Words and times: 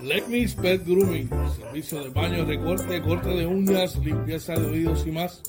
Let 0.00 0.22
Pet 0.62 0.86
Grooming, 0.86 1.28
servicio 1.56 2.04
de 2.04 2.10
baño, 2.10 2.44
recorte, 2.44 3.02
corte 3.02 3.30
de 3.30 3.46
uñas, 3.46 3.96
limpieza 3.96 4.54
de 4.54 4.66
oídos 4.66 5.04
y 5.06 5.10
más 5.10 5.42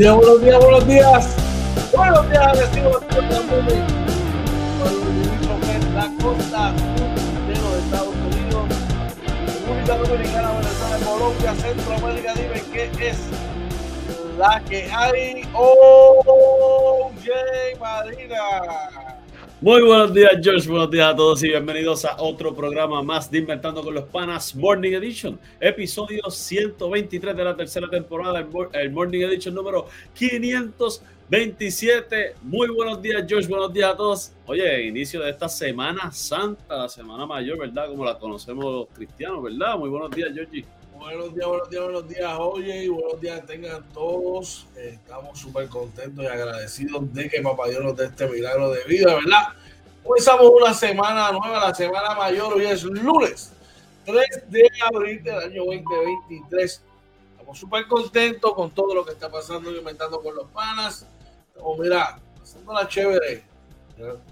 Días, 0.00 0.14
buenos 0.16 0.40
días, 0.40 0.58
buenos 0.58 0.86
días. 0.86 1.36
Buenos 1.94 2.30
días, 2.30 2.58
vecinos 2.58 3.00
de 3.00 3.16
la 5.94 6.10
costa 6.22 6.72
de 7.46 7.54
los 7.60 7.74
Estados 7.84 8.14
Unidos, 8.14 8.64
República 9.46 9.96
Dominicana, 9.96 10.52
Venezuela, 10.52 10.98
Colombia, 11.04 11.54
Centroamérica. 11.54 12.32
Dime 12.32 12.62
qué 12.72 13.08
es 13.10 13.18
la 14.38 14.62
que 14.64 14.90
hay. 14.90 15.39
Muy 19.62 19.82
buenos 19.82 20.14
días, 20.14 20.38
George. 20.42 20.66
Buenos 20.70 20.90
días 20.90 21.12
a 21.12 21.14
todos 21.14 21.44
y 21.44 21.48
bienvenidos 21.48 22.06
a 22.06 22.16
otro 22.16 22.54
programa 22.54 23.02
más 23.02 23.30
de 23.30 23.40
Inventando 23.40 23.82
con 23.82 23.92
los 23.92 24.04
Panas 24.04 24.56
Morning 24.56 24.92
Edition, 24.92 25.38
episodio 25.60 26.30
123 26.30 27.36
de 27.36 27.44
la 27.44 27.54
tercera 27.54 27.86
temporada, 27.90 28.42
el 28.72 28.90
Morning 28.90 29.20
Edition 29.20 29.54
número 29.54 29.86
527. 30.14 32.36
Muy 32.40 32.68
buenos 32.68 33.02
días, 33.02 33.22
George. 33.28 33.48
Buenos 33.48 33.70
días 33.70 33.92
a 33.92 33.96
todos. 33.98 34.32
Oye, 34.46 34.86
inicio 34.86 35.20
de 35.20 35.28
esta 35.28 35.46
Semana 35.46 36.10
Santa, 36.10 36.78
la 36.78 36.88
Semana 36.88 37.26
Mayor, 37.26 37.58
¿verdad? 37.58 37.88
Como 37.88 38.06
la 38.06 38.18
conocemos 38.18 38.64
los 38.64 38.88
cristianos, 38.94 39.42
¿verdad? 39.42 39.76
Muy 39.76 39.90
buenos 39.90 40.10
días, 40.10 40.30
Georgie. 40.32 40.64
Buenos 41.00 41.34
días, 41.34 41.46
buenos 41.46 41.70
días, 41.70 41.82
buenos 41.82 42.08
días, 42.08 42.36
oye, 42.38 42.84
y 42.84 42.88
buenos 42.88 43.18
días 43.22 43.46
tengan 43.46 43.82
todos. 43.94 44.66
Estamos 44.76 45.38
súper 45.38 45.66
contentos 45.68 46.22
y 46.22 46.26
agradecidos 46.26 47.14
de 47.14 47.26
que 47.26 47.40
Papá 47.40 47.68
Dios 47.68 47.82
nos 47.82 47.96
dé 47.96 48.04
este 48.04 48.28
milagro 48.28 48.70
de 48.70 48.84
vida, 48.84 49.14
¿verdad? 49.14 49.44
Comenzamos 50.04 50.52
una 50.54 50.74
semana 50.74 51.32
nueva, 51.32 51.68
la 51.68 51.74
semana 51.74 52.14
mayor, 52.14 52.52
hoy 52.52 52.66
es 52.66 52.82
lunes 52.82 53.50
3 54.04 54.50
de 54.50 54.68
abril 54.92 55.24
del 55.24 55.38
año 55.38 55.64
2023. 55.64 56.82
Estamos 57.32 57.58
súper 57.58 57.88
contentos 57.88 58.52
con 58.52 58.70
todo 58.70 58.94
lo 58.94 59.02
que 59.02 59.12
está 59.12 59.30
pasando 59.30 59.72
y 59.72 59.78
inventando 59.78 60.20
con 60.20 60.36
los 60.36 60.48
panas. 60.48 61.06
Estamos, 61.48 61.78
mira, 61.78 62.20
pasando 62.38 62.74
la 62.74 62.86
chévere. 62.86 63.42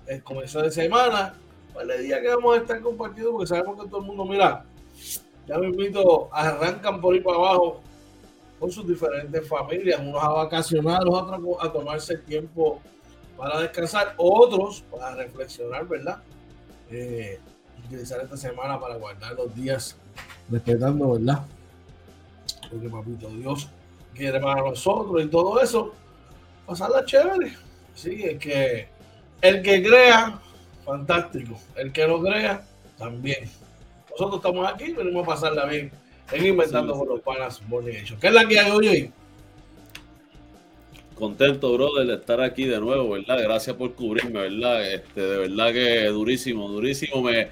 El 0.06 0.22
comienzo 0.22 0.60
de 0.60 0.70
semana, 0.70 1.34
pues 1.72 1.88
el 1.88 2.04
día 2.04 2.20
que 2.20 2.28
vamos 2.28 2.58
a 2.58 2.60
estar 2.60 2.78
compartiendo, 2.82 3.32
porque 3.32 3.46
sabemos 3.46 3.82
que 3.82 3.88
todo 3.88 4.00
el 4.00 4.06
mundo, 4.06 4.26
mira, 4.26 4.66
ya 5.48 5.58
me 5.58 5.68
invito, 5.68 6.28
arrancan 6.30 7.00
por 7.00 7.14
ahí 7.14 7.20
para 7.20 7.38
abajo 7.38 7.80
con 8.60 8.70
sus 8.70 8.86
diferentes 8.86 9.48
familias, 9.48 10.00
unos 10.00 10.22
a 10.22 10.28
vacacionar, 10.28 11.02
los 11.04 11.14
otros 11.14 11.40
a 11.60 11.72
tomarse 11.72 12.18
tiempo 12.18 12.80
para 13.36 13.60
descansar, 13.60 14.14
otros 14.18 14.84
para 14.90 15.14
reflexionar, 15.14 15.86
¿verdad? 15.86 16.18
Eh, 16.90 17.38
utilizar 17.84 18.20
esta 18.20 18.36
semana 18.36 18.78
para 18.78 18.96
guardar 18.96 19.34
los 19.34 19.54
días 19.54 19.96
respetando, 20.50 21.12
¿verdad? 21.12 21.46
Porque 22.70 22.88
papito 22.88 23.28
Dios 23.28 23.68
quiere 24.14 24.40
para 24.40 24.60
nosotros 24.60 25.24
y 25.24 25.28
todo 25.28 25.60
eso, 25.60 25.94
pasarla 26.66 27.04
chévere. 27.04 27.56
Sí, 27.94 28.22
es 28.24 28.38
que 28.38 28.88
el 29.40 29.62
que 29.62 29.82
crea, 29.82 30.40
fantástico. 30.84 31.58
El 31.76 31.92
que 31.92 32.06
no 32.06 32.20
crea, 32.20 32.66
también. 32.98 33.48
Nosotros 34.18 34.40
estamos 34.44 34.68
aquí, 34.68 34.92
venimos 34.94 35.22
a 35.22 35.26
pasarla 35.26 35.64
bien 35.66 35.92
en 36.32 36.44
Inventando 36.44 36.92
con 36.92 37.08
los 37.08 37.20
Panas 37.20 37.62
Morning 37.68 37.92
¿Qué 38.20 38.26
es 38.26 38.32
la 38.32 38.48
que 38.48 38.58
hay 38.58 38.70
hoy? 38.72 39.12
contento, 41.14 41.72
brother, 41.72 42.06
de 42.06 42.14
estar 42.14 42.40
aquí 42.40 42.64
de 42.64 42.80
nuevo, 42.80 43.10
¿verdad? 43.10 43.40
Gracias 43.42 43.76
por 43.76 43.94
cubrirme, 43.94 44.40
¿verdad? 44.40 44.92
Este, 44.92 45.20
de 45.20 45.36
verdad 45.36 45.72
que 45.72 46.06
durísimo, 46.06 46.68
durísimo. 46.68 47.22
Me, 47.22 47.48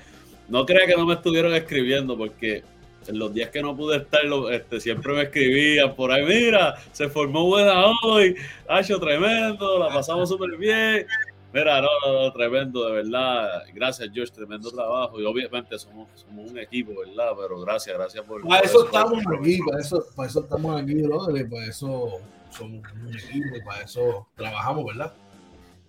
no 0.48 0.66
crea 0.66 0.86
que 0.86 0.96
no 0.96 1.06
me 1.06 1.14
estuvieron 1.14 1.54
escribiendo 1.54 2.16
porque 2.16 2.64
en 3.06 3.18
los 3.18 3.32
días 3.32 3.50
que 3.50 3.62
no 3.62 3.76
pude 3.76 3.98
estar, 3.98 4.22
este, 4.52 4.80
siempre 4.80 5.12
me 5.12 5.22
escribían 5.22 5.94
por 5.94 6.10
ahí, 6.10 6.24
mira, 6.24 6.74
se 6.92 7.08
formó 7.08 7.46
buena 7.46 7.74
hoy, 8.02 8.34
ha 8.68 8.80
hecho 8.80 8.98
tremendo, 8.98 9.78
la 9.78 9.88
pasamos 9.88 10.28
súper 10.28 10.56
bien. 10.56 11.06
Mira, 11.56 11.80
no, 11.80 11.88
no, 12.04 12.32
tremendo, 12.32 12.86
de 12.86 13.02
verdad. 13.02 13.62
Gracias, 13.72 14.10
George, 14.12 14.30
tremendo 14.30 14.70
trabajo. 14.70 15.18
Y 15.18 15.24
obviamente 15.24 15.78
somos, 15.78 16.06
somos 16.14 16.50
un 16.50 16.58
equipo, 16.58 16.92
¿verdad? 17.00 17.30
Pero 17.34 17.58
gracias, 17.62 17.96
gracias 17.96 18.22
por. 18.26 18.46
Para 18.46 18.60
eso, 18.60 18.84
estamos 18.84 19.24
aquí, 19.26 19.58
para 19.62 19.80
eso, 19.80 20.04
para 20.14 20.28
eso 20.28 20.40
estamos 20.40 20.82
aquí, 20.82 21.00
brother, 21.00 21.48
para 21.48 21.64
eso 21.64 22.20
somos 22.50 22.82
un 22.92 23.08
equipo 23.08 23.56
y 23.56 23.64
para 23.64 23.80
eso 23.80 24.26
trabajamos, 24.34 24.84
¿verdad? 24.84 25.14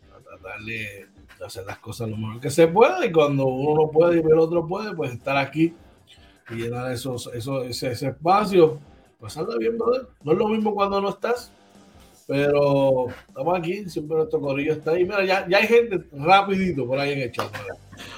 Para 0.09 0.23
tratar 0.23 0.61
de 0.61 1.09
hacer 1.45 1.65
las 1.65 1.79
cosas 1.79 2.09
lo 2.09 2.15
mejor 2.15 2.39
que 2.39 2.49
se 2.49 2.67
pueda 2.69 3.05
y 3.05 3.11
cuando 3.11 3.45
uno 3.47 3.83
no 3.83 3.91
puede 3.91 4.17
y 4.17 4.19
el 4.19 4.39
otro 4.39 4.65
puede, 4.65 4.95
pues 4.95 5.11
estar 5.11 5.35
aquí 5.35 5.73
y 6.49 6.55
llenar 6.55 6.93
esos, 6.93 7.29
esos, 7.33 7.65
ese, 7.65 7.91
ese 7.91 8.07
espacio, 8.07 8.79
pasarla 9.19 9.57
bien, 9.57 9.77
brother. 9.77 10.07
No 10.23 10.31
es 10.31 10.37
lo 10.37 10.47
mismo 10.47 10.73
cuando 10.73 11.01
no 11.01 11.09
estás 11.09 11.51
pero 12.27 13.07
estamos 13.27 13.57
aquí, 13.57 13.89
siempre 13.89 14.17
nuestro 14.17 14.41
corrillo 14.41 14.73
está 14.73 14.91
ahí. 14.91 15.05
Mira, 15.05 15.23
ya, 15.23 15.47
ya 15.47 15.57
hay 15.59 15.67
gente 15.67 16.03
rapidito 16.11 16.85
por 16.85 16.99
ahí 16.99 17.13
en 17.13 17.21
el 17.21 17.31
chat. 17.31 17.49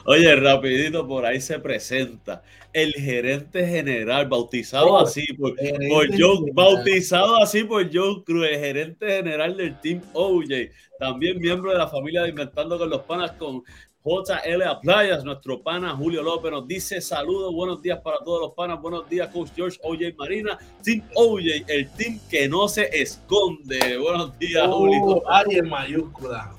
Oye, 0.06 0.36
rapidito 0.36 1.08
por 1.08 1.26
ahí 1.26 1.40
se 1.40 1.60
presenta 1.60 2.42
el 2.74 2.94
gerente 2.94 3.66
general, 3.68 4.28
bautizado 4.28 4.98
así 4.98 5.26
por, 5.34 5.56
por 5.56 6.08
Joe, 6.20 6.52
bautizado 6.54 7.38
así 7.42 7.64
por 7.64 7.88
Joe 7.94 8.24
Cruz, 8.24 8.48
el 8.48 8.60
gerente 8.60 9.08
general 9.08 9.56
del 9.56 9.80
Team 9.80 10.02
OJ, 10.14 10.70
también 11.00 11.40
miembro 11.40 11.72
de 11.72 11.78
la 11.78 11.88
familia 11.88 12.24
de 12.24 12.30
Inventando 12.30 12.78
con 12.80 12.90
los 12.90 13.04
Panas 13.04 13.32
con 13.34 13.64
JL 14.01 14.80
Playas, 14.81 15.25
nuestro 15.25 15.62
pana 15.62 15.94
Julio 15.94 16.24
López 16.24 16.50
nos 16.51 16.66
dice 16.66 17.01
saludos, 17.01 17.54
buenos 17.54 17.81
días 17.81 18.00
para 18.00 18.19
todos 18.19 18.40
los 18.44 18.54
panas, 18.54 18.81
buenos 18.81 19.10
días 19.10 19.28
Coach 19.28 19.50
George, 19.54 19.78
OJ 19.84 20.16
Marina, 20.18 20.57
Team 20.81 21.04
OJ, 21.16 21.66
el 21.68 21.90
team 21.92 22.18
que 22.30 22.48
no 22.48 22.69
se 22.69 22.90
esconde. 22.98 23.98
Buenos 23.98 24.40
días, 24.40 24.63
oh, 24.69 24.78
Julio. 24.78 25.24
Ay, 25.30 25.57
en 25.57 25.68
mayúscula. 25.68 26.50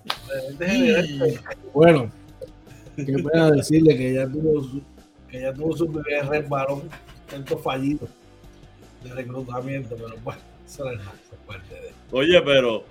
Bueno, 1.72 2.12
qué 2.94 3.04
pena 3.04 3.50
decirle 3.52 3.96
que 3.96 4.14
ya 4.14 4.28
tuvo 4.28 4.62
su, 4.62 4.82
que 5.30 5.40
ya 5.40 5.54
tuvo 5.54 5.74
su 5.74 5.90
primer 5.90 6.26
resbalón, 6.26 6.90
tanto 7.30 7.56
fallido 7.56 8.06
de 9.02 9.14
reclutamiento, 9.14 9.96
pero 9.96 10.14
bueno, 10.22 10.40
eso 10.66 10.90
es 10.90 11.00
parte 11.46 11.74
de 11.74 11.90
Oye, 12.12 12.42
pero 12.42 12.84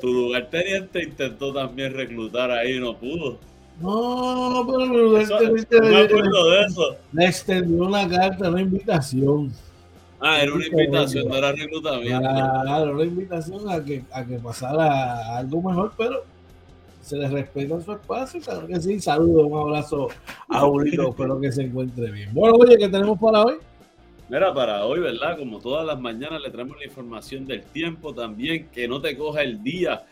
tu 0.00 0.06
lugar 0.06 0.48
teniente 0.48 1.02
intentó 1.02 1.52
también 1.52 1.92
reclutar 1.92 2.50
ahí, 2.50 2.80
no 2.80 2.96
pudo. 2.96 3.51
No, 3.80 4.66
pero 4.68 5.18
eso, 5.18 5.40
este, 5.56 5.80
no 5.80 5.88
me 5.88 6.00
acuerdo 6.02 6.50
de 6.50 6.60
eso. 6.62 6.96
Le 7.12 7.26
extendió 7.26 7.84
una 7.84 8.08
carta, 8.08 8.50
una 8.50 8.60
invitación. 8.60 9.52
Ah, 10.20 10.40
era 10.40 10.54
una 10.54 10.66
invitación, 10.66 11.28
no 11.28 11.36
era 11.36 11.52
reclutamiento. 11.52 12.20
Claro, 12.20 12.92
una 12.92 13.04
invitación 13.04 13.68
a 13.68 13.84
que, 13.84 14.04
a 14.12 14.24
que 14.24 14.38
pasara 14.38 15.38
algo 15.38 15.62
mejor, 15.62 15.92
pero 15.96 16.24
se 17.00 17.16
le 17.16 17.28
respeta 17.28 17.80
su 17.80 17.92
espacio, 17.92 18.40
claro 18.40 18.66
que 18.68 18.80
sí. 18.80 19.00
Saludos, 19.00 19.46
un 19.50 19.58
abrazo 19.58 20.08
a 20.48 20.60
Julito, 20.60 21.08
espero 21.10 21.40
que 21.40 21.50
se 21.50 21.62
encuentre 21.62 22.10
bien. 22.12 22.30
Bueno, 22.32 22.54
oye, 22.54 22.78
¿qué 22.78 22.88
tenemos 22.88 23.18
para 23.18 23.42
hoy? 23.42 23.56
Mira, 24.28 24.54
para 24.54 24.86
hoy, 24.86 25.00
¿verdad? 25.00 25.36
Como 25.36 25.58
todas 25.58 25.84
las 25.84 26.00
mañanas 26.00 26.40
le 26.40 26.50
traemos 26.50 26.78
la 26.78 26.84
información 26.84 27.44
del 27.44 27.64
tiempo 27.64 28.14
también, 28.14 28.68
que 28.68 28.86
no 28.86 29.00
te 29.00 29.16
coja 29.16 29.42
el 29.42 29.62
día 29.62 30.04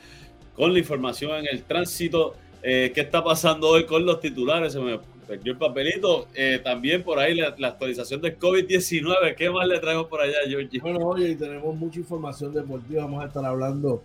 con 0.57 0.73
la 0.73 0.79
información 0.81 1.31
en 1.39 1.47
el 1.47 1.63
tránsito 1.63 2.35
eh, 2.63 2.93
qué 2.95 3.01
está 3.01 3.25
pasando 3.25 3.69
hoy 3.69 3.87
con 3.87 4.05
los 4.05 4.21
titulares. 4.21 4.73
Se 4.73 4.81
me 4.81 4.99
perdió 5.27 5.53
el 5.53 5.59
papelito. 5.59 6.29
Eh, 6.35 6.61
también 6.63 7.03
por 7.03 7.19
ahí 7.19 7.35
la, 7.35 7.55
actualización 7.69 8.21
del 8.21 8.39
COVID-19. 8.39 9.35
¿Qué 9.37 9.51
más 9.51 9.67
le 9.67 9.79
traemos 9.79 10.07
por 10.07 10.21
allá, 10.21 10.39
Georgie? 10.47 10.81
Bueno, 10.81 10.99
oye, 11.07 11.35
tenemos 11.37 11.75
mucha 11.77 11.99
información 11.99 12.53
deportiva. 12.53 13.05
Vamos 13.05 13.25
a 13.25 13.29
estar 13.29 13.45
hablando 13.45 14.03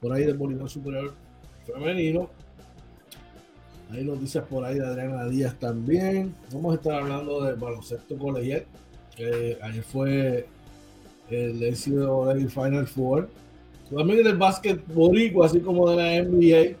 por 0.00 0.12
ahí 0.12 0.24
del 0.24 0.36
voleibol 0.36 0.68
superior 0.68 1.14
femenino. 1.66 2.30
Hay 3.90 4.04
noticias 4.04 4.44
por 4.44 4.64
ahí 4.64 4.78
de 4.78 4.86
Adriana 4.86 5.26
Díaz 5.26 5.58
también. 5.58 6.34
Vamos 6.52 6.72
a 6.72 6.76
estar 6.76 6.94
hablando 6.94 7.42
del 7.44 7.56
baloncesto 7.56 8.16
colegial. 8.16 8.64
Que 9.16 9.56
ayer 9.62 9.82
fue 9.82 10.46
el 11.30 11.60
NCAA 11.60 12.48
Final 12.48 12.86
Four. 12.86 13.28
También 13.94 14.24
del 14.24 14.36
básquet 14.36 14.84
boricua, 14.88 15.46
así 15.46 15.60
como 15.60 15.88
de 15.90 15.96
la 15.96 16.22
NBA 16.22 16.76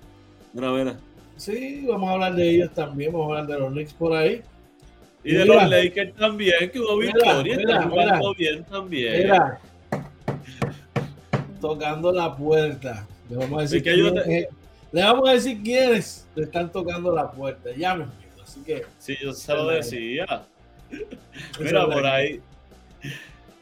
Sí, 1.36 1.84
vamos 1.86 2.08
a 2.08 2.12
hablar 2.14 2.34
de 2.34 2.48
ellos 2.48 2.72
también, 2.72 3.12
vamos 3.12 3.28
a 3.28 3.40
hablar 3.40 3.54
de 3.54 3.60
los 3.60 3.72
Knicks 3.72 3.92
por 3.92 4.14
ahí. 4.14 4.42
Y, 5.22 5.34
de 5.34 5.44
los 5.44 5.68
Lakers 5.68 6.14
también, 6.14 6.70
que 6.70 6.78
hubo 6.80 6.98
victoria, 6.98 7.56
mira, 7.56 7.90
bien 8.38 8.64
también. 8.64 9.30
tocando 11.60 12.12
la 12.12 12.34
puerta. 12.36 13.06
Le 13.28 13.36
vamos 13.36 13.58
a 13.58 13.62
decir, 13.62 13.82
quiénes, 13.82 14.48
le 14.92 15.02
vamos 15.02 15.28
a 15.28 15.32
decir 15.32 15.62
quiénes 15.62 16.28
le 16.36 16.44
están 16.44 16.70
tocando 16.70 17.12
la 17.12 17.30
puerta. 17.30 17.70
Ya 17.76 17.94
me 17.94 18.06
así 18.42 18.60
que. 18.60 18.84
Sí, 18.98 19.16
yo 19.20 19.32
se 19.32 19.52
lo 19.52 19.66
decía. 19.68 20.26
Mira, 21.60 21.86
por 21.86 22.06
ahí. 22.06 22.40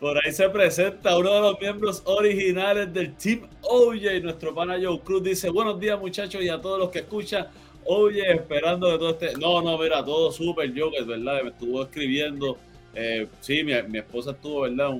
Por 0.05 0.19
ahí 0.23 0.33
se 0.33 0.51
presenta 0.51 1.17
uno 1.17 1.33
de 1.33 1.41
los 1.41 1.59
miembros 1.59 2.03
originales 2.05 2.93
del 2.93 3.17
Team 3.17 3.49
Oye, 3.63 4.21
nuestro 4.21 4.55
pana 4.55 4.77
Joe 4.79 5.01
Cruz 5.01 5.23
dice, 5.23 5.49
buenos 5.49 5.81
días 5.81 5.99
muchachos 5.99 6.43
y 6.43 6.51
a 6.51 6.61
todos 6.61 6.79
los 6.79 6.91
que 6.91 6.99
escuchan. 6.99 7.47
Oye, 7.87 8.31
esperando 8.31 8.87
de 8.87 8.99
todo 8.99 9.11
este... 9.13 9.33
No, 9.39 9.63
no, 9.63 9.79
mira, 9.79 10.05
todo 10.05 10.31
súper, 10.31 10.75
yo 10.75 10.91
es 10.93 11.07
verdad, 11.07 11.43
me 11.43 11.49
estuvo 11.49 11.83
escribiendo. 11.83 12.59
Eh, 12.95 13.29
sí, 13.41 13.65
mi, 13.65 13.73
esposa 13.97 14.33
estuvo, 14.33 14.61
¿verdad? 14.61 14.91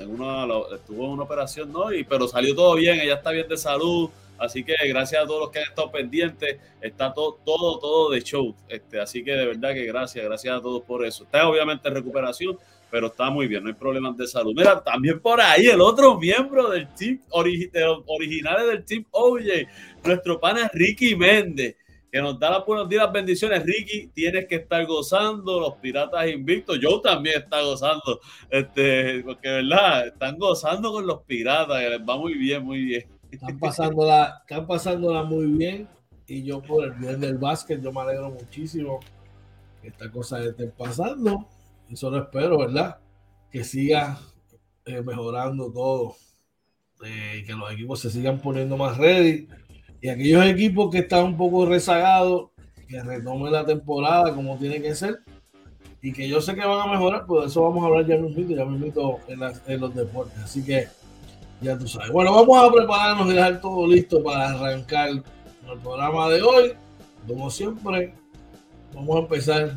en 0.00 0.08
una, 0.08 0.46
estuvo 0.74 1.04
en 1.04 1.10
una 1.10 1.24
operación, 1.24 1.70
¿no? 1.70 1.92
Y, 1.92 2.04
pero 2.04 2.26
salió 2.26 2.54
todo 2.54 2.76
bien, 2.76 2.98
ella 2.98 3.16
está 3.16 3.32
bien 3.32 3.48
de 3.48 3.58
salud. 3.58 4.08
Así 4.38 4.64
que 4.64 4.74
gracias 4.88 5.22
a 5.22 5.26
todos 5.26 5.40
los 5.40 5.50
que 5.50 5.58
han 5.58 5.66
estado 5.66 5.90
pendientes, 5.90 6.58
está 6.80 7.12
todo, 7.12 7.38
todo, 7.44 7.78
todo 7.78 8.10
de 8.10 8.22
show. 8.22 8.54
Este, 8.68 9.00
así 9.00 9.22
que 9.22 9.32
de 9.32 9.46
verdad 9.46 9.74
que 9.74 9.84
gracias, 9.84 10.24
gracias 10.24 10.56
a 10.56 10.62
todos 10.62 10.82
por 10.82 11.04
eso. 11.04 11.24
Está 11.24 11.46
obviamente 11.46 11.86
en 11.88 11.94
recuperación, 11.94 12.58
pero 12.90 13.08
está 13.08 13.30
muy 13.30 13.46
bien, 13.48 13.62
no 13.62 13.68
hay 13.68 13.74
problemas 13.74 14.16
de 14.16 14.26
salud. 14.26 14.54
Mira, 14.56 14.82
también 14.82 15.20
por 15.20 15.40
ahí 15.40 15.66
el 15.66 15.80
otro 15.80 16.18
miembro 16.18 16.70
del 16.70 16.88
team, 16.94 17.20
originales 17.30 18.66
del 18.68 18.84
team 18.84 19.04
Oye, 19.10 19.68
nuestro 20.04 20.38
pana 20.38 20.70
Ricky 20.72 21.16
Méndez, 21.16 21.76
que 22.10 22.22
nos 22.22 22.38
da 22.38 22.50
las 22.50 22.64
buenos 22.64 22.88
días, 22.88 23.04
las 23.04 23.12
bendiciones. 23.12 23.64
Ricky, 23.64 24.08
tienes 24.08 24.46
que 24.46 24.56
estar 24.56 24.86
gozando, 24.86 25.60
los 25.60 25.74
piratas 25.74 26.28
invictos. 26.28 26.78
Yo 26.80 27.00
también 27.00 27.42
está 27.42 27.60
gozando, 27.62 28.20
este, 28.48 29.22
porque 29.24 29.48
verdad, 29.48 30.06
están 30.06 30.38
gozando 30.38 30.92
con 30.92 31.06
los 31.06 31.22
piratas, 31.22 31.80
que 31.80 31.90
les 31.90 32.00
va 32.00 32.16
muy 32.16 32.34
bien, 32.34 32.64
muy 32.64 32.84
bien. 32.84 33.04
Están 33.30 33.58
pasándola, 33.58 34.42
están 34.42 34.66
pasándola 34.66 35.24
muy 35.24 35.46
bien. 35.46 35.88
Y 36.28 36.42
yo 36.44 36.62
por 36.62 36.84
el 36.84 36.92
bien 36.92 37.20
del 37.20 37.38
básquet, 37.38 37.80
yo 37.82 37.92
me 37.92 38.00
alegro 38.00 38.30
muchísimo 38.30 39.00
que 39.82 39.88
esta 39.88 40.10
cosa 40.10 40.42
esté 40.42 40.66
pasando 40.68 41.46
eso 41.90 42.10
lo 42.10 42.18
espero, 42.18 42.58
¿verdad? 42.58 42.98
Que 43.50 43.64
siga 43.64 44.18
eh, 44.84 45.02
mejorando 45.02 45.72
todo 45.72 46.16
eh, 47.04 47.44
que 47.46 47.52
los 47.52 47.72
equipos 47.72 48.00
se 48.00 48.10
sigan 48.10 48.40
poniendo 48.40 48.76
más 48.76 48.96
ready. 48.96 49.48
Y 50.00 50.08
aquellos 50.08 50.44
equipos 50.46 50.90
que 50.90 50.98
están 50.98 51.24
un 51.24 51.36
poco 51.36 51.66
rezagados, 51.66 52.50
que 52.88 53.02
retomen 53.02 53.52
la 53.52 53.64
temporada 53.64 54.34
como 54.34 54.56
tiene 54.58 54.80
que 54.80 54.94
ser. 54.94 55.20
Y 56.02 56.12
que 56.12 56.28
yo 56.28 56.40
sé 56.40 56.54
que 56.54 56.64
van 56.64 56.88
a 56.88 56.92
mejorar, 56.92 57.26
pues 57.26 57.46
eso 57.46 57.62
vamos 57.62 57.82
a 57.82 57.86
hablar 57.88 58.06
ya 58.06 58.16
mismo, 58.16 58.42
ya 58.54 58.64
mismo 58.64 59.20
en, 59.26 59.40
en 59.66 59.80
los 59.80 59.94
deportes. 59.94 60.38
Así 60.38 60.64
que 60.64 60.86
ya 61.60 61.76
tú 61.76 61.88
sabes. 61.88 62.12
Bueno, 62.12 62.32
vamos 62.32 62.58
a 62.58 62.72
prepararnos 62.72 63.26
y 63.28 63.34
dejar 63.34 63.60
todo 63.60 63.86
listo 63.86 64.22
para 64.22 64.50
arrancar 64.50 65.08
el 65.08 65.22
programa 65.82 66.28
de 66.28 66.42
hoy. 66.42 66.72
Como 67.26 67.50
siempre, 67.50 68.14
vamos 68.94 69.16
a 69.16 69.20
empezar 69.20 69.76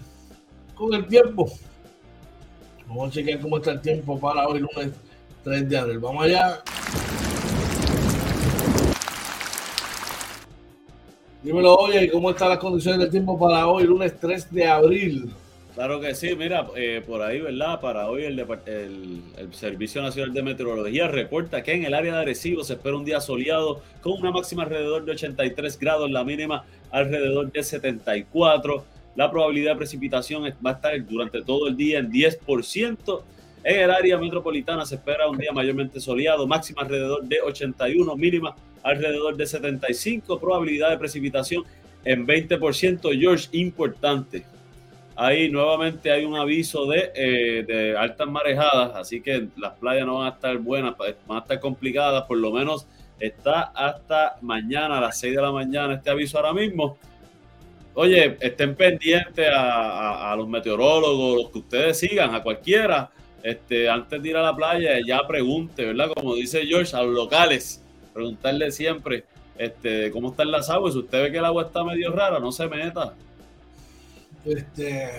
con 0.76 0.94
el 0.94 1.08
tiempo. 1.08 1.50
Vamos 2.90 3.10
a 3.10 3.12
chequear 3.12 3.40
cómo 3.40 3.58
está 3.58 3.72
el 3.74 3.82
tiempo 3.82 4.20
para 4.20 4.48
hoy, 4.48 4.62
lunes 4.62 4.92
3 5.44 5.70
de 5.70 5.78
abril. 5.78 6.00
Vamos 6.00 6.24
allá. 6.24 6.64
Dímelo, 11.44 11.76
oye, 11.76 12.10
¿cómo 12.10 12.32
están 12.32 12.50
las 12.50 12.58
condiciones 12.58 13.00
del 13.00 13.12
tiempo 13.12 13.38
para 13.38 13.68
hoy, 13.68 13.84
lunes 13.84 14.20
3 14.20 14.52
de 14.52 14.68
abril? 14.68 15.30
Claro 15.76 16.02
que 16.02 16.16
sí, 16.16 16.36
mira, 16.36 16.66
eh, 16.76 17.04
por 17.06 17.22
ahí, 17.22 17.40
¿verdad? 17.40 17.80
Para 17.80 18.10
hoy 18.10 18.24
el, 18.24 18.40
el, 18.40 19.54
Servicio 19.54 20.02
Nacional 20.02 20.34
de 20.34 20.42
Meteorología 20.42 21.08
reporta 21.08 21.62
que 21.62 21.74
en 21.74 21.86
el 21.86 21.94
área 21.94 22.16
de 22.16 22.22
Arecibo 22.22 22.64
se 22.64 22.74
espera 22.74 22.98
un 22.98 23.06
día 23.06 23.22
soleado 23.22 23.84
con 24.02 24.14
una 24.14 24.32
máxima 24.32 24.64
alrededor 24.64 25.06
de 25.06 25.12
83 25.12 25.78
grados, 25.78 26.10
la 26.10 26.24
mínima 26.24 26.66
alrededor 26.90 27.52
de 27.52 27.62
74 27.62 28.84
la 29.20 29.30
probabilidad 29.30 29.74
de 29.74 29.80
precipitación 29.80 30.44
va 30.66 30.70
a 30.70 30.74
estar 30.76 31.06
durante 31.06 31.42
todo 31.42 31.68
el 31.68 31.76
día 31.76 32.00
en 32.00 32.10
10%. 32.10 33.22
En 33.66 33.80
el 33.82 33.92
área 33.92 34.18
metropolitana 34.18 34.86
se 34.86 34.96
espera 34.96 35.28
un 35.28 35.38
día 35.38 35.52
mayormente 35.52 36.00
soleado, 36.00 36.48
máxima 36.48 36.84
alrededor 36.84 37.26
de 37.26 37.42
81, 37.42 38.16
mínima 38.16 38.56
alrededor 38.82 39.36
de 39.36 39.46
75, 39.46 40.40
probabilidad 40.40 40.92
de 40.92 40.98
precipitación 40.98 41.66
en 42.06 42.26
20%. 42.26 43.20
George, 43.20 43.50
importante. 43.52 44.46
Ahí 45.18 45.50
nuevamente 45.50 46.10
hay 46.12 46.24
un 46.24 46.38
aviso 46.38 46.86
de, 46.86 47.12
eh, 47.14 47.96
altas 47.98 48.30
marejadas, 48.30 48.96
así 48.96 49.20
que 49.20 49.50
las 49.58 49.74
playas 49.74 50.06
no 50.06 50.20
van 50.20 50.28
a 50.28 50.36
estar 50.36 50.58
buenas, 50.60 50.96
van 50.98 51.40
a 51.40 51.42
estar 51.42 51.60
complicadas, 51.60 52.24
por 52.24 52.38
lo 52.38 52.54
menos 52.54 52.88
está 53.20 53.64
hasta 53.64 54.38
mañana 54.40 55.00
a 55.00 55.02
las 55.02 55.20
6 55.20 55.36
de 55.36 55.42
la 55.42 55.52
mañana 55.52 55.96
este 55.96 56.10
aviso 56.10 56.38
ahora 56.38 56.54
mismo. 56.54 56.98
Oye, 58.02 58.38
estén 58.40 58.76
pendientes 58.76 59.50
a, 59.54 60.34
los 60.38 60.48
meteorólogos, 60.48 61.36
los 61.36 61.52
que 61.52 61.60
ustedes 61.60 62.00
sigan, 62.00 62.34
a 62.34 62.42
cualquiera, 62.42 63.12
este, 63.44 63.90
antes 63.90 64.24
de 64.24 64.30
ir 64.30 64.38
a 64.38 64.42
la 64.42 64.56
playa, 64.56 64.92
ya 65.06 65.20
pregunte, 65.28 65.84
¿verdad? 65.84 66.10
Como 66.16 66.34
dice 66.36 66.66
George, 66.66 66.96
a 66.96 67.04
los 67.04 67.14
locales, 67.14 67.84
preguntarle 68.14 68.72
siempre 68.72 69.26
este, 69.58 70.12
cómo 70.12 70.30
están 70.30 70.50
las 70.50 70.70
aguas. 70.70 70.94
Si 70.94 71.00
usted 71.00 71.24
ve 71.24 71.32
que 71.34 71.40
el 71.40 71.44
agua 71.44 71.64
está 71.64 71.84
medio 71.84 72.14
rara, 72.14 72.40
no 72.40 72.54
se 72.54 72.70
meta. 72.70 73.16
Este, 74.46 75.10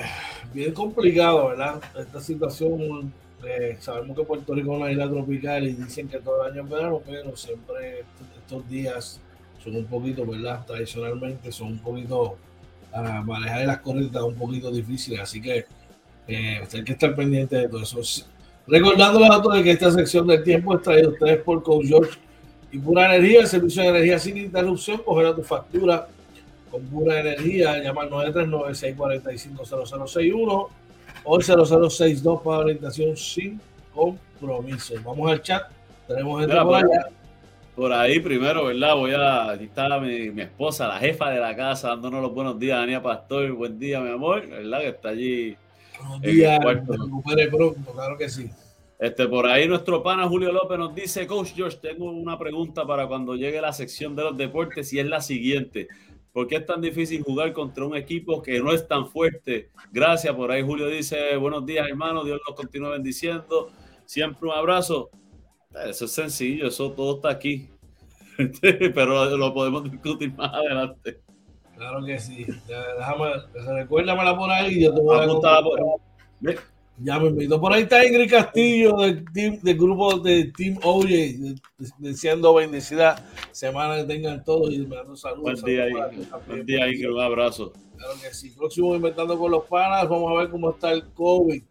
bien 0.55 0.73
complicado, 0.73 1.49
¿verdad? 1.49 1.83
Esta 1.99 2.19
situación, 2.23 3.13
eh, 3.45 3.77
sabemos 3.79 4.17
que 4.17 4.25
Puerto 4.25 4.55
Rico 4.55 4.73
es 4.73 4.81
una 4.81 4.91
isla 4.91 5.07
tropical 5.07 5.69
y 5.69 5.73
dicen 5.75 6.09
que 6.09 6.19
todo 6.19 6.47
el 6.47 6.53
año 6.53 6.63
es 6.63 6.71
verano, 6.71 7.03
pero 7.05 7.37
siempre 7.37 8.05
estos 8.39 8.67
días 8.71 9.21
son 9.63 9.77
un 9.77 9.85
poquito, 9.85 10.25
¿verdad? 10.25 10.65
Tradicionalmente 10.65 11.53
son 11.53 11.73
un 11.73 11.79
poquito, 11.81 12.39
a 12.93 13.23
manejar 13.23 13.67
las 13.67 13.79
corrientes 13.79 14.21
un 14.21 14.35
poquito 14.35 14.71
difíciles, 14.71 15.21
así 15.21 15.41
que 15.41 15.65
eh, 16.29 16.61
hay 16.73 16.85
que 16.85 16.93
estar 16.93 17.15
pendiente 17.15 17.57
de 17.57 17.69
todo 17.69 17.83
eso. 17.83 18.27
Recordándoles 18.67 19.31
a 19.31 19.43
todos 19.43 19.63
que 19.63 19.71
esta 19.71 19.91
sección 19.91 20.27
del 20.27 20.45
tiempo 20.45 20.77
es 20.77 20.83
traída 20.83 21.09
a 21.09 21.11
ustedes 21.11 21.43
por 21.43 21.63
Coach 21.63 21.87
George 21.87 22.19
y 22.71 22.79
Pura 22.79 23.15
Energía, 23.15 23.41
el 23.41 23.49
servicio 23.49 23.83
de 23.83 23.89
energía 23.89 24.19
sin 24.19 24.37
interrupción, 24.37 25.01
coger 25.05 25.27
a 25.27 25.35
tu 25.35 25.43
factura 25.43 26.07
con 26.71 26.83
Pura 26.85 27.21
Energía, 27.21 27.83
llama 27.83 28.03
al 28.03 28.11
939-645-0061 28.11 30.69
o 31.25 31.37
el 31.37 31.43
0062 31.43 32.43
para 32.43 32.59
orientación 32.59 33.17
sin 33.17 33.61
compromiso. 33.93 34.95
Vamos 35.05 35.29
al 35.31 35.43
chat, 35.43 35.65
tenemos 36.07 36.41
gente 36.41 36.55
por 36.61 36.77
allá. 36.77 37.09
Por 37.75 37.93
ahí 37.93 38.21
primero, 38.21 38.67
¿verdad? 38.67 38.95
Voy 38.97 39.13
a. 39.13 39.51
Aquí 39.53 39.65
está 39.65 39.99
mi, 40.01 40.31
mi, 40.31 40.43
esposa, 40.43 40.89
la 40.89 40.99
jefa 40.99 41.31
de 41.31 41.41
la 41.41 41.57
casa, 41.57 41.89
dándonos 41.89 42.23
los 42.23 42.35
buenos 42.35 42.59
días, 42.59 42.79
Dania 42.79 43.03
Pastor. 43.03 43.53
Buen 43.53 43.79
día, 43.79 44.01
mi 44.01 44.11
amor, 44.11 44.47
¿verdad? 44.47 44.81
Que 44.81 44.89
está 44.89 45.09
allí 45.11 45.57
Buenos 46.01 46.23
días, 46.23 46.59
pronto, 47.51 47.93
claro 47.93 48.17
que 48.17 48.29
sí. 48.29 48.51
Este, 48.99 49.27
por 49.29 49.47
ahí 49.47 49.67
nuestro 49.67 50.03
pana 50.03 50.29
Julio 50.29 50.53
López 50.53 50.79
nos 50.79 50.95
dice, 50.95 51.27
Coach 51.27 51.53
George, 51.55 51.79
tengo 51.81 52.11
una 52.11 52.39
pregunta 52.39 52.87
para 52.87 53.07
cuando 53.07 53.35
llegue 53.35 53.61
la 53.61 53.73
sección 53.73 54.15
de 54.15 54.25
los 54.25 54.37
deportes 54.37 54.93
y 54.93 54.99
es 54.99 55.07
la 55.07 55.21
siguiente. 55.21 55.89
¿Por 56.33 56.47
qué 56.47 56.57
es 56.57 56.67
tan 56.67 56.81
difícil 56.81 57.23
jugar 57.23 57.53
contra 57.53 57.85
un 57.85 57.97
equipo 57.97 58.43
que 58.43 58.61
no 58.61 58.73
es 58.73 58.87
tan 58.87 59.09
fuerte? 59.09 59.71
Gracias, 59.91 60.35
por 60.35 60.51
ahí 60.51 60.63
Julio 60.63 60.87
dice, 60.89 61.37
buenos 61.37 61.67
días 61.67 61.89
hermano, 61.89 62.25
Dios 62.25 62.41
los 62.47 62.57
continúe 62.57 62.91
bendiciendo. 62.91 63.71
Siempre 64.05 64.49
un 64.49 64.55
abrazo. 64.55 65.11
Eso 65.87 66.05
es 66.05 66.13
sencillo, 66.13 66.69
eso 66.69 66.93
todo 66.93 67.17
está 67.17 67.31
aquí. 67.31 67.69
Pero 68.61 69.37
lo 69.37 69.55
podemos 69.55 69.91
discutir 69.91 70.35
más 70.35 70.53
adelante. 70.53 71.21
Claro 71.77 72.05
que 72.05 72.19
sí. 72.19 72.47
Déjame, 72.67 73.33
recuérdamela 73.75 74.37
por 74.37 74.51
ahí 74.51 74.75
y 74.75 74.85
yo 74.85 74.95
te 74.95 75.01
voy 75.01 75.19
a 75.19 75.27
contar. 75.27 75.63
Por... 75.63 75.81
Ya 77.03 77.19
me 77.19 77.29
invito. 77.29 77.59
Por 77.59 77.73
ahí 77.73 77.85
está 77.85 78.05
Ingrid 78.05 78.31
Castillo 78.31 78.99
del, 78.99 79.25
team, 79.33 79.59
del 79.63 79.79
grupo 79.79 80.19
de 80.19 80.53
Team 80.55 80.79
OJ, 80.83 81.07
deseando 81.99 82.53
bendecida 82.53 83.27
semana 83.53 83.97
que 83.97 84.05
tengan 84.05 84.45
todos 84.45 84.71
y 84.71 84.81
me 84.81 84.97
dando 84.97 85.17
saludos. 85.17 85.63
Buen 85.63 85.65
día, 85.65 85.89
Ingrid. 85.89 86.27
Buen 86.47 86.67
día, 86.67 86.89
Ingrid. 86.89 87.11
Un 87.11 87.21
abrazo. 87.21 87.73
Claro 87.97 88.15
que 88.21 88.35
sí. 88.35 88.51
Próximo 88.51 88.95
Inventando 88.95 89.39
con 89.39 89.51
los 89.51 89.65
Panas, 89.65 90.07
vamos 90.09 90.31
a 90.31 90.41
ver 90.41 90.51
cómo 90.51 90.71
está 90.71 90.93
el 90.93 91.05
COVID, 91.15 91.63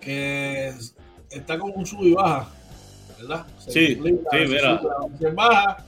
que 0.00 0.72
está 1.30 1.56
como 1.58 1.74
un 1.74 1.86
sub 1.86 2.02
y 2.02 2.14
baja, 2.14 2.50
¿verdad? 3.18 3.46
Se 3.58 3.70
sí, 3.70 3.94
sí, 3.94 4.18
mira. 4.48 4.80
Se 5.18 5.30
baja 5.30 5.84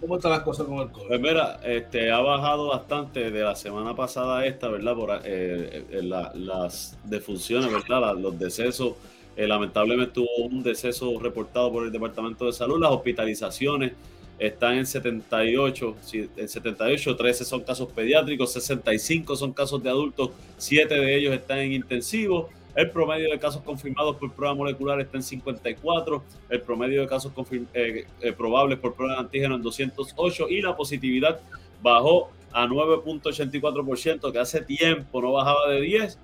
¿Cómo 0.00 0.16
están 0.16 0.30
las 0.30 0.40
cosas 0.40 0.66
con 0.66 0.78
el 0.78 0.88
COVID? 0.88 1.08
Pues 1.08 1.20
mira, 1.20 1.60
este, 1.62 2.10
ha 2.10 2.20
bajado 2.20 2.68
bastante 2.68 3.30
de 3.30 3.42
la 3.42 3.54
semana 3.54 3.94
pasada 3.94 4.46
esta, 4.46 4.68
¿verdad? 4.68 4.94
Por 4.94 5.10
eh, 5.10 5.84
eh, 5.90 6.02
la, 6.02 6.32
las 6.34 6.96
defunciones, 7.04 7.70
¿verdad? 7.70 8.16
los 8.16 8.38
decesos. 8.38 8.94
Eh, 9.36 9.46
lamentablemente 9.46 10.18
hubo 10.20 10.46
un 10.46 10.62
deceso 10.62 11.18
reportado 11.20 11.70
por 11.70 11.84
el 11.84 11.92
Departamento 11.92 12.46
de 12.46 12.52
Salud. 12.54 12.80
Las 12.80 12.92
hospitalizaciones 12.92 13.92
están 14.38 14.78
en 14.78 14.86
78, 14.86 15.96
en 16.36 16.48
78, 16.48 17.16
13 17.16 17.44
son 17.44 17.60
casos 17.60 17.92
pediátricos, 17.92 18.54
65 18.54 19.36
son 19.36 19.52
casos 19.52 19.82
de 19.82 19.90
adultos, 19.90 20.30
7 20.56 20.94
de 20.94 21.16
ellos 21.16 21.34
están 21.34 21.58
en 21.58 21.72
intensivos. 21.72 22.46
El 22.74 22.90
promedio 22.90 23.30
de 23.30 23.38
casos 23.38 23.62
confirmados 23.62 24.16
por 24.16 24.32
prueba 24.32 24.54
molecular 24.54 25.00
está 25.00 25.16
en 25.16 25.22
54, 25.22 26.22
el 26.48 26.60
promedio 26.60 27.00
de 27.02 27.08
casos 27.08 27.32
eh, 27.74 28.06
eh, 28.20 28.32
probables 28.32 28.78
por 28.78 28.94
prueba 28.94 29.14
de 29.14 29.20
antígeno 29.20 29.56
en 29.56 29.62
208 29.62 30.48
y 30.48 30.62
la 30.62 30.76
positividad 30.76 31.40
bajó 31.82 32.30
a 32.52 32.66
9.84%, 32.66 34.32
que 34.32 34.38
hace 34.38 34.60
tiempo 34.60 35.20
no 35.20 35.32
bajaba 35.32 35.68
de 35.70 35.80
10, 35.80 36.18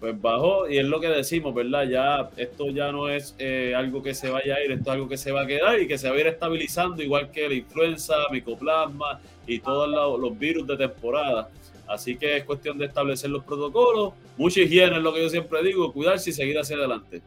pues 0.00 0.20
bajó 0.20 0.68
y 0.68 0.78
es 0.78 0.86
lo 0.86 1.00
que 1.00 1.08
decimos, 1.08 1.54
¿verdad? 1.54 1.88
Ya 1.88 2.30
esto 2.36 2.70
ya 2.70 2.92
no 2.92 3.08
es 3.08 3.34
eh, 3.38 3.74
algo 3.76 4.02
que 4.02 4.14
se 4.14 4.30
vaya 4.30 4.56
a 4.56 4.64
ir, 4.64 4.70
esto 4.70 4.90
es 4.90 4.94
algo 4.94 5.08
que 5.08 5.16
se 5.16 5.32
va 5.32 5.42
a 5.42 5.46
quedar 5.46 5.80
y 5.80 5.88
que 5.88 5.98
se 5.98 6.08
va 6.08 6.16
a 6.16 6.20
ir 6.20 6.26
estabilizando, 6.28 7.02
igual 7.02 7.30
que 7.30 7.48
la 7.48 7.54
influenza, 7.54 8.14
micoplasma 8.30 9.20
y 9.46 9.58
todos 9.58 10.20
los 10.20 10.38
virus 10.38 10.66
de 10.66 10.76
temporada. 10.76 11.48
Así 11.88 12.16
que 12.16 12.36
es 12.36 12.44
cuestión 12.44 12.78
de 12.78 12.86
establecer 12.86 13.30
los 13.30 13.44
protocolos, 13.44 14.12
mucha 14.36 14.60
higiene 14.60 14.96
es 14.96 15.02
lo 15.02 15.12
que 15.14 15.22
yo 15.22 15.28
siempre 15.30 15.62
digo, 15.62 15.92
cuidarse 15.92 16.30
y 16.30 16.32
seguir 16.32 16.58
hacia 16.58 16.76
adelante. 16.76 17.22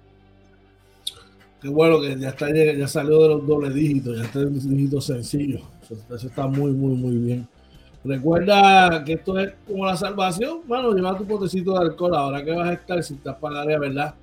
Qué 1.61 1.69
bueno 1.69 2.01
que 2.01 2.17
ya, 2.17 2.29
está, 2.29 2.51
ya 2.51 2.87
salió 2.87 3.21
de 3.21 3.27
los 3.29 3.47
dobles 3.47 3.73
dígitos, 3.73 4.17
ya 4.17 4.23
está 4.23 4.39
en 4.39 4.53
dígitos 4.53 5.05
sencillos. 5.05 5.61
Eso, 6.09 6.27
está 6.27 6.47
muy, 6.47 6.71
muy, 6.71 6.95
muy 6.95 7.17
bien. 7.17 7.47
Recuerda 8.03 9.03
que 9.03 9.13
esto 9.13 9.37
es 9.37 9.53
como 9.67 9.85
la 9.85 9.95
salvación. 9.95 10.61
Bueno, 10.65 10.91
lleva 10.93 11.15
tu 11.15 11.25
potecito 11.25 11.73
de 11.73 11.85
alcohol. 11.85 12.15
Ahora 12.15 12.43
que 12.43 12.51
vas 12.51 12.69
a 12.69 12.73
estar, 12.73 13.03
si 13.03 13.13
estás 13.13 13.35
para 13.35 13.55
el 13.55 13.61
área, 13.61 13.79
¿verdad? 13.79 14.15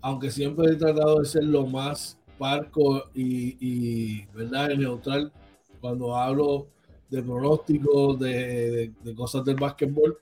aunque 0.00 0.30
siempre 0.30 0.72
he 0.72 0.76
tratado 0.76 1.20
de 1.20 1.26
ser 1.26 1.44
lo 1.44 1.66
más 1.66 2.18
parco 2.38 3.04
y, 3.14 3.56
y 3.60 4.26
¿verdad? 4.34 4.70
neutral 4.70 5.32
cuando 5.80 6.16
hablo 6.16 6.68
de 7.10 7.22
pronósticos, 7.22 8.18
de, 8.18 8.92
de, 9.02 9.14
cosas 9.14 9.44
del 9.44 9.56
básquetbol. 9.56 10.18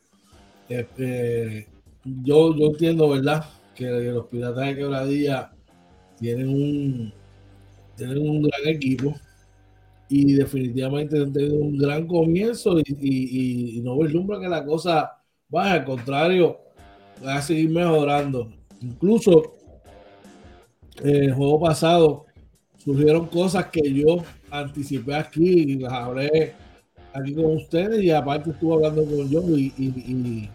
Eh, 0.68 1.66
yo, 2.04 2.54
yo 2.56 2.66
entiendo, 2.66 3.08
¿verdad? 3.08 3.44
Que 3.74 3.86
los 3.86 4.26
Piratas 4.26 4.66
de 4.66 4.76
Quebradilla 4.76 5.52
tienen 6.18 6.48
un 6.48 7.12
tienen 7.96 8.18
un 8.18 8.42
gran 8.42 8.66
equipo, 8.66 9.14
y 10.12 10.34
definitivamente 10.34 11.16
han 11.16 11.32
tenido 11.32 11.54
un 11.54 11.78
gran 11.78 12.04
comienzo 12.08 12.80
y, 12.80 13.80
no 13.84 13.96
vislumbra 13.96 14.40
que 14.40 14.48
la 14.48 14.64
cosa 14.64 15.22
vaya, 15.48 15.74
al 15.74 15.84
contrario, 15.84 16.58
va 17.24 17.36
a 17.36 17.42
seguir 17.42 17.70
mejorando. 17.70 18.52
Incluso 18.82 19.54
eh, 21.04 21.26
el 21.26 21.32
juego 21.32 21.60
pasado 21.60 22.26
surgieron 22.76 23.26
cosas 23.26 23.66
que 23.66 23.82
yo 23.94 24.24
anticipé 24.50 25.14
aquí 25.14 25.48
y 25.48 25.78
las 25.78 25.92
hablé 25.92 26.54
aquí 27.14 27.32
con 27.32 27.56
ustedes 27.56 28.02
y 28.02 28.10
aparte 28.10 28.50
estuve 28.50 28.74
hablando 28.74 29.04
con 29.04 29.28
yo 29.28 29.42
y, 29.56 30.50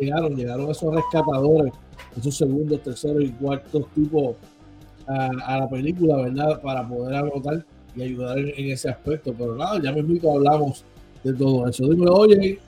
llegaron, 0.00 0.34
llegaron 0.34 0.68
esos 0.68 0.92
rescatadores, 0.92 1.72
esos 2.16 2.36
segundos, 2.36 2.82
terceros 2.82 3.22
y 3.22 3.28
cuartos 3.28 3.86
tipos 3.94 4.34
a, 5.06 5.58
la 5.58 5.68
película, 5.68 6.16
¿verdad? 6.16 6.60
Para 6.60 6.88
poder 6.88 7.14
anotar 7.14 7.64
y 7.96 8.02
ayudar 8.02 8.38
en, 8.38 8.70
ese 8.70 8.88
aspecto. 8.88 9.34
Pero 9.36 9.56
nada, 9.56 9.80
ya 9.82 9.92
mismo 9.92 10.36
hablamos 10.36 10.84
de 11.24 11.32
todo 11.32 11.68
eso. 11.68 11.88
Dime, 11.88 12.06
oye. 12.08 12.58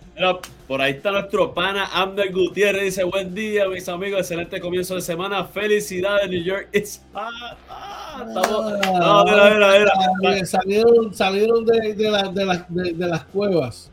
por 0.67 0.81
ahí 0.81 0.93
está 0.93 1.11
nuestro 1.12 1.52
pana 1.55 1.87
Amber 1.93 2.33
Gutiérrez. 2.33 2.85
Dice: 2.85 3.05
Buen 3.05 3.35
día, 3.35 3.69
mis 3.69 3.88
amigos. 3.88 4.21
Excelente 4.21 4.61
comienzo 4.61 4.95
de 4.95 5.02
semana. 5.02 5.45
Felicidades, 5.45 6.29
New 6.29 6.43
York. 6.43 6.69
Salieron, 10.45 11.14
salieron 11.14 11.64
de, 11.64 11.95
de, 11.95 12.11
la, 12.11 12.29
de, 12.29 12.64
de, 12.69 12.93
de 12.93 13.07
las 13.07 13.25
cuevas. 13.25 13.91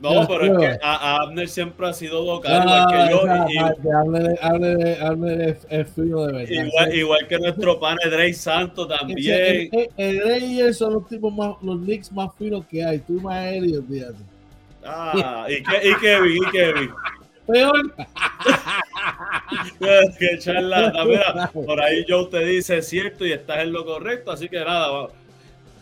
No, 0.00 0.28
pero 0.28 0.44
es 0.44 0.58
que 0.58 0.78
a, 0.82 1.16
Abner 1.22 1.48
siempre 1.48 1.88
ha 1.88 1.92
sido 1.92 2.24
local, 2.24 2.62
igual 2.62 2.86
que 2.88 2.96
ah, 2.96 3.10
yo. 3.10 3.98
Abner, 5.02 5.56
es, 5.68 5.92
fino 5.92 6.26
de 6.26 6.32
verdad. 6.32 6.64
Igual, 6.66 6.94
igual 6.94 7.26
que 7.26 7.38
nuestro 7.38 7.80
pan 7.80 7.98
Drake 8.04 8.34
Santos 8.34 8.88
también. 8.88 9.68
El, 9.96 10.20
el, 10.20 10.44
y 10.44 10.60
él 10.60 10.74
son 10.74 10.94
los 10.94 11.08
tipos 11.08 11.32
más, 11.34 11.56
los 11.62 11.78
Knicks 11.78 12.12
más 12.12 12.30
finos 12.38 12.64
que 12.66 12.84
hay. 12.84 13.00
Tú 13.00 13.20
más 13.20 13.46
él 13.46 13.66
y 13.66 14.04
Ah, 14.84 15.46
y, 15.48 15.62
que, 15.62 15.88
y 15.88 15.94
Kevin, 15.96 16.36
y 16.36 16.50
Kevin. 16.50 16.90
Peor. 17.46 17.94
que 20.18 20.38
charla. 20.38 20.92
Mira, 21.04 21.50
por 21.52 21.80
ahí 21.80 22.04
Joe 22.08 22.28
te 22.30 22.44
dice 22.44 22.80
cierto 22.82 23.26
y 23.26 23.32
estás 23.32 23.58
en 23.58 23.72
lo 23.72 23.84
correcto, 23.84 24.30
así 24.30 24.48
que 24.48 24.58
nada, 24.58 25.08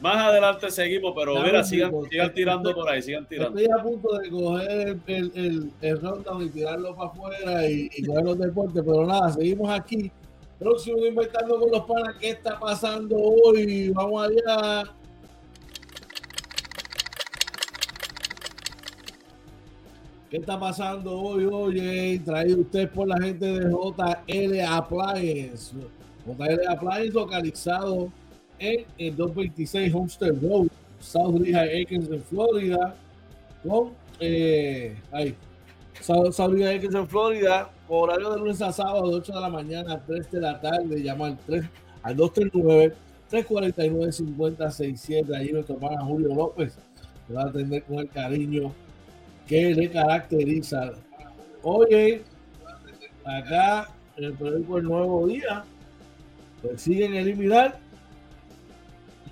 más 0.00 0.16
adelante 0.16 0.70
seguimos, 0.70 1.12
pero 1.16 1.40
mira, 1.42 1.64
sigan, 1.64 1.92
sigan 2.10 2.34
tirando 2.34 2.74
por 2.74 2.88
ahí, 2.88 3.02
sigan 3.02 3.26
tirando. 3.26 3.58
Estoy 3.58 3.72
a 3.78 3.82
punto 3.82 4.18
de 4.18 4.30
coger 4.30 4.98
el, 5.06 5.32
el, 5.34 5.72
el, 5.80 6.00
rundown 6.00 6.42
y 6.44 6.50
tirarlo 6.50 6.94
para 6.94 7.10
afuera 7.10 7.68
y, 7.68 7.88
y 7.96 8.04
coger 8.04 8.24
los 8.24 8.38
deportes, 8.38 8.82
pero 8.84 9.06
nada, 9.06 9.32
seguimos 9.32 9.70
aquí. 9.70 10.10
Próximo 10.58 11.04
inventando 11.04 11.58
con 11.58 11.70
los 11.70 11.84
panas, 11.84 12.16
¿qué 12.18 12.30
está 12.30 12.58
pasando 12.58 13.16
hoy? 13.16 13.90
Vamos 13.90 14.26
allá. 14.26 14.84
¿Qué 20.30 20.38
está 20.38 20.58
pasando 20.58 21.20
hoy? 21.20 21.44
Oye, 21.44 22.20
traído 22.24 22.60
usted 22.60 22.90
por 22.90 23.06
la 23.06 23.16
gente 23.18 23.46
de 23.46 23.70
JL 23.70 24.60
Appliance. 24.66 25.76
JL 26.26 26.68
Appliance 26.68 27.12
localizado 27.12 28.10
en 28.58 28.84
el 28.98 29.16
226 29.16 29.94
Homestead 29.94 30.34
Road, 30.42 30.68
South 31.00 31.40
Lehigh 31.40 31.82
Acres 31.82 32.08
en 32.10 32.22
Florida, 32.22 32.94
con 33.66 33.90
eh, 34.20 34.96
ahí, 35.12 35.34
South, 36.00 36.32
South 36.32 36.52
Lehigh 36.52 36.78
Acres 36.78 36.94
en 36.94 37.08
Florida, 37.08 37.70
horario 37.88 38.30
de 38.30 38.38
lunes 38.38 38.62
a 38.62 38.72
sábado, 38.72 39.08
de 39.10 39.16
8 39.16 39.32
de 39.32 39.40
la 39.40 39.48
mañana 39.48 39.94
a 39.94 40.00
3 40.00 40.30
de 40.30 40.40
la 40.40 40.60
tarde, 40.60 41.02
llama 41.02 41.26
al, 41.26 41.38
3, 41.46 41.64
al 42.02 42.16
239 42.16 42.94
349 43.28 44.12
5067 44.12 45.36
allí 45.36 45.52
nuestro 45.52 45.76
hermano 45.76 46.06
Julio 46.06 46.34
López 46.34 46.78
te 47.26 47.34
va 47.34 47.42
a 47.42 47.46
atender 47.46 47.82
con 47.82 47.98
el 47.98 48.08
cariño 48.08 48.72
que 49.46 49.74
le 49.74 49.90
caracteriza. 49.90 50.92
Oye, 51.62 52.22
acá 53.24 53.88
en 54.16 54.24
el 54.24 54.32
periódico 54.34 54.78
El 54.78 54.84
Nuevo 54.84 55.26
Día, 55.26 55.64
pues 56.62 56.82
siguen 56.82 57.14
eliminar 57.14 57.78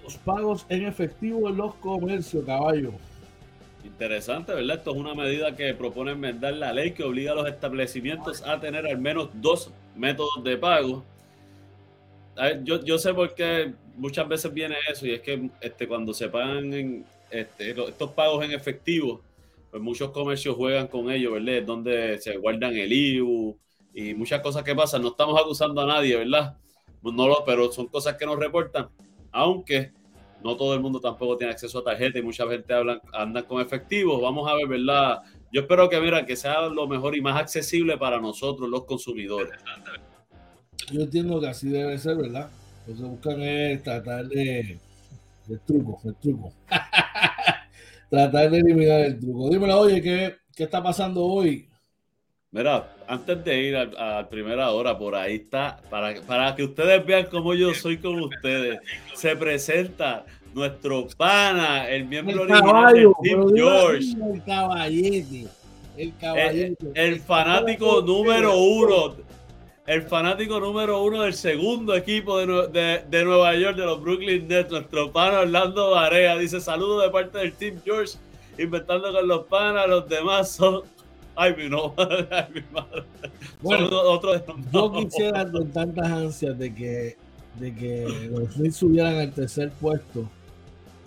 los 0.04 0.16
pagos 0.18 0.66
en 0.68 0.84
efectivo 0.84 1.48
en 1.48 1.56
los 1.56 1.74
comercios, 1.76 2.44
caballo. 2.44 2.92
Interesante, 3.82 4.54
¿verdad? 4.54 4.76
Esto 4.76 4.90
es 4.92 4.96
una 4.96 5.14
medida 5.14 5.56
que 5.56 5.72
propone 5.74 6.12
enmendar 6.12 6.54
la 6.54 6.72
ley 6.72 6.92
que 6.92 7.02
obliga 7.02 7.32
a 7.32 7.34
los 7.34 7.48
establecimientos 7.48 8.42
a 8.42 8.60
tener 8.60 8.86
al 8.86 8.98
menos 8.98 9.30
dos 9.34 9.70
métodos 9.96 10.44
de 10.44 10.56
pago. 10.56 11.04
yo, 12.62 12.84
yo 12.84 12.98
sé 12.98 13.14
por 13.14 13.34
qué 13.34 13.72
muchas 13.96 14.28
veces 14.28 14.52
viene 14.52 14.76
eso 14.90 15.06
y 15.06 15.12
es 15.12 15.20
que 15.20 15.50
este, 15.60 15.86
cuando 15.86 16.12
se 16.12 16.28
pagan 16.28 17.04
este, 17.30 17.70
estos 17.70 18.10
pagos 18.12 18.44
en 18.44 18.52
efectivo, 18.52 19.22
pues 19.70 19.82
muchos 19.82 20.10
comercios 20.10 20.56
juegan 20.56 20.86
con 20.86 21.10
ellos, 21.10 21.32
¿verdad? 21.32 21.62
Donde 21.66 22.18
se 22.18 22.36
guardan 22.36 22.76
el 22.76 22.92
IBU 22.92 23.56
y 23.94 24.14
muchas 24.14 24.40
cosas 24.40 24.62
que 24.62 24.74
pasan. 24.74 25.02
No 25.02 25.08
estamos 25.08 25.40
acusando 25.40 25.80
a 25.80 25.86
nadie, 25.86 26.16
¿verdad? 26.16 26.56
No 27.02 27.28
lo, 27.28 27.44
pero 27.44 27.70
son 27.70 27.86
cosas 27.86 28.16
que 28.16 28.24
nos 28.24 28.38
reportan 28.38 28.88
aunque 29.34 29.92
no 30.42 30.56
todo 30.56 30.74
el 30.74 30.80
mundo 30.80 31.00
tampoco 31.00 31.36
tiene 31.36 31.52
acceso 31.52 31.80
a 31.80 31.84
tarjeta 31.84 32.18
y 32.18 32.22
mucha 32.22 32.46
gente 32.46 32.72
hablan, 32.72 33.00
anda 33.12 33.42
con 33.42 33.60
efectivo. 33.60 34.20
Vamos 34.20 34.48
a 34.50 34.54
ver, 34.54 34.68
¿verdad? 34.68 35.22
Yo 35.52 35.62
espero 35.62 35.88
que, 35.88 36.00
mira, 36.00 36.24
que 36.24 36.36
sea 36.36 36.68
lo 36.68 36.86
mejor 36.86 37.16
y 37.16 37.20
más 37.20 37.40
accesible 37.40 37.98
para 37.98 38.20
nosotros, 38.20 38.68
los 38.68 38.84
consumidores. 38.84 39.58
Yo 40.92 41.00
entiendo 41.00 41.40
que 41.40 41.48
así 41.48 41.68
debe 41.68 41.98
ser, 41.98 42.16
¿verdad? 42.16 42.50
Lo 42.86 43.08
buscan 43.08 43.40
es 43.40 43.82
tratar 43.82 44.26
de. 44.26 44.78
El 45.48 45.60
truco, 45.60 46.00
el 46.04 46.14
truco. 46.16 46.52
tratar 48.10 48.50
de 48.50 48.58
eliminar 48.58 49.00
el 49.00 49.18
truco. 49.18 49.48
Dímelo, 49.50 49.80
oye, 49.80 50.00
¿qué, 50.00 50.36
qué 50.54 50.64
está 50.64 50.82
pasando 50.82 51.24
hoy? 51.24 51.68
Mira, 52.54 52.88
antes 53.08 53.44
de 53.44 53.62
ir 53.62 53.76
a, 53.76 54.28
primera 54.30 54.70
hora, 54.70 54.96
por 54.96 55.16
ahí 55.16 55.34
está, 55.34 55.80
para, 55.90 56.14
para 56.22 56.54
que 56.54 56.62
ustedes 56.62 57.04
vean 57.04 57.26
cómo 57.28 57.52
yo 57.52 57.74
soy 57.74 57.98
con 57.98 58.20
ustedes, 58.20 58.78
se 59.12 59.34
presenta 59.34 60.24
nuestro 60.54 61.08
pana, 61.16 61.88
el 61.88 62.04
miembro 62.04 62.42
original 62.42 62.94
de 62.94 63.12
Team 63.24 63.52
George. 63.56 64.06
El 64.32 64.44
caballete. 64.44 65.48
El 65.96 66.16
caballete. 66.16 66.86
El, 66.94 67.18
fanático 67.18 68.00
número 68.02 68.56
uno. 68.56 69.16
El 69.84 70.02
fanático 70.02 70.60
número 70.60 71.02
uno 71.02 71.22
del 71.22 71.34
segundo 71.34 71.96
equipo 71.96 72.38
de, 72.38 73.02
de, 73.10 73.24
Nueva 73.24 73.56
York, 73.56 73.76
de 73.76 73.84
los 73.84 74.00
Brooklyn 74.00 74.46
Nets, 74.46 74.70
nuestro 74.70 75.10
pana 75.10 75.40
Orlando 75.40 75.90
Varea. 75.90 76.38
Dice 76.38 76.60
saludos 76.60 77.02
de 77.02 77.10
parte 77.10 77.36
del 77.36 77.52
Team 77.54 77.80
George, 77.84 78.16
inventando 78.58 79.12
con 79.12 79.26
los 79.26 79.44
panas, 79.46 79.88
los 79.88 80.08
demás 80.08 80.52
son 80.52 80.93
Ay, 81.36 81.54
mi 81.56 81.68
no. 81.68 81.94
Ay, 81.98 82.46
mi 82.54 82.62
madre. 82.72 83.04
Bueno, 83.60 83.88
otro 83.90 84.32
yo 84.72 84.92
quisiera 84.92 85.50
con 85.50 85.70
tantas 85.70 86.06
ansias 86.10 86.58
de 86.58 86.74
que, 86.74 87.16
de 87.58 87.74
que 87.74 88.28
los 88.30 88.54
Knicks 88.54 88.76
subieran 88.76 89.16
al 89.16 89.32
tercer 89.32 89.70
puesto 89.80 90.28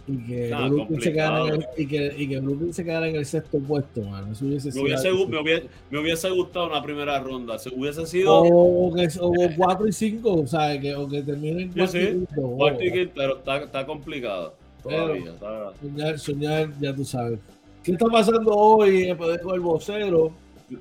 y 0.08 0.18
que, 0.26 0.56
Brooklyn 0.70 1.02
se 1.02 1.12
quedara 1.12 1.48
en 1.48 1.54
el, 1.56 1.66
y 1.78 1.86
que, 1.86 2.14
y 2.18 2.30
que 2.30 2.40
Brooklyn 2.40 2.74
se 2.74 2.84
quedara 2.84 3.10
en 3.10 3.18
el 3.18 3.26
sexto 3.26 3.60
puesto, 3.60 4.02
man. 4.04 4.32
Eso 4.32 4.46
hubiese 4.46 4.72
me, 4.72 4.82
hubiese, 4.82 5.12
me, 5.12 5.40
hubiese, 5.42 5.68
me, 5.92 6.00
hubiese, 6.00 6.30
gustado 6.30 6.68
una 6.68 6.82
primera 6.82 7.20
ronda. 7.20 7.60
Se 7.60 7.70
hubiese 7.70 8.06
sido. 8.06 8.42
O, 8.42 8.94
que, 8.96 9.10
o 9.20 9.34
4 9.58 9.88
y 9.88 9.92
5, 9.92 10.34
o 10.34 10.48
sea, 10.48 10.80
que, 10.80 10.96
o 10.96 11.10
que 11.10 11.22
terminen 11.22 11.68
4 11.74 11.88
sí, 11.88 12.00
sí. 12.00 12.24
y 12.24 12.42
4 12.42 12.84
y 12.86 12.92
quinto, 12.92 13.12
pero 13.16 13.38
está, 13.38 13.58
está 13.58 13.86
complicado. 13.86 14.56
Todavía. 14.82 15.34
Pero, 15.40 15.72
está... 15.72 15.82
soñar, 15.82 16.20
soñar, 16.20 16.70
ya 16.80 16.96
tú 16.96 17.04
sabes. 17.04 17.40
¿Qué 17.88 17.94
está 17.94 18.06
pasando 18.08 18.54
hoy 18.54 19.04
en 19.04 19.10
el 19.12 19.40
con 19.40 19.56
el 19.56 19.62
vocero? 19.62 20.34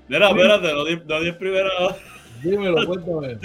Mira, 0.09 0.29
espérate, 0.29 0.73
no 0.73 0.85
di, 0.85 0.97
no 1.07 1.21
di 1.21 1.31
primera 1.31 1.71
hora. 1.79 1.97
Dímelo, 2.43 2.85
cuéntame. 3.05 3.39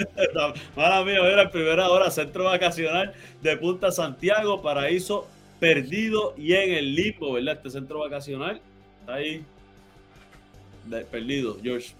Mala 0.74 1.04
mía, 1.04 1.18
mira, 1.22 1.48
primera 1.48 1.88
hora, 1.88 2.10
centro 2.10 2.42
vacacional 2.42 3.12
de 3.40 3.56
Punta 3.56 3.92
Santiago, 3.92 4.60
paraíso 4.62 5.28
perdido 5.60 6.34
y 6.36 6.54
en 6.54 6.72
el 6.72 6.92
limbo, 6.92 7.34
¿verdad? 7.34 7.54
Este 7.54 7.70
centro 7.70 8.00
vacacional 8.00 8.60
está 8.98 9.14
ahí 9.14 9.44
perdido, 11.12 11.56
George. 11.62 11.94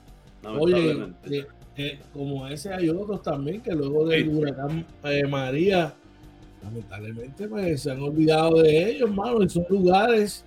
Oye, 0.59 1.15
eh, 1.31 1.47
eh, 1.77 2.01
como 2.13 2.49
ese 2.49 2.75
hay 2.75 2.89
otros 2.89 3.23
también 3.23 3.61
que 3.61 3.71
luego 3.71 4.09
del 4.09 4.29
huracán 4.31 4.85
eh, 5.05 5.29
María, 5.29 5.95
lamentablemente 6.65 7.47
pues, 7.47 7.83
se 7.83 7.93
han 7.93 8.03
olvidado 8.03 8.63
de 8.63 8.91
ellos, 8.91 9.11
hermano, 9.11 9.45
y 9.45 9.49
son 9.49 9.65
lugares 9.69 10.45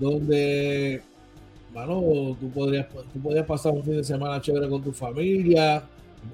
donde, 0.00 1.02
bueno, 1.72 2.36
tú 2.40 2.50
podrías, 2.50 2.88
tú 2.88 3.20
podrías 3.20 3.46
pasar 3.46 3.72
un 3.72 3.84
fin 3.84 3.96
de 3.96 4.04
semana 4.04 4.40
chévere 4.40 4.68
con 4.68 4.82
tu 4.82 4.92
familia, 4.92 5.84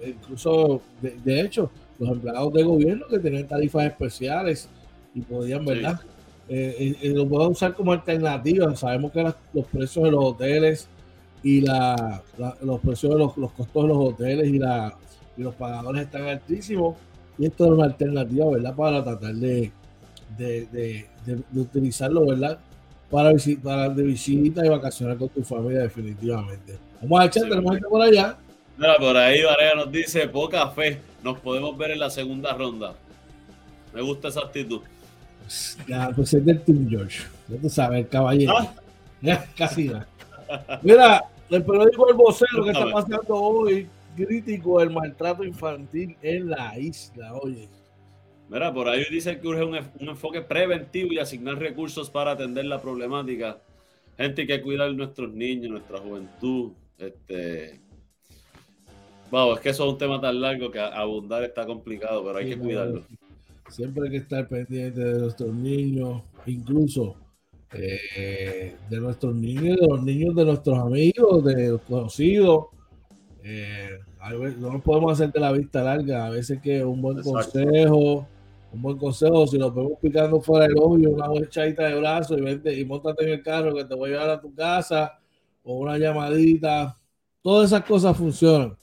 incluso, 0.07 0.81
de, 1.01 1.41
hecho, 1.41 1.71
los 1.99 2.11
empleados 2.11 2.53
de 2.53 2.63
gobierno 2.63 3.07
que 3.09 3.19
tenían 3.19 3.47
tarifas 3.47 3.87
especiales 3.87 4.69
y 5.15 5.21
podían, 5.21 5.65
¿verdad? 5.65 6.01
Eh, 6.49 7.13
lo 7.15 7.29
pueden 7.29 7.51
usar 7.51 7.75
como 7.75 7.93
alternativa. 7.93 8.75
Sabemos 8.77 9.13
que 9.13 9.23
los 9.53 9.67
precios 9.67 10.05
de 10.05 10.11
los 10.11 10.25
hoteles 10.25 10.89
y 11.43 11.61
la, 11.61 12.23
los 12.63 12.81
precios 12.81 13.13
de 13.13 13.19
los, 13.19 13.37
los, 13.37 13.53
costos 13.53 13.83
de 13.83 13.89
los 13.89 13.99
hoteles 13.99 14.49
y, 14.49 14.59
la, 14.59 14.97
y 15.37 15.43
los 15.43 15.55
pagadores 15.55 16.03
están 16.03 16.27
altísimos. 16.27 16.97
Y 17.39 17.47
esto 17.47 17.67
es 17.67 17.71
una 17.71 17.85
alternativa, 17.85 18.51
¿verdad? 18.51 18.75
Para 18.75 19.05
tratar 19.05 19.35
de, 19.35 19.71
de, 20.37 21.07
utilizarlo, 21.55 22.27
¿verdad? 22.27 22.59
Para, 23.11 23.33
para 23.63 23.89
de 23.89 24.03
visita 24.03 24.65
y 24.67 24.69
vacacionar 24.69 25.17
con 25.17 25.29
tu 25.29 25.43
familia, 25.43 25.83
definitivamente. 25.83 26.79
Vamos 27.03 27.21
a 27.21 27.25
echar, 27.27 27.49
tenemos 27.49 27.73
gente 27.75 27.89
por 27.89 28.03
allá. 28.03 28.37
Mira, 28.77 28.97
por 28.97 29.17
ahí 29.17 29.43
Varea 29.43 29.75
nos 29.75 29.91
dice 29.91 30.27
poca 30.29 30.69
fe. 30.71 31.01
Nos 31.23 31.39
podemos 31.39 31.77
ver 31.77 31.93
en 31.93 32.01
la 32.01 32.11
segunda 32.11 32.53
ronda. 32.53 32.95
Me 33.93 34.03
gusta 34.03 34.29
esa 34.29 34.41
actitud. 34.41 34.81
Ya, 35.87 36.11
pues 36.15 36.35
es 36.35 36.45
del 36.45 36.61
Team 36.61 36.89
George. 36.89 37.23
Ya 37.49 37.59
tú 37.59 37.71
sabes, 37.71 38.01
el 38.01 38.09
caballero. 38.09 38.55
¿Ah? 38.59 38.75
Ya, 39.23 39.47
casi 39.57 39.89
nada. 39.89 40.07
Mira, 40.83 41.25
el 41.49 41.65
periódico 41.65 42.09
El 42.11 42.15
Vocero 42.17 42.63
que 42.65 42.71
está 42.71 42.93
pasando 42.93 43.35
hoy, 43.35 43.89
crítico 44.15 44.79
del 44.79 44.91
maltrato 44.91 45.43
infantil 45.43 46.15
en 46.21 46.51
la 46.51 46.79
isla. 46.79 47.35
Oye. 47.35 47.67
Mira, 48.49 48.73
por 48.73 48.89
ahí 48.89 49.05
dice 49.11 49.41
que 49.41 49.49
urge 49.49 49.65
un, 49.65 49.77
enfoque 50.09 50.41
preventivo 50.41 51.13
y 51.13 51.19
asignar 51.19 51.59
recursos 51.59 52.11
para 52.11 52.33
atender 52.33 52.65
la 52.65 52.81
problemática. 52.81 53.61
Gente 54.17 54.47
que 54.47 54.63
cuidar 54.63 54.93
nuestros 54.95 55.33
niños, 55.33 55.71
nuestra 55.71 55.99
juventud. 55.99 56.73
Este, 56.99 57.81
Wow, 59.31 59.55
es 59.55 59.61
que 59.61 59.71
eso 59.71 59.85
es 59.87 59.93
un 59.93 59.99
tema 59.99 60.21
tan 60.21 60.41
largo 60.41 60.71
que 60.71 60.79
abundar 60.79 61.43
está 61.43 61.67
complicado, 61.67 62.25
pero 62.25 62.39
hay 62.39 62.49
que 62.49 62.59
cuidarlo. 62.59 63.03
Siempre 63.69 64.05
hay 64.05 64.11
que 64.11 64.17
estar 64.19 64.47
pendiente 64.47 65.01
de 65.01 65.19
nuestros 65.19 65.53
niños, 65.53 66.23
incluso 66.47 67.17
eh, 67.73 68.77
de 68.89 69.01
nuestros 69.01 69.35
niños, 69.35 69.77
de 69.81 69.87
los 69.89 70.03
niños 70.03 70.35
de 70.37 70.45
nuestros 70.45 70.79
amigos, 70.79 71.45
de 71.45 71.69
los 71.71 71.81
conocidos. 71.83 72.67
Eh, 73.43 73.99
no 74.61 74.73
nos 74.73 74.83
podemos 74.83 75.13
hacer 75.13 75.33
de 75.33 75.41
la 75.41 75.53
vista 75.53 75.83
larga. 75.83 76.27
A 76.27 76.31
veces 76.31 76.61
que 76.61 76.85
un 76.85 77.03
buen 77.03 77.21
consejo, 77.23 78.27
un 78.77 78.83
buen 78.83 78.99
consejo, 78.99 79.47
si 79.47 79.59
nos 79.59 79.75
vemos 79.75 79.93
picando 80.01 80.41
fuera 80.41 80.67
del 80.67 80.77
hoyo, 80.79 81.11
una 81.11 81.27
echadita 81.41 81.85
de 81.85 81.99
brazo 81.99 82.37
y 82.37 82.43
vente 82.43 82.79
y 82.79 82.85
montate 82.85 83.25
en 83.25 83.31
el 83.31 83.43
carro 83.43 83.75
que 83.75 83.85
te 83.85 83.95
voy 83.95 84.11
a 84.11 84.13
llevar 84.13 84.31
a 84.31 84.41
tu 84.41 84.55
casa, 84.55 85.19
o 85.65 85.79
una 85.79 85.99
llamadita. 85.99 86.95
Todas 87.43 87.73
esas 87.73 87.85
cosas 87.85 88.17
funcionan. 88.17 88.77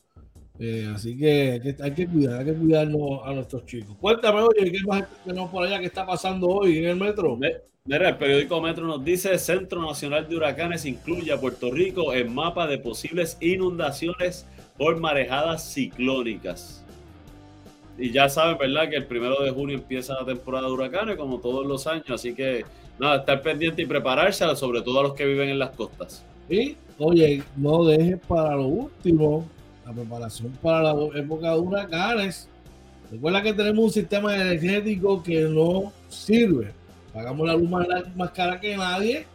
Eh, 0.60 0.91
así 0.93 1.17
que, 1.17 1.75
hay 1.79 1.91
que 1.93 2.08
cuidar, 2.08 2.39
hay 2.39 2.45
que 2.45 2.53
cuidarnos 2.53 3.21
a 3.23 3.34
nuestros 3.34 3.65
chicos. 3.65 3.95
Cuéntame, 3.99 4.41
oye, 4.41 4.71
¿qué 4.71 4.79
más 4.86 5.03
tenemos 5.23 5.49
por 5.51 5.63
allá 5.63 5.79
que 5.79 5.86
está 5.86 6.06
pasando 6.06 6.47
hoy 6.47 6.79
en 6.79 6.86
el 6.86 6.95
metro? 6.95 7.38
Mira, 7.86 8.10
el 8.10 8.17
periódico 8.17 8.62
Metro 8.62 8.86
nos 8.86 9.03
dice: 9.03 9.38
Centro 9.38 9.82
Nacional 9.82 10.27
de 10.27 10.38
Huracanes 10.38 10.86
incluye 10.86 11.32
a 11.32 11.39
Puerto 11.39 11.69
Rico 11.69 12.13
en 12.13 12.34
mapa 12.34 12.65
de 12.65 12.77
posibles 12.77 13.38
inundaciones 13.41 14.47
por 14.77 14.99
marejadas 14.99 15.73
ciclónicas. 15.73 16.83
Y 17.97 18.12
ya 18.12 18.27
saben, 18.27 18.58
¿verdad? 18.58 18.89
Que 18.89 18.95
el 18.95 19.06
primero 19.06 19.41
de 19.43 19.51
junio 19.51 19.77
empieza 19.77 20.15
la 20.15 20.25
temporada 20.25 20.67
de 20.67 20.73
huracanes, 20.73 21.17
como 21.17 21.39
todos 21.39 21.65
los 21.65 21.86
años. 21.88 22.10
Así 22.10 22.34
que, 22.34 22.65
nada, 22.99 23.17
estar 23.17 23.41
pendiente 23.41 23.82
y 23.82 23.86
prepararse, 23.86 24.43
sobre 24.56 24.82
todo 24.82 24.99
a 24.99 25.03
los 25.03 25.13
que 25.13 25.25
viven 25.25 25.49
en 25.49 25.60
las 25.60 25.69
costas. 25.71 26.25
Y, 26.49 26.75
oye, 26.97 27.43
no 27.56 27.86
dejes 27.86 28.19
para 28.27 28.56
lo 28.56 28.67
último 28.67 29.47
la 29.86 29.93
preparación 29.93 30.51
para 30.62 30.82
la 30.82 30.93
época 31.15 31.51
de 31.51 31.60
huracanes. 31.60 32.49
Recuerda 33.12 33.43
que 33.43 33.53
tenemos 33.53 33.86
un 33.86 33.91
sistema 33.91 34.36
energético 34.36 35.21
que 35.21 35.41
no 35.41 35.93
sirve. 36.10 36.71
Pagamos 37.13 37.47
la 37.47 37.56
luz 37.56 37.69
más, 37.69 37.86
cara 38.32 38.60
que 38.60 38.75
nadie 38.75 39.27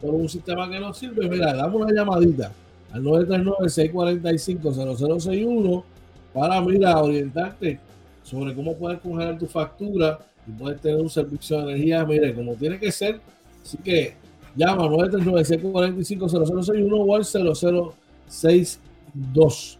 por 0.00 0.14
un 0.14 0.28
sistema 0.28 0.70
que 0.70 0.80
no 0.80 0.94
sirve. 0.94 1.28
Mira, 1.28 1.52
damos 1.54 1.82
una 1.82 1.92
llamadita 1.92 2.50
al 2.92 3.02
939-645-0061 3.02 5.84
para, 6.32 6.62
mira, 6.62 6.96
orientarte 6.98 7.78
sobre 8.26 8.54
cómo 8.54 8.76
puedes 8.76 8.98
congelar 8.98 9.38
tu 9.38 9.46
factura 9.46 10.18
y 10.46 10.50
puedes 10.50 10.78
tener 10.80 11.00
un 11.00 11.08
servicio 11.08 11.56
de 11.58 11.62
energía, 11.62 12.04
mire, 12.04 12.34
como 12.34 12.54
tiene 12.54 12.76
que 12.78 12.90
ser. 12.90 13.20
Así 13.64 13.78
que 13.78 14.16
llama 14.56 14.82
al 14.84 14.90
939-645-0061 14.90 16.90
o 16.92 17.14
al 17.14 17.24
0062. 17.24 19.78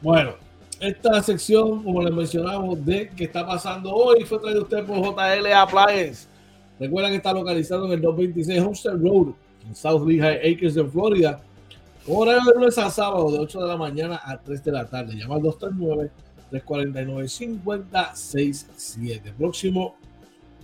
Bueno, 0.00 0.32
esta 0.80 1.22
sección, 1.22 1.82
como 1.82 2.00
les 2.02 2.14
mencionamos, 2.14 2.82
de 2.86 3.10
qué 3.14 3.24
está 3.24 3.46
pasando 3.46 3.94
hoy, 3.94 4.24
fue 4.24 4.38
traído 4.38 4.62
usted 4.62 4.86
por 4.86 4.96
JL 4.98 5.52
Appliance. 5.54 6.26
Recuerda 6.80 7.10
que 7.10 7.16
está 7.16 7.34
localizado 7.34 7.84
en 7.86 7.92
el 7.92 8.00
226 8.00 8.62
Homestead 8.62 8.94
Road, 8.94 9.34
en 9.68 9.76
South 9.76 10.08
Lehigh 10.08 10.54
Acres, 10.54 10.74
en 10.76 10.90
Florida. 10.90 11.38
Horario 12.08 12.50
de 12.50 12.58
lunes 12.58 12.78
a 12.78 12.90
sábado, 12.90 13.30
de 13.30 13.40
8 13.40 13.60
de 13.60 13.68
la 13.68 13.76
mañana 13.76 14.22
a 14.24 14.38
3 14.38 14.64
de 14.64 14.72
la 14.72 14.86
tarde. 14.86 15.14
Llama 15.14 15.34
al 15.36 15.42
239-349-5067. 16.52 19.32
Próximo 19.36 19.96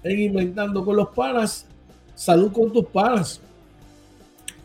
en 0.03 0.20
Inventando 0.20 0.85
con 0.85 0.96
los 0.96 1.09
Panas. 1.09 1.66
Salud 2.14 2.53
con 2.53 2.72
tus 2.72 2.87
panas. 2.87 3.40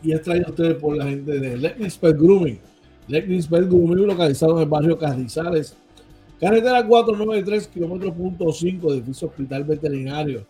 Y 0.02 0.12
es 0.12 0.22
traído 0.22 0.50
usted 0.50 0.78
por 0.78 0.96
la 0.96 1.06
gente 1.06 1.38
de 1.38 1.56
Me 1.56 1.68
Grooming 2.12 2.58
Leckninsberg 3.06 3.66
Grooming, 3.66 4.06
localizado 4.06 4.56
en 4.56 4.62
el 4.62 4.68
barrio 4.68 4.98
Carrizales. 4.98 5.76
Carretera 6.40 6.84
493, 6.86 7.68
kilómetros 7.68 8.14
punto 8.14 8.50
5, 8.52 8.92
edificio 8.92 9.28
hospital 9.28 9.62
veterinario. 9.64 10.46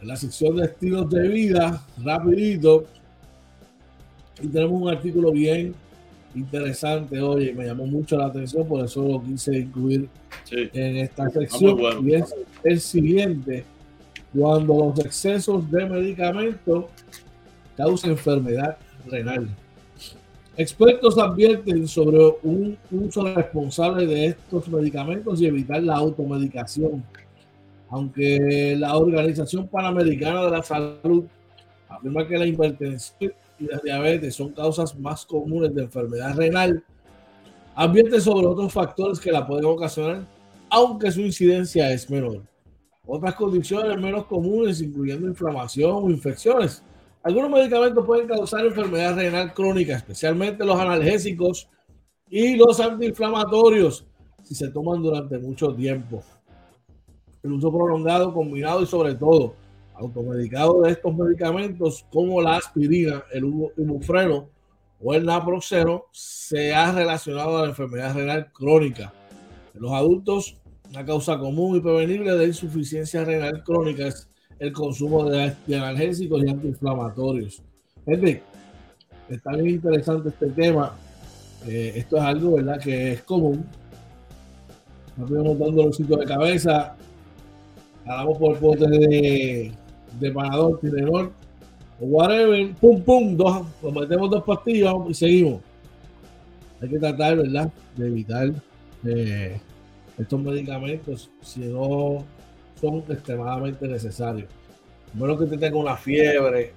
en 0.00 0.08
la 0.08 0.16
sección 0.16 0.56
de 0.56 0.64
estilos 0.64 1.10
de 1.10 1.28
vida, 1.28 1.84
rapidito. 2.02 2.86
Y 4.40 4.48
tenemos 4.48 4.80
un 4.80 4.88
artículo 4.88 5.30
bien 5.30 5.74
interesante, 6.34 7.20
oye, 7.20 7.52
me 7.52 7.66
llamó 7.66 7.84
mucho 7.84 8.16
la 8.16 8.26
atención, 8.26 8.66
por 8.66 8.82
eso 8.82 9.06
lo 9.06 9.22
quise 9.22 9.58
incluir 9.58 10.08
en 10.50 10.96
esta 10.96 11.28
sección. 11.28 11.78
Y 12.08 12.14
es 12.14 12.34
el 12.64 12.80
siguiente, 12.80 13.64
cuando 14.34 14.78
los 14.78 15.04
excesos 15.04 15.70
de 15.70 15.84
medicamentos 15.84 16.86
causan 17.76 18.12
enfermedad 18.12 18.78
renal. 19.06 19.50
Expertos 20.60 21.16
advierten 21.16 21.88
sobre 21.88 22.18
un 22.42 22.76
uso 22.90 23.34
responsable 23.34 24.06
de 24.06 24.26
estos 24.26 24.68
medicamentos 24.68 25.40
y 25.40 25.46
evitar 25.46 25.82
la 25.82 25.96
automedicación. 25.96 27.02
Aunque 27.88 28.76
la 28.78 28.94
Organización 28.94 29.68
Panamericana 29.68 30.44
de 30.44 30.50
la 30.50 30.62
Salud 30.62 31.24
afirma 31.88 32.28
que 32.28 32.36
la 32.36 32.44
hipertensión 32.44 33.32
y 33.58 33.64
la 33.68 33.80
diabetes 33.82 34.34
son 34.34 34.50
causas 34.52 34.98
más 34.98 35.24
comunes 35.24 35.74
de 35.74 35.84
enfermedad 35.84 36.36
renal, 36.36 36.84
advierte 37.74 38.20
sobre 38.20 38.46
otros 38.46 38.70
factores 38.70 39.18
que 39.18 39.32
la 39.32 39.46
pueden 39.46 39.64
ocasionar, 39.64 40.26
aunque 40.68 41.10
su 41.10 41.22
incidencia 41.22 41.90
es 41.90 42.10
menor. 42.10 42.42
Otras 43.06 43.34
condiciones 43.34 43.98
menos 43.98 44.26
comunes, 44.26 44.82
incluyendo 44.82 45.26
inflamación 45.26 46.04
o 46.04 46.10
infecciones. 46.10 46.84
Algunos 47.22 47.50
medicamentos 47.50 48.06
pueden 48.06 48.26
causar 48.26 48.64
enfermedad 48.64 49.14
renal 49.14 49.52
crónica, 49.52 49.94
especialmente 49.94 50.64
los 50.64 50.80
analgésicos 50.80 51.68
y 52.30 52.56
los 52.56 52.80
antiinflamatorios, 52.80 54.06
si 54.42 54.54
se 54.54 54.68
toman 54.68 55.02
durante 55.02 55.38
mucho 55.38 55.74
tiempo. 55.74 56.22
El 57.42 57.52
uso 57.52 57.70
prolongado, 57.70 58.32
combinado 58.32 58.82
y 58.82 58.86
sobre 58.86 59.14
todo 59.14 59.54
automedicado 59.94 60.80
de 60.80 60.92
estos 60.92 61.14
medicamentos 61.14 62.06
como 62.10 62.40
la 62.40 62.56
aspirina, 62.56 63.22
el 63.32 63.44
ibuprofeno 63.44 64.48
o 65.02 65.12
el 65.12 65.26
naproxeno 65.26 66.04
se 66.12 66.74
ha 66.74 66.90
relacionado 66.90 67.58
a 67.58 67.62
la 67.62 67.68
enfermedad 67.68 68.14
renal 68.14 68.50
crónica. 68.50 69.12
En 69.74 69.82
los 69.82 69.92
adultos, 69.92 70.56
una 70.88 71.04
causa 71.04 71.38
común 71.38 71.76
y 71.76 71.80
prevenible 71.80 72.34
de 72.34 72.46
insuficiencia 72.46 73.24
renal 73.24 73.62
crónica 73.62 74.06
es 74.06 74.29
el 74.60 74.72
consumo 74.72 75.24
de, 75.24 75.52
analgésicos 75.68 76.44
y 76.44 76.48
antiinflamatorios. 76.48 77.62
Gente, 78.06 78.42
está 79.28 79.52
bien 79.56 79.74
interesante 79.76 80.28
este 80.28 80.46
tema. 80.50 80.94
Eh, 81.66 81.94
esto 81.96 82.18
es 82.18 82.22
algo, 82.22 82.54
¿verdad?, 82.56 82.78
que 82.78 83.12
es 83.12 83.22
común. 83.22 83.64
Estamos 85.10 85.44
montando 85.44 85.86
los 85.86 85.96
sitios 85.96 86.20
de 86.20 86.26
cabeza. 86.26 86.94
Hablamos 88.06 88.38
por 88.38 88.58
pote 88.58 88.88
de 88.88 89.72
de 90.18 90.30
panador, 90.32 90.80
o 92.00 92.06
whatever, 92.06 92.72
pum, 92.74 93.02
pum, 93.02 93.36
dos, 93.36 93.66
nos 93.82 93.92
metemos 93.92 94.30
dos 94.30 94.42
pastillas 94.44 94.94
y 95.08 95.14
seguimos. 95.14 95.60
Hay 96.80 96.88
que 96.88 96.98
tratar, 96.98 97.36
¿verdad?, 97.36 97.70
de 97.96 98.06
evitar 98.06 98.52
eh, 99.04 99.60
estos 100.18 100.40
medicamentos 100.40 101.30
si 101.42 101.60
no 101.60 102.24
son 102.80 103.04
extremadamente 103.08 103.86
necesarios. 103.86 104.48
Menos 105.14 105.38
que 105.38 105.46
te 105.46 105.58
tenga 105.58 105.76
una 105.76 105.96
fiebre 105.96 106.72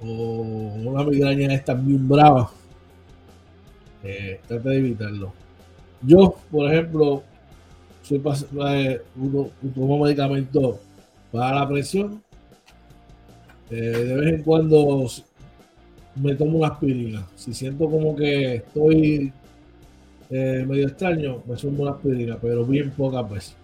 o 0.00 0.06
una 0.06 1.04
migraña 1.04 1.54
esta 1.54 1.74
bien 1.74 2.08
brava, 2.08 2.50
eh, 4.02 4.40
trata 4.46 4.70
de 4.70 4.78
evitarlo. 4.78 5.32
Yo, 6.02 6.36
por 6.50 6.70
ejemplo, 6.70 7.22
soy 8.02 8.22
eh, 8.68 9.00
uno, 9.16 9.50
tomo 9.74 10.04
medicamento 10.04 10.78
para 11.32 11.60
la 11.60 11.68
presión 11.68 12.22
Eh, 13.70 13.76
de 13.80 14.14
vez 14.14 14.34
en 14.34 14.42
cuando 14.42 15.06
me 16.16 16.34
tomo 16.34 16.58
una 16.58 16.68
aspirina. 16.68 17.26
Si 17.34 17.54
siento 17.54 17.88
como 17.90 18.14
que 18.14 18.56
estoy 18.56 19.32
eh, 20.30 20.64
medio 20.68 20.86
extraño, 20.88 21.42
me 21.46 21.56
sumo 21.56 21.82
una 21.82 21.92
aspirina, 21.92 22.38
pero 22.40 22.64
bien 22.64 22.90
pocas 22.90 23.28
veces. 23.28 23.56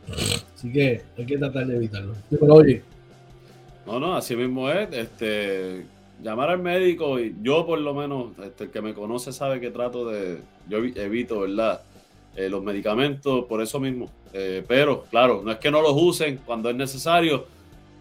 Así 0.61 0.71
que 0.71 1.01
hay 1.17 1.25
que 1.25 1.39
tratar 1.39 1.67
de 1.67 1.75
evitarlo. 1.75 2.13
Pero 2.29 2.55
oye. 2.55 2.83
No, 3.87 3.99
no, 3.99 4.15
así 4.15 4.37
mismo 4.37 4.69
es. 4.69 4.93
Este, 4.93 5.87
llamar 6.23 6.51
al 6.51 6.59
médico 6.59 7.19
y 7.19 7.35
yo 7.41 7.65
por 7.65 7.79
lo 7.79 7.95
menos, 7.95 8.39
este, 8.45 8.65
el 8.65 8.71
que 8.71 8.83
me 8.83 8.93
conoce 8.93 9.33
sabe 9.33 9.59
que 9.59 9.71
trato 9.71 10.07
de, 10.11 10.43
yo 10.69 10.77
evito, 10.77 11.41
¿verdad? 11.41 11.81
Eh, 12.37 12.51
los 12.51 12.63
medicamentos 12.63 13.47
por 13.47 13.63
eso 13.63 13.81
mismo. 13.81 14.11
Eh, 14.35 14.63
pero, 14.69 15.05
claro, 15.05 15.41
no 15.43 15.51
es 15.51 15.57
que 15.57 15.71
no 15.71 15.81
los 15.81 15.95
usen 15.95 16.41
cuando 16.45 16.69
es 16.69 16.77
necesario, 16.77 17.47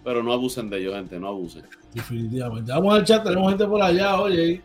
pero 0.03 0.21
no 0.21 0.33
abusen 0.33 0.69
de 0.69 0.79
ellos, 0.79 0.95
gente, 0.95 1.17
no 1.17 1.29
abusen. 1.29 1.63
Definitivamente. 1.93 2.73
Vamos 2.73 2.93
al 2.93 3.05
chat, 3.05 3.23
tenemos 3.23 3.49
gente 3.51 3.65
por 3.67 3.81
allá, 3.81 4.19
oye. 4.19 4.61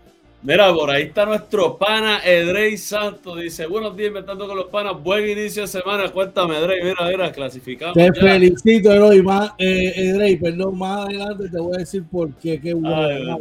Mira, 0.46 0.74
por 0.74 0.90
ahí 0.90 1.04
está 1.04 1.24
nuestro 1.24 1.78
pana 1.78 2.20
Edrey 2.22 2.76
Santos. 2.76 3.40
Dice, 3.40 3.64
buenos 3.64 3.96
días, 3.96 4.08
inventando 4.08 4.46
con 4.46 4.58
los 4.58 4.66
panas. 4.66 5.02
Buen 5.02 5.26
inicio 5.26 5.62
de 5.62 5.68
semana. 5.68 6.10
Cuéntame, 6.10 6.58
Edrey. 6.58 6.84
Mira, 6.84 7.08
mira, 7.08 7.32
clasificamos. 7.32 7.94
Te 7.94 8.12
felicito, 8.12 8.92
Edrey. 8.92 9.22
Más, 9.22 9.52
eh, 9.56 9.94
Edrey, 9.96 10.36
perdón, 10.36 10.76
más 10.76 11.06
adelante 11.06 11.48
te 11.48 11.58
voy 11.58 11.76
a 11.76 11.78
decir 11.78 12.04
por 12.12 12.30
qué. 12.34 12.60
Qué 12.60 12.74
bueno. 12.74 13.38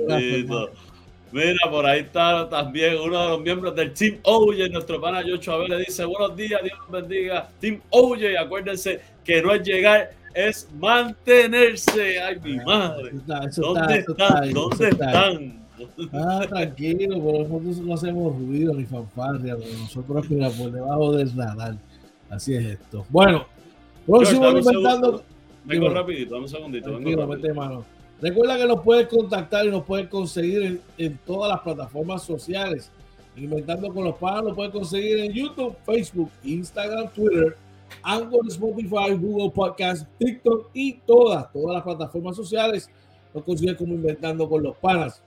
Mira, 1.33 1.59
por 1.69 1.85
ahí 1.85 1.99
está 1.99 2.47
también 2.47 2.95
uno 2.97 3.21
de 3.21 3.29
los 3.31 3.41
miembros 3.41 3.75
del 3.75 3.93
Team 3.93 4.19
OJ, 4.23 4.69
nuestro 4.71 5.01
pana 5.01 5.25
Yocho 5.25 5.67
le 5.67 5.79
dice, 5.79 6.05
buenos 6.05 6.37
días, 6.37 6.61
Dios 6.63 6.79
bendiga. 6.89 7.49
Team 7.59 7.81
OJ, 7.89 8.37
acuérdense 8.39 9.01
que 9.25 9.41
no 9.41 9.53
es 9.53 9.61
llegar, 9.61 10.11
es 10.33 10.69
mantenerse. 10.79 12.21
Ay, 12.21 12.39
mi 12.41 12.55
madre. 12.63 13.11
¿Dónde 13.57 13.95
están? 13.97 14.53
¿Dónde 14.53 14.87
están? 14.87 15.62
Ah, 16.11 16.45
tranquilo, 16.47 17.21
por 17.21 17.39
nosotros 17.39 17.77
no 17.79 17.93
hacemos 17.93 18.35
ruido 18.37 18.73
ni 18.73 18.85
fanfarria, 18.85 19.55
nosotros 19.55 20.29
mira 20.29 20.49
por 20.49 20.71
debajo 20.71 21.11
del 21.13 21.31
radar. 21.35 21.77
Así 22.29 22.55
es 22.55 22.65
esto. 22.65 23.05
Bueno, 23.09 23.45
próximo 24.05 24.49
inventando. 24.49 25.23
Vengo 25.65 25.89
rapidito, 25.89 26.33
dame 26.33 26.45
un 26.45 26.49
segundito. 26.49 26.89
Tranquilo, 26.89 27.27
mete 27.27 27.53
mano. 27.53 27.85
Recuerda 28.21 28.57
que 28.57 28.65
nos 28.65 28.81
puedes 28.81 29.07
contactar 29.07 29.65
y 29.65 29.69
nos 29.69 29.83
puedes 29.83 30.07
conseguir 30.07 30.81
en, 30.97 31.19
todas 31.25 31.51
las 31.51 31.61
plataformas 31.61 32.23
sociales. 32.23 32.89
Inventando 33.35 33.93
con 33.93 34.05
los 34.05 34.15
panas 34.15 34.45
lo 34.45 34.55
puedes 34.55 34.71
conseguir 34.71 35.19
en 35.19 35.33
YouTube, 35.33 35.75
Facebook, 35.85 36.29
Instagram, 36.43 37.09
Twitter, 37.13 37.57
Anchor, 38.01 38.47
Spotify, 38.47 39.13
Google 39.19 39.49
Podcast, 39.49 40.07
TikTok 40.19 40.69
y 40.73 40.93
todas, 41.05 41.51
todas 41.51 41.75
las 41.75 41.83
plataformas 41.83 42.35
sociales. 42.35 42.89
Nos 43.33 43.43
consigues 43.43 43.75
como 43.75 43.93
Inventando 43.93 44.47
con 44.47 44.63
los 44.63 44.77
Panas. 44.77 45.21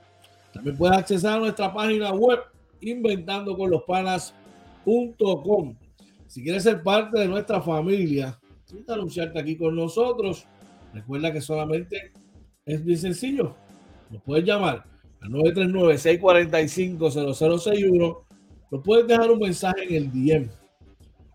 También 0.56 0.76
puedes 0.78 0.96
acceder 0.96 1.32
a 1.32 1.38
nuestra 1.38 1.72
página 1.72 2.12
web 2.12 2.40
inventandoconlospanas.com. 2.80 5.76
Si 6.26 6.42
quieres 6.42 6.62
ser 6.62 6.82
parte 6.82 7.20
de 7.20 7.28
nuestra 7.28 7.60
familia, 7.60 8.38
y 8.72 8.90
anunciarte 8.90 9.38
aquí 9.38 9.54
con 9.56 9.76
nosotros, 9.76 10.46
recuerda 10.92 11.32
que 11.32 11.42
solamente 11.42 12.12
es 12.64 12.84
bien 12.84 12.98
sencillo. 12.98 13.54
Nos 14.10 14.20
puedes 14.22 14.44
llamar 14.44 14.84
al 15.20 15.30
939-645-0061. 15.30 18.18
Nos 18.70 18.82
puedes 18.82 19.06
dejar 19.06 19.30
un 19.30 19.38
mensaje 19.38 19.84
en 19.88 19.94
el 19.94 20.10
DM 20.10 20.50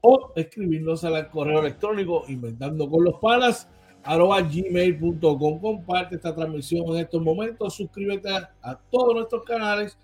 o 0.01 0.33
escribirnos 0.35 1.03
al 1.03 1.29
correo 1.29 1.59
electrónico 1.59 2.23
inventando 2.27 2.89
con 2.89 3.03
los 3.03 3.19
panas 3.19 3.67
arroba 4.03 4.41
gmail.com. 4.41 5.59
Comparte 5.59 6.15
esta 6.15 6.33
transmisión 6.33 6.85
en 6.89 6.97
estos 6.97 7.21
momentos. 7.21 7.75
Suscríbete 7.75 8.29
a, 8.61 8.79
todos 8.89 9.15
nuestros 9.15 9.43
canales. 9.43 9.97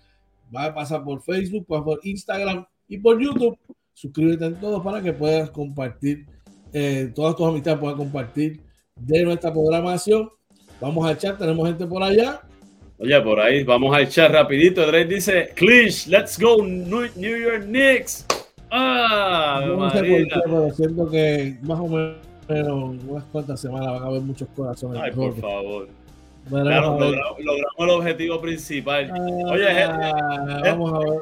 Va 0.54 0.64
a 0.64 0.74
pasar 0.74 1.04
por 1.04 1.22
Facebook, 1.22 1.66
por 1.66 2.00
Instagram 2.02 2.64
y 2.88 2.98
por 2.98 3.20
YouTube. 3.20 3.58
Suscríbete 3.92 4.46
en 4.46 4.54
todos 4.60 4.82
para 4.82 5.02
que 5.02 5.12
puedas 5.12 5.50
compartir, 5.50 6.26
eh, 6.72 7.10
todas 7.14 7.34
tus 7.34 7.48
amistades 7.48 7.80
puedan 7.80 7.96
compartir 7.96 8.60
de 8.94 9.24
nuestra 9.24 9.52
programación. 9.52 10.30
Vamos 10.80 11.06
a 11.06 11.12
echar, 11.12 11.36
tenemos 11.36 11.66
gente 11.66 11.86
por 11.86 12.02
allá. 12.02 12.40
Oye, 12.98 13.20
por 13.20 13.40
ahí, 13.40 13.64
vamos 13.64 13.94
a 13.96 14.00
echar 14.00 14.32
rapidito. 14.32 14.86
Drake 14.86 15.14
dice, 15.14 15.50
Clinch, 15.54 16.06
let's 16.06 16.38
go 16.38 16.64
New 16.64 17.36
York 17.36 17.64
Knicks. 17.64 18.26
Ah, 18.70 19.64
no 19.66 19.90
sé 19.90 19.98
por 19.98 20.06
qué, 20.06 20.40
pero 20.44 20.70
siento 20.70 21.10
que 21.10 21.56
más 21.62 21.80
o 21.80 21.88
menos 21.88 22.27
pero 22.48 22.76
unas 22.76 23.24
cuantas 23.24 23.60
semanas 23.60 23.92
van 23.92 24.02
a 24.02 24.06
haber 24.06 24.22
muchos 24.22 24.48
corazones. 24.56 25.02
Ay, 25.02 25.12
por 25.12 25.38
favor. 25.38 25.88
claro, 26.48 26.98
logramos, 26.98 27.38
el 27.78 27.90
objetivo 27.90 28.40
principal. 28.40 29.12
Ah, 29.12 29.50
Oye, 29.52 29.66
gente, 29.66 30.70
vamos 30.70 30.92
a 30.94 30.98
ver. 30.98 31.20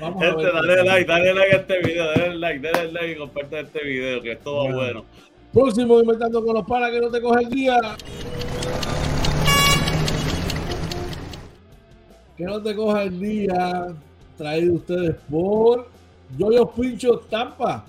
Vamos 0.00 0.22
gente, 0.22 0.46
a 0.46 0.52
ver 0.52 0.54
dale 0.54 0.84
like, 0.84 1.06
dale 1.06 1.34
like 1.34 1.54
a 1.54 1.58
este 1.60 1.78
video, 1.78 2.06
dale 2.06 2.34
like, 2.34 2.58
dale 2.72 2.92
like 2.92 3.12
y 3.12 3.16
comparte 3.16 3.60
este 3.60 3.84
video, 3.84 4.20
que 4.20 4.32
es 4.32 4.40
todo 4.40 4.72
bueno. 4.72 5.04
Próximo 5.52 6.00
inventando 6.00 6.44
con 6.44 6.54
los 6.54 6.66
panas 6.66 6.90
que 6.90 7.00
no 7.00 7.08
te 7.08 7.20
coge 7.20 7.44
el 7.44 7.50
día. 7.50 7.78
Que 12.36 12.44
no 12.44 12.60
te 12.60 12.74
coja 12.74 13.04
el 13.04 13.20
día. 13.20 13.94
Traído 14.36 14.74
ustedes 14.74 15.14
por 15.30 15.86
Yoyo 16.36 16.68
Pincho 16.70 17.18
Tampa. 17.30 17.84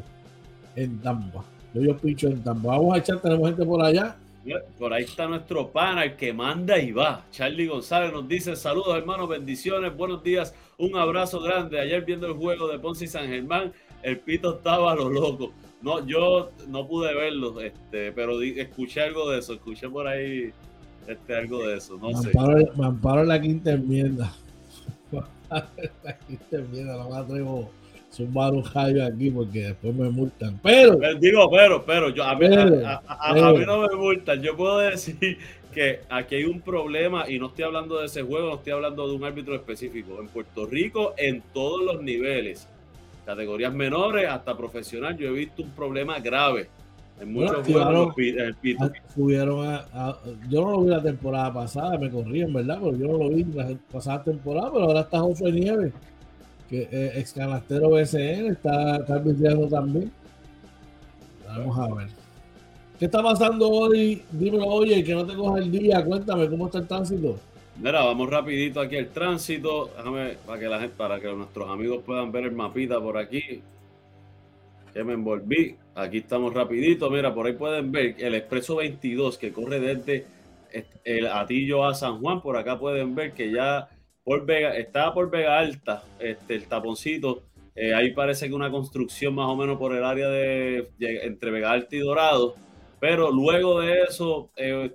en 0.76 1.00
Tampa. 1.00 1.44
Yoyo 1.74 1.98
Pincho 1.98 2.28
en 2.28 2.44
Tampa. 2.44 2.70
Vamos 2.70 2.96
a 2.96 3.00
echar, 3.00 3.20
tenemos 3.20 3.50
gente 3.50 3.66
por 3.66 3.84
allá. 3.84 4.16
Por 4.78 4.94
ahí 4.94 5.04
está 5.04 5.28
nuestro 5.28 5.70
pana, 5.70 6.06
el 6.06 6.16
que 6.16 6.32
manda 6.34 6.80
y 6.80 6.92
va. 6.92 7.26
Charlie 7.32 7.68
González 7.68 8.14
nos 8.14 8.28
dice 8.28 8.56
saludos 8.56 8.98
hermanos, 8.98 9.28
bendiciones, 9.28 9.96
buenos 9.96 10.24
días, 10.24 10.56
un 10.78 10.96
abrazo 10.96 11.42
grande. 11.42 11.80
Ayer 11.80 12.04
viendo 12.06 12.28
el 12.28 12.34
juego 12.34 12.68
de 12.68 12.80
Ponce 12.80 13.06
y 13.06 13.08
San 13.08 13.28
Germán, 13.28 13.74
el 14.02 14.20
pito 14.20 14.58
estaba 14.58 14.94
a 14.94 14.96
lo 14.96 15.10
loco. 15.10 15.52
No, 15.82 16.06
yo 16.06 16.52
no 16.68 16.88
pude 16.88 17.14
verlo, 17.14 17.60
este, 17.62 18.12
pero 18.12 18.42
escuché 18.42 19.02
algo 19.02 19.30
de 19.30 19.40
eso, 19.40 19.54
escuché 19.54 19.90
por 19.90 20.08
ahí 20.08 20.52
este, 21.08 21.36
algo 21.36 21.68
de 21.68 21.78
eso, 21.78 21.98
no 21.98 22.14
sé. 22.22 22.32
Me 22.78 22.86
amparo 22.86 23.24
la 23.24 23.42
quinta 23.42 23.72
enmienda. 23.72 24.34
la 26.04 26.18
quinta 26.28 26.58
enmienda, 26.58 26.98
no 26.98 27.10
me 27.10 27.18
atrevo 27.18 27.72
sumar 28.20 28.52
un 28.52 28.64
rayo 28.64 29.06
aquí 29.06 29.32
porque 29.32 29.60
después 29.68 29.96
me 29.96 30.10
multan. 30.10 30.60
Pero, 30.62 31.02
eh, 31.02 31.16
digo, 31.20 31.50
pero, 31.50 31.86
pero, 31.86 32.10
yo, 32.10 32.24
a 32.24 32.36
mí, 32.36 32.48
a, 32.48 33.54
mí 33.54 33.66
no 33.66 33.88
me 33.88 33.96
multan. 33.96 34.42
Yo 34.42 34.58
puedo 34.58 34.80
decir 34.80 35.38
que 35.74 36.02
aquí 36.10 36.36
hay 36.36 36.44
un 36.44 36.60
problema 36.60 37.30
y 37.30 37.40
no 37.40 37.48
estoy 37.48 37.64
hablando 37.64 38.00
de 38.00 38.08
ese 38.08 38.22
juego, 38.22 38.50
no 38.50 38.56
estoy 38.56 38.74
hablando 38.74 39.08
de 39.08 39.16
un 39.16 39.24
árbitro 39.24 39.56
específico. 39.56 40.20
En 40.20 40.28
Puerto 40.28 40.66
Rico, 40.66 41.14
en 41.18 41.42
todos 41.54 41.82
los 41.82 42.04
niveles, 42.04 42.68
categorías 43.26 43.74
menores 43.74 44.28
hasta 44.30 44.58
profesional, 44.58 45.18
yo 45.18 45.30
he 45.30 45.32
visto 45.32 45.64
un 45.64 45.72
problema 45.72 46.20
grave. 46.20 46.68
En 47.22 47.34
muchos 47.34 47.68
juegos 47.68 48.16
subieron 49.14 49.68
a, 49.68 50.18
yo 50.50 50.62
no 50.62 50.72
lo 50.72 50.82
vi 50.84 50.90
la 50.90 51.04
temporada 51.04 51.54
pasada, 51.54 51.98
me 51.98 52.10
corrían, 52.10 52.54
¿verdad? 52.54 52.80
Pero 52.82 52.98
yo 52.98 53.08
no 53.08 53.18
lo 53.18 53.30
vi 53.30 53.44
la 53.44 53.68
pasada 53.92 54.24
temporada, 54.24 54.72
pero 54.72 54.86
ahora 54.86 55.02
está 55.02 55.20
José 55.20 55.52
Nieves 55.52 55.92
que 56.70 56.88
eh, 56.92 57.24
BSN 57.24 58.48
está, 58.52 58.98
está 58.98 59.70
también. 59.70 60.12
Vamos 61.48 61.80
a 61.80 61.96
ver. 61.96 62.08
¿Qué 63.00 63.06
está 63.06 63.24
pasando 63.24 63.70
hoy? 63.70 64.22
Dímelo, 64.32 64.68
oye, 64.68 65.04
que 65.04 65.16
no 65.16 65.26
te 65.26 65.34
coja 65.34 65.60
el 65.60 65.72
día. 65.72 66.04
Cuéntame, 66.04 66.48
¿cómo 66.48 66.68
está 66.68 66.80
el 66.80 66.88
tránsito? 66.88 67.40
Mira, 67.82 68.04
vamos 68.04 68.30
rapidito 68.30 68.82
aquí 68.82 68.98
el 68.98 69.10
tránsito. 69.10 69.90
Déjame 69.98 70.36
para 70.46 70.60
que 70.60 70.68
la 70.68 70.88
para 70.90 71.20
que 71.20 71.28
nuestros 71.34 71.70
amigos 71.70 72.04
puedan 72.06 72.32
ver 72.32 72.44
el 72.44 72.52
mapita 72.52 73.00
por 73.00 73.18
aquí. 73.18 73.62
Que 74.94 75.04
me 75.04 75.14
envolví. 75.14 75.76
Aquí 75.96 76.18
estamos 76.18 76.54
rapidito. 76.54 77.10
Mira, 77.10 77.34
por 77.34 77.48
ahí 77.48 77.54
pueden 77.54 77.92
ver 77.92 78.16
el 78.20 78.36
expreso 78.36 78.76
22 78.76 79.38
que 79.38 79.54
corre 79.54 79.80
desde 79.80 80.26
el 81.04 81.28
Atillo 81.28 81.86
a 81.86 81.96
San 81.96 82.20
Juan. 82.20 82.42
Por 82.42 82.58
acá 82.58 82.78
pueden 82.78 83.16
ver 83.16 83.32
que 83.32 83.52
ya 83.52 83.88
por 84.30 84.46
Vega, 84.46 84.78
estaba 84.78 85.12
por 85.12 85.32
Vega 85.32 85.58
Alta, 85.58 86.04
este, 86.20 86.54
el 86.54 86.68
taponcito. 86.68 87.42
Eh, 87.76 87.96
ahí 87.96 88.12
parece 88.14 88.48
que 88.48 88.54
una 88.54 88.70
construcción 88.70 89.34
más 89.34 89.48
o 89.48 89.56
menos 89.56 89.80
por 89.80 89.96
el 89.96 90.04
área 90.04 90.30
de, 90.30 90.88
entre 91.00 91.50
Vega 91.50 91.72
Alta 91.72 91.96
y 91.96 92.00
Dorado. 92.00 92.54
Pero 93.00 93.32
luego 93.32 93.80
de 93.80 94.04
eso 94.04 94.52
eh, 94.56 94.94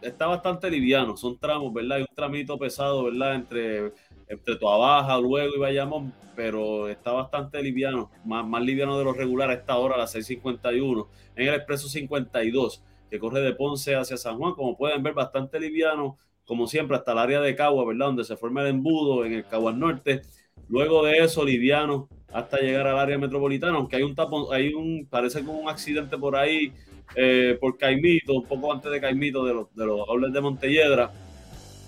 está 0.00 0.26
bastante 0.26 0.70
liviano. 0.70 1.18
Son 1.18 1.38
tramos, 1.38 1.70
¿verdad? 1.74 1.98
Hay 1.98 2.06
un 2.08 2.16
tramito 2.16 2.58
pesado, 2.58 3.04
¿verdad? 3.04 3.34
Entre 3.34 3.92
entre 4.26 4.54
Baja, 4.54 5.18
luego 5.20 5.54
y 5.54 5.58
Bayamón, 5.58 6.14
pero 6.34 6.88
está 6.88 7.12
bastante 7.12 7.62
liviano, 7.62 8.10
más, 8.24 8.46
más 8.46 8.62
liviano 8.62 8.96
de 8.96 9.04
lo 9.04 9.12
regular 9.12 9.50
a 9.50 9.54
esta 9.54 9.76
hora, 9.76 9.96
a 9.96 9.98
las 9.98 10.14
6.51, 10.14 11.08
en 11.36 11.48
el 11.48 11.54
expreso 11.54 11.88
52, 11.90 12.82
que 13.10 13.18
corre 13.18 13.42
de 13.42 13.52
Ponce 13.52 13.94
hacia 13.94 14.16
San 14.16 14.38
Juan, 14.38 14.54
como 14.54 14.78
pueden 14.78 15.02
ver, 15.02 15.12
bastante 15.12 15.60
liviano, 15.60 16.16
como 16.46 16.66
siempre, 16.66 16.96
hasta 16.96 17.12
el 17.12 17.18
área 17.18 17.40
de 17.40 17.54
Cagua, 17.54 17.86
¿verdad? 17.86 18.06
Donde 18.06 18.24
se 18.24 18.36
forma 18.36 18.62
el 18.62 18.68
embudo 18.68 19.24
en 19.24 19.32
el 19.34 19.44
Caguas 19.44 19.76
Norte. 19.76 20.22
Luego 20.68 21.04
de 21.04 21.18
eso, 21.18 21.44
liviano 21.44 22.08
hasta 22.32 22.58
llegar 22.58 22.86
al 22.86 22.98
área 22.98 23.18
metropolitana, 23.18 23.76
aunque 23.76 23.96
hay 23.96 24.02
un 24.02 24.14
tapón, 24.14 24.46
hay 24.52 24.72
un, 24.72 25.06
parece 25.08 25.44
como 25.44 25.58
un 25.58 25.68
accidente 25.68 26.16
por 26.16 26.34
ahí, 26.34 26.72
eh, 27.14 27.58
por 27.60 27.76
Caimito, 27.76 28.32
un 28.32 28.44
poco 28.44 28.72
antes 28.72 28.90
de 28.90 29.00
Caimito, 29.00 29.44
de 29.44 29.54
los, 29.54 29.74
de 29.74 29.86
los 29.86 30.32
de 30.32 30.40
Montelledra. 30.40 31.12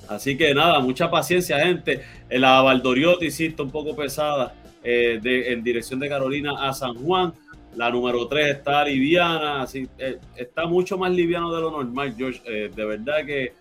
Así 0.09 0.37
que 0.37 0.55
nada, 0.55 0.81
mucha 0.81 1.11
paciencia, 1.11 1.59
gente. 1.61 2.03
La 2.29 2.61
Valdoriotti 2.61 3.27
está 3.27 3.63
un 3.63 3.71
poco 3.71 3.97
pesada 3.97 4.55
eh, 4.83 5.19
de, 5.23 5.53
en 5.53 5.65
dirección 5.65 5.99
de 5.99 6.11
Carolina 6.11 6.69
a 6.69 6.75
San 6.75 6.95
Juan. 6.95 7.33
La 7.75 7.91
número 7.91 8.29
3 8.29 8.57
está 8.57 8.85
liviana, 8.85 9.63
así 9.63 9.89
eh, 9.99 10.19
está 10.37 10.67
mucho 10.67 10.99
más 10.99 11.11
liviano 11.11 11.53
de 11.53 11.61
lo 11.61 11.71
normal, 11.71 12.15
George. 12.17 12.69
de 12.69 12.85
verdad 12.85 13.25
que 13.25 13.53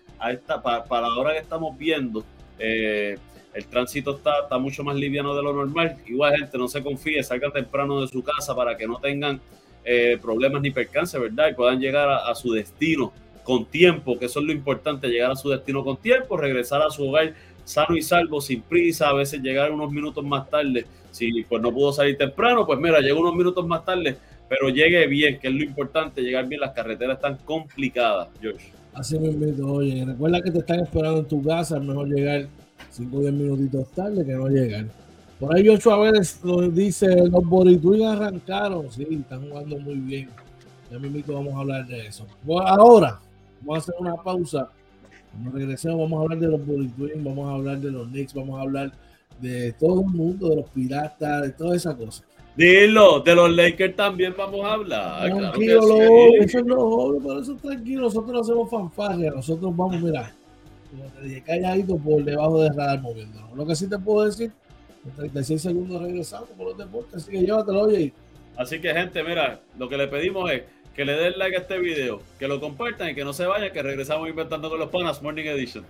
para, 0.62 0.84
para, 0.84 1.08
la 1.08 1.14
hora 1.14 1.32
que 1.32 1.40
estamos 1.40 1.76
viendo, 1.76 2.24
el 3.54 3.66
tránsito 3.66 4.16
está, 4.16 4.58
mucho 4.58 4.82
más 4.82 4.96
liviano 4.96 5.34
de 5.34 5.42
lo 5.42 5.52
normal. 5.52 5.96
Igual, 6.06 6.36
gente, 6.36 6.58
no 6.58 6.68
se 6.68 6.82
confíe, 6.82 7.22
salgan 7.22 7.52
temprano 7.52 8.00
de 8.00 8.08
su 8.08 8.22
casa 8.22 8.54
para 8.54 8.76
que 8.76 8.86
no 8.86 8.98
tengan 8.98 9.40
eh, 9.84 10.18
problemas 10.20 10.60
ni 10.60 10.70
percances, 10.70 11.20
¿verdad? 11.20 11.50
Y 11.50 11.54
puedan 11.54 11.78
llegar 11.78 12.08
a, 12.10 12.34
su 12.34 12.52
destino 12.52 13.12
con 13.44 13.66
tiempo, 13.66 14.18
que 14.18 14.26
eso 14.26 14.40
es 14.40 14.46
lo 14.46 14.52
importante, 14.52 15.08
llegar 15.08 15.30
a 15.30 15.36
su 15.36 15.50
destino 15.50 15.84
con 15.84 15.96
tiempo, 15.98 16.36
regresar 16.36 16.82
a 16.82 16.90
su 16.90 17.08
hogar 17.08 17.34
sano 17.64 17.96
y 17.96 18.02
salvo, 18.02 18.40
sin 18.40 18.62
prisa, 18.62 19.08
a 19.08 19.14
veces 19.14 19.40
llegar 19.40 19.70
unos 19.70 19.92
minutos 19.92 20.24
más 20.24 20.50
tarde. 20.50 20.86
Si 21.12 21.44
pues 21.44 21.62
no 21.62 21.72
pudo 21.72 21.92
salir 21.92 22.18
temprano, 22.18 22.66
pues 22.66 22.80
mira, 22.80 23.00
llegó 23.00 23.20
unos 23.20 23.36
minutos 23.36 23.64
más 23.66 23.84
tarde, 23.84 24.16
pero 24.48 24.68
llegue 24.68 25.06
bien, 25.06 25.38
que 25.38 25.48
es 25.48 25.54
lo 25.54 25.62
importante, 25.62 26.22
llegar 26.22 26.48
bien. 26.48 26.60
Las 26.60 26.72
carreteras 26.72 27.16
están 27.16 27.36
complicadas, 27.44 28.28
George. 28.40 28.83
Así 28.94 29.18
mismo, 29.18 29.72
oye, 29.72 30.04
recuerda 30.04 30.40
que 30.40 30.50
te 30.52 30.58
están 30.60 30.80
esperando 30.80 31.20
en 31.20 31.26
tu 31.26 31.42
casa, 31.42 31.78
es 31.78 31.82
mejor 31.82 32.08
llegar 32.08 32.46
5 32.90 33.16
o 33.16 33.20
10 33.20 33.32
minutitos 33.32 33.88
tarde 33.90 34.24
que 34.24 34.32
no 34.32 34.48
llegan. 34.48 34.90
Por 35.40 35.54
ahí 35.54 35.68
Ocho 35.68 35.98
veces 36.00 36.40
nos 36.44 36.72
dice, 36.72 37.08
los 37.28 37.44
Borituin 37.44 38.06
arrancaron, 38.06 38.90
sí, 38.92 39.06
están 39.10 39.48
jugando 39.48 39.78
muy 39.78 39.96
bien. 39.96 40.30
Ya 40.90 40.98
mismo 41.00 41.34
vamos 41.34 41.54
a 41.54 41.58
hablar 41.58 41.86
de 41.88 42.06
eso. 42.06 42.24
ahora, 42.64 43.18
vamos 43.60 43.76
a 43.76 43.78
hacer 43.78 43.94
una 43.98 44.14
pausa. 44.14 44.68
Cuando 45.32 45.58
regresemos 45.58 45.98
vamos 45.98 46.20
a 46.20 46.22
hablar 46.22 46.38
de 46.38 46.46
los 46.46 46.64
Borituin, 46.64 47.24
vamos 47.24 47.48
a 47.48 47.54
hablar 47.54 47.80
de 47.80 47.90
los 47.90 48.06
Knicks, 48.08 48.32
vamos 48.32 48.58
a 48.58 48.62
hablar 48.62 48.92
de 49.40 49.72
todo 49.72 50.02
el 50.02 50.06
mundo, 50.06 50.50
de 50.50 50.56
los 50.56 50.70
piratas, 50.70 51.42
de 51.42 51.50
toda 51.50 51.74
esa 51.74 51.96
cosa. 51.96 52.22
Dilo, 52.56 53.20
de 53.20 53.34
los 53.34 53.50
Lakers 53.50 53.96
también 53.96 54.34
vamos 54.36 54.64
a 54.64 54.74
hablar. 54.74 55.32
Tranquilo, 55.32 55.80
claro 55.80 56.28
eso 56.40 56.58
es 56.58 56.66
lo 56.66 56.80
obvio, 56.80 57.20
por 57.20 57.42
eso 57.42 57.56
tranquilo, 57.56 58.02
nosotros 58.02 58.32
no 58.32 58.40
hacemos 58.40 58.70
fanfarria, 58.70 59.30
nosotros 59.32 59.76
vamos, 59.76 60.00
mira, 60.00 60.32
como 60.90 61.04
te 61.04 61.22
dije, 61.22 61.42
calladito 61.42 61.96
por 61.96 62.22
debajo 62.22 62.62
de 62.62 62.68
radar 62.68 63.00
moviendo. 63.00 63.40
Lo 63.54 63.66
que 63.66 63.74
sí 63.74 63.88
te 63.88 63.98
puedo 63.98 64.26
decir, 64.26 64.52
en 65.04 65.10
36 65.12 65.60
segundos 65.60 66.00
regresamos 66.00 66.48
por 66.50 66.68
los 66.68 66.78
deportes, 66.78 67.22
así 67.22 67.32
que 67.32 67.40
llévatelo, 67.40 67.80
oye. 67.82 68.12
Así 68.56 68.80
que, 68.80 68.94
gente, 68.94 69.24
mira, 69.24 69.60
lo 69.76 69.88
que 69.88 69.96
le 69.96 70.06
pedimos 70.06 70.48
es 70.52 70.62
que 70.94 71.04
le 71.04 71.14
den 71.14 71.36
like 71.36 71.56
a 71.56 71.60
este 71.60 71.76
video, 71.78 72.20
que 72.38 72.46
lo 72.46 72.60
compartan 72.60 73.10
y 73.10 73.14
que 73.16 73.24
no 73.24 73.32
se 73.32 73.46
vayan, 73.46 73.72
que 73.72 73.82
regresamos 73.82 74.28
inventando 74.28 74.70
con 74.70 74.78
los 74.78 74.90
panas 74.90 75.20
Morning 75.20 75.44
Edition. 75.44 75.84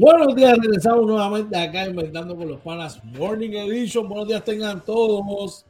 Buenos 0.00 0.36
días, 0.36 0.56
regresamos 0.56 1.08
nuevamente 1.08 1.58
acá 1.58 1.88
inventando 1.88 2.36
con 2.36 2.48
los 2.48 2.60
panas 2.60 3.02
Morning 3.02 3.50
Edition. 3.50 4.08
Buenos 4.08 4.28
días 4.28 4.44
tengan 4.44 4.80
todos. 4.84 5.66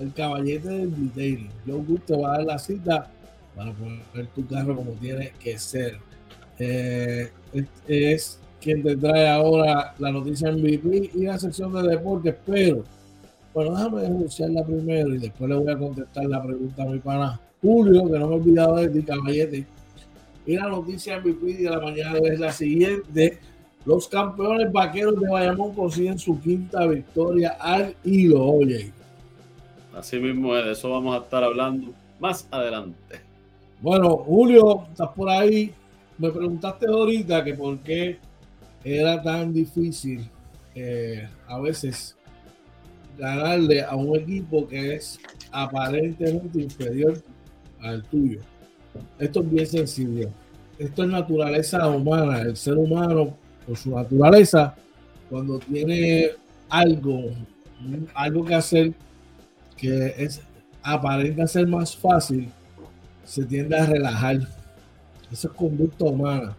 el 0.00 0.12
caballete 0.14 0.70
del 0.70 1.08
detailing. 1.08 1.50
Yo 1.66 1.84
te 2.06 2.16
va 2.16 2.32
a 2.32 2.38
dar 2.38 2.46
la 2.46 2.58
cita 2.58 3.10
para 3.58 3.72
poner 3.72 4.26
tu 4.36 4.46
carro 4.46 4.76
como 4.76 4.92
tiene 4.92 5.32
que 5.40 5.58
ser. 5.58 5.98
Eh, 6.60 7.30
es 7.88 8.40
quien 8.60 8.84
te 8.84 8.96
trae 8.96 9.28
ahora 9.28 9.94
la 9.98 10.12
noticia 10.12 10.52
MVP 10.52 11.10
y 11.14 11.24
la 11.24 11.38
sección 11.38 11.72
de 11.72 11.82
deportes, 11.82 12.36
pero 12.46 12.84
bueno, 13.52 13.72
déjame 13.72 14.02
denunciarla 14.02 14.64
primero 14.64 15.12
y 15.12 15.18
después 15.18 15.50
le 15.50 15.56
voy 15.56 15.72
a 15.72 15.76
contestar 15.76 16.26
la 16.26 16.42
pregunta 16.42 16.84
a 16.84 16.86
mi 16.86 16.98
pana 17.00 17.40
Julio, 17.60 18.06
que 18.06 18.18
no 18.18 18.28
me 18.28 18.34
he 18.34 18.38
olvidado 18.38 18.76
de 18.76 18.88
ti, 18.88 19.02
caballete. 19.02 19.66
Y 20.46 20.54
la 20.54 20.68
noticia 20.68 21.18
MVP 21.18 21.54
de 21.54 21.70
la 21.70 21.80
mañana 21.80 22.18
es 22.22 22.38
la 22.38 22.52
siguiente. 22.52 23.40
Los 23.84 24.06
campeones 24.06 24.70
vaqueros 24.70 25.20
de 25.20 25.28
Bayamón 25.28 25.74
consiguen 25.74 26.18
su 26.18 26.40
quinta 26.40 26.86
victoria 26.86 27.56
al 27.58 27.96
hilo, 28.04 28.44
oye. 28.44 28.92
Así 29.96 30.20
mismo 30.20 30.56
es, 30.56 30.64
de 30.64 30.72
eso 30.72 30.90
vamos 30.90 31.16
a 31.16 31.24
estar 31.24 31.42
hablando 31.42 31.92
más 32.20 32.46
adelante. 32.52 33.27
Bueno, 33.80 34.16
Julio, 34.16 34.86
estás 34.90 35.10
por 35.10 35.28
ahí. 35.28 35.72
Me 36.18 36.30
preguntaste 36.30 36.86
ahorita 36.86 37.44
que 37.44 37.54
por 37.54 37.78
qué 37.78 38.18
era 38.82 39.22
tan 39.22 39.52
difícil 39.52 40.28
eh, 40.74 41.28
a 41.46 41.60
veces 41.60 42.16
ganarle 43.16 43.82
a 43.82 43.94
un 43.94 44.16
equipo 44.16 44.66
que 44.66 44.96
es 44.96 45.20
aparentemente 45.52 46.60
inferior 46.60 47.22
al 47.80 48.02
tuyo. 48.04 48.40
Esto 49.18 49.40
es 49.40 49.50
bien 49.50 49.66
sencillo. 49.66 50.28
Esto 50.76 51.04
es 51.04 51.08
naturaleza 51.10 51.88
humana. 51.88 52.40
El 52.40 52.56
ser 52.56 52.76
humano, 52.76 53.36
por 53.64 53.76
su 53.76 53.94
naturaleza, 53.94 54.74
cuando 55.30 55.60
tiene 55.60 56.30
algo, 56.68 57.30
algo 58.14 58.44
que 58.44 58.54
hacer 58.54 58.92
que 59.76 60.14
es 60.18 60.40
aparenta 60.82 61.46
ser 61.46 61.66
más 61.66 61.96
fácil, 61.96 62.50
se 63.28 63.44
tiende 63.44 63.76
a 63.76 63.84
relajar. 63.84 64.36
Eso 65.30 65.48
es 65.48 65.54
conducta 65.54 66.06
humana. 66.06 66.56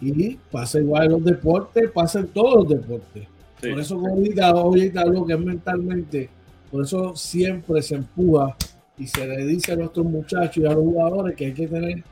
Y 0.00 0.36
pasa 0.50 0.78
igual 0.78 1.06
en 1.06 1.12
los 1.12 1.24
deportes, 1.24 1.90
pasa 1.90 2.20
en 2.20 2.28
todos 2.28 2.54
los 2.54 2.68
deportes. 2.68 3.26
Por 3.60 3.80
eso, 3.80 3.96
como 3.96 4.14
ahorita, 4.14 5.04
lo 5.06 5.26
que 5.26 5.32
es 5.32 5.40
mentalmente, 5.40 6.30
por 6.70 6.84
eso 6.84 7.16
siempre 7.16 7.82
se 7.82 7.96
empuja 7.96 8.54
y 8.96 9.06
se 9.06 9.26
le 9.26 9.44
dice 9.46 9.72
a 9.72 9.76
nuestros 9.76 10.06
muchachos 10.06 10.58
y 10.58 10.66
a 10.66 10.72
los 10.72 10.84
jugadores 10.84 11.34
que 11.34 11.46
hay 11.46 11.54
que 11.54 11.66
tener 11.66 12.04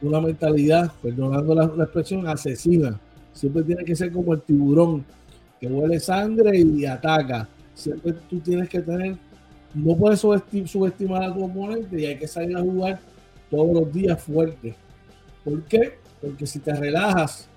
una 0.00 0.20
mentalidad, 0.20 0.90
perdonando 1.02 1.54
la, 1.54 1.84
expresión, 1.84 2.26
asesina. 2.26 2.98
Siempre 3.34 3.62
tiene 3.64 3.84
que 3.84 3.94
ser 3.94 4.10
como 4.10 4.32
el 4.32 4.40
tiburón, 4.40 5.04
que 5.60 5.66
huele 5.66 6.00
sangre 6.00 6.58
y 6.58 6.86
ataca. 6.86 7.46
Siempre 7.74 8.14
tú 8.30 8.40
tienes 8.40 8.70
que 8.70 8.80
tener, 8.80 9.16
no 9.74 9.94
puedes 9.96 10.20
subestimar 10.20 11.24
a 11.24 11.34
tu 11.34 11.44
oponente 11.44 12.00
y 12.00 12.06
hay 12.06 12.18
que 12.18 12.26
salir 12.26 12.56
a 12.56 12.60
jugar 12.60 13.00
todos 13.50 13.74
los 13.74 13.92
días 13.92 14.22
fuerte. 14.22 14.74
¿Por 15.44 15.62
qué? 15.64 15.98
Porque 16.20 16.46
si 16.46 16.60
te 16.60 16.74
relajas, 16.74 17.48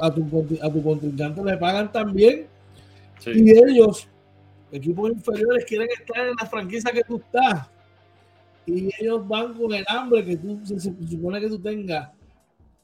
a, 0.00 0.14
tu, 0.14 0.46
a 0.62 0.72
tu 0.72 0.82
contrincante 0.82 1.44
le 1.44 1.56
pagan 1.56 1.90
también. 1.92 2.46
Y 3.26 3.50
ellos, 3.50 4.08
equipos 4.72 5.10
inferiores, 5.10 5.64
quieren 5.64 5.88
estar 5.98 6.26
en 6.26 6.34
la 6.40 6.46
franquicia 6.46 6.92
que 6.92 7.02
tú 7.02 7.16
estás. 7.16 7.68
Y 8.66 8.88
ellos 9.00 9.26
van 9.28 9.54
con 9.54 9.74
el 9.74 9.84
hambre 9.88 10.24
que 10.24 10.36
tú 10.36 10.60
se, 10.64 10.78
supone 10.80 11.40
que 11.40 11.48
tú 11.48 11.58
tengas. 11.58 12.10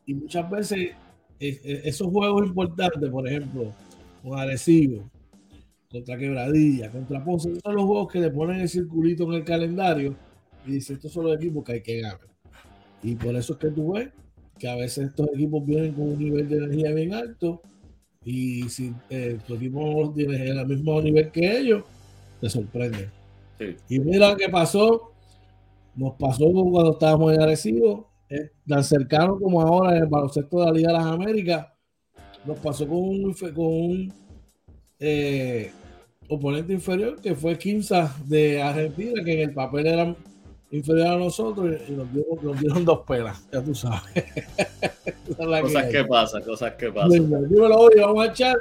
Y 0.07 0.15
muchas 0.15 0.49
veces 0.51 0.91
esos 1.39 2.09
juegos 2.09 2.47
importantes, 2.47 3.09
por 3.09 3.27
ejemplo, 3.27 3.73
con 4.23 4.39
Arecibo, 4.39 5.09
contra 5.91 6.19
Quebradilla, 6.19 6.91
contra 6.91 7.25
Ponce, 7.25 7.59
son 7.61 7.75
los 7.75 7.85
juegos 7.85 8.13
que 8.13 8.21
le 8.21 8.31
ponen 8.31 8.61
el 8.61 8.69
circulito 8.69 9.25
en 9.25 9.33
el 9.33 9.45
calendario 9.45 10.15
y 10.71 10.75
dicen, 10.75 10.97
estos 10.97 11.13
son 11.13 11.27
los 11.27 11.37
equipos 11.37 11.65
que 11.65 11.73
hay 11.73 11.83
que 11.83 12.01
ganar. 12.01 12.21
Y 13.03 13.15
por 13.15 13.35
eso 13.35 13.55
es 13.55 13.59
que 13.59 13.69
tú 13.69 13.93
ves 13.93 14.11
que 14.59 14.69
a 14.69 14.77
veces 14.77 15.09
estos 15.09 15.29
equipos 15.35 15.65
vienen 15.65 15.95
con 15.95 16.09
un 16.09 16.19
nivel 16.19 16.49
de 16.49 16.59
energía 16.59 16.93
bien 16.93 17.15
alto 17.15 17.63
y 18.25 18.69
si 18.69 18.93
eh, 19.09 19.39
tu 19.47 19.55
equipo 19.55 19.81
no 19.81 20.13
tiene 20.13 20.49
el 20.49 20.67
mismo 20.67 21.01
nivel 21.01 21.31
que 21.31 21.59
ellos, 21.59 21.85
te 22.41 22.51
sorprende. 22.51 23.09
Y 23.89 23.99
mira 23.99 24.37
qué 24.37 24.49
pasó, 24.49 25.13
nos 25.95 26.15
pasó 26.15 26.51
cuando 26.53 26.93
estábamos 26.93 27.33
en 27.33 27.41
Arecibo, 27.41 28.11
eh, 28.29 28.51
tan 28.67 28.85
cercano 28.85 29.39
como 29.39 29.61
ahora 29.63 29.97
en 29.97 30.05
el 30.05 30.09
baloncesto 30.09 30.61
de 30.61 30.67
la 30.67 30.73
Liga 30.73 30.89
de 30.89 30.99
las 30.99 31.07
Américas, 31.07 31.67
nos 32.45 32.59
pasó 32.59 32.87
con 32.87 32.99
un, 32.99 33.35
con 33.35 33.67
un 33.67 34.13
eh, 34.99 35.73
oponente 36.29 36.73
inferior 36.73 37.21
que 37.21 37.35
fue 37.35 37.59
Quinza 37.59 38.15
de 38.27 38.63
Argentina, 38.63 39.25
que 39.25 39.33
en 39.33 39.49
el 39.49 39.55
papel 39.55 39.87
era 39.87 40.17
inferior 40.71 41.09
a 41.09 41.17
nosotros 41.17 41.77
y 41.89 41.93
nos 41.93 42.61
dieron, 42.61 42.85
dos 42.85 43.01
pelas, 43.07 43.47
ya 43.53 43.63
tú 43.63 43.75
sabes. 43.75 44.03
cosas 45.37 45.87
que, 45.91 46.05
pasan, 46.05 46.43
cosas 46.43 46.75
que 46.75 46.93
pasan. 46.93 47.49
Dímelo, 47.49 47.77
hoy, 47.77 47.95
vamos 47.99 48.29
a 48.29 48.31
echar. 48.31 48.57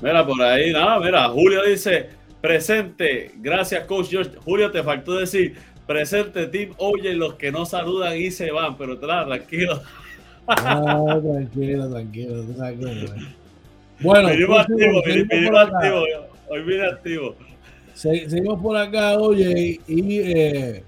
Mira, 0.00 0.26
por 0.26 0.40
ahí, 0.42 0.72
nada, 0.72 0.98
mira, 1.00 1.28
Julio 1.28 1.64
dice, 1.64 2.08
presente, 2.40 3.32
gracias, 3.36 3.84
coach 3.84 4.08
George. 4.08 4.32
Julio, 4.44 4.70
te 4.70 4.82
faltó 4.82 5.16
decir, 5.16 5.56
presente, 5.86 6.46
Team 6.46 6.74
Oye, 6.78 7.14
los 7.14 7.34
que 7.34 7.50
no 7.50 7.66
saludan 7.66 8.16
y 8.16 8.30
se 8.30 8.50
van, 8.50 8.76
pero 8.76 8.98
tranquilo. 8.98 9.80
Ah, 10.46 11.18
tranquilo, 11.22 11.90
tranquilo, 11.90 12.44
tranquilo. 12.56 13.12
Bueno, 14.00 14.28
activo, 14.28 14.58
activo, 14.58 16.04
hoy 16.48 16.62
viene 16.62 16.86
activo. 16.86 17.34
Seguimos 17.92 18.60
por 18.62 18.76
acá, 18.76 19.18
oye, 19.18 19.78
y 19.86 20.18
eh, 20.20 20.82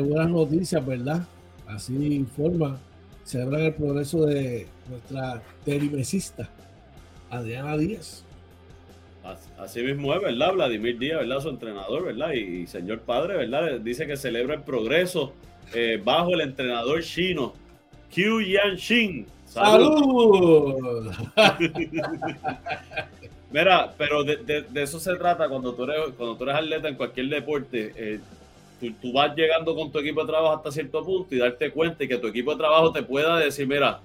buenas 0.00 0.30
noticias, 0.30 0.84
¿verdad? 0.84 1.26
Así 1.66 1.94
informa, 1.94 2.78
celebran 3.24 3.62
el 3.62 3.74
progreso 3.74 4.26
de 4.26 4.66
nuestra 4.88 5.42
terimesista, 5.64 6.48
Adriana 7.30 7.76
Díaz. 7.76 8.24
Así 9.58 9.82
mismo 9.82 10.14
es, 10.14 10.20
¿verdad? 10.20 10.52
Vladimir 10.52 10.98
Díaz, 10.98 11.20
¿verdad? 11.20 11.40
Su 11.40 11.48
entrenador, 11.48 12.04
¿verdad? 12.04 12.32
Y, 12.32 12.66
señor 12.66 13.00
padre, 13.00 13.36
¿verdad? 13.36 13.80
Dice 13.80 14.06
que 14.06 14.16
celebra 14.16 14.54
el 14.54 14.62
progreso 14.62 15.32
eh, 15.72 16.00
bajo 16.02 16.34
el 16.34 16.42
entrenador 16.42 17.02
chino, 17.02 17.54
Qiu 18.10 18.42
Yanshin. 18.42 19.26
¡Salud! 19.46 21.10
Mira, 23.50 23.94
pero 23.96 24.24
de, 24.24 24.66
eso 24.74 24.98
se 24.98 25.14
trata 25.14 25.48
cuando 25.48 25.74
tú 25.74 25.84
eres, 25.84 26.12
cuando 26.16 26.36
tú 26.36 26.44
eres 26.44 26.56
atleta 26.56 26.88
en 26.88 26.96
cualquier 26.96 27.28
deporte. 27.28 27.92
Eh, 27.96 28.20
tú, 28.92 29.12
vas 29.12 29.34
llegando 29.34 29.74
con 29.74 29.90
tu 29.90 29.98
equipo 29.98 30.20
de 30.20 30.28
trabajo 30.28 30.56
hasta 30.56 30.70
cierto 30.70 31.04
punto 31.04 31.34
y 31.34 31.38
darte 31.38 31.70
cuenta 31.70 32.04
y 32.04 32.08
que 32.08 32.18
tu 32.18 32.28
equipo 32.28 32.52
de 32.52 32.58
trabajo 32.58 32.92
te 32.92 33.02
pueda 33.02 33.38
decir, 33.38 33.66
mira, 33.66 34.00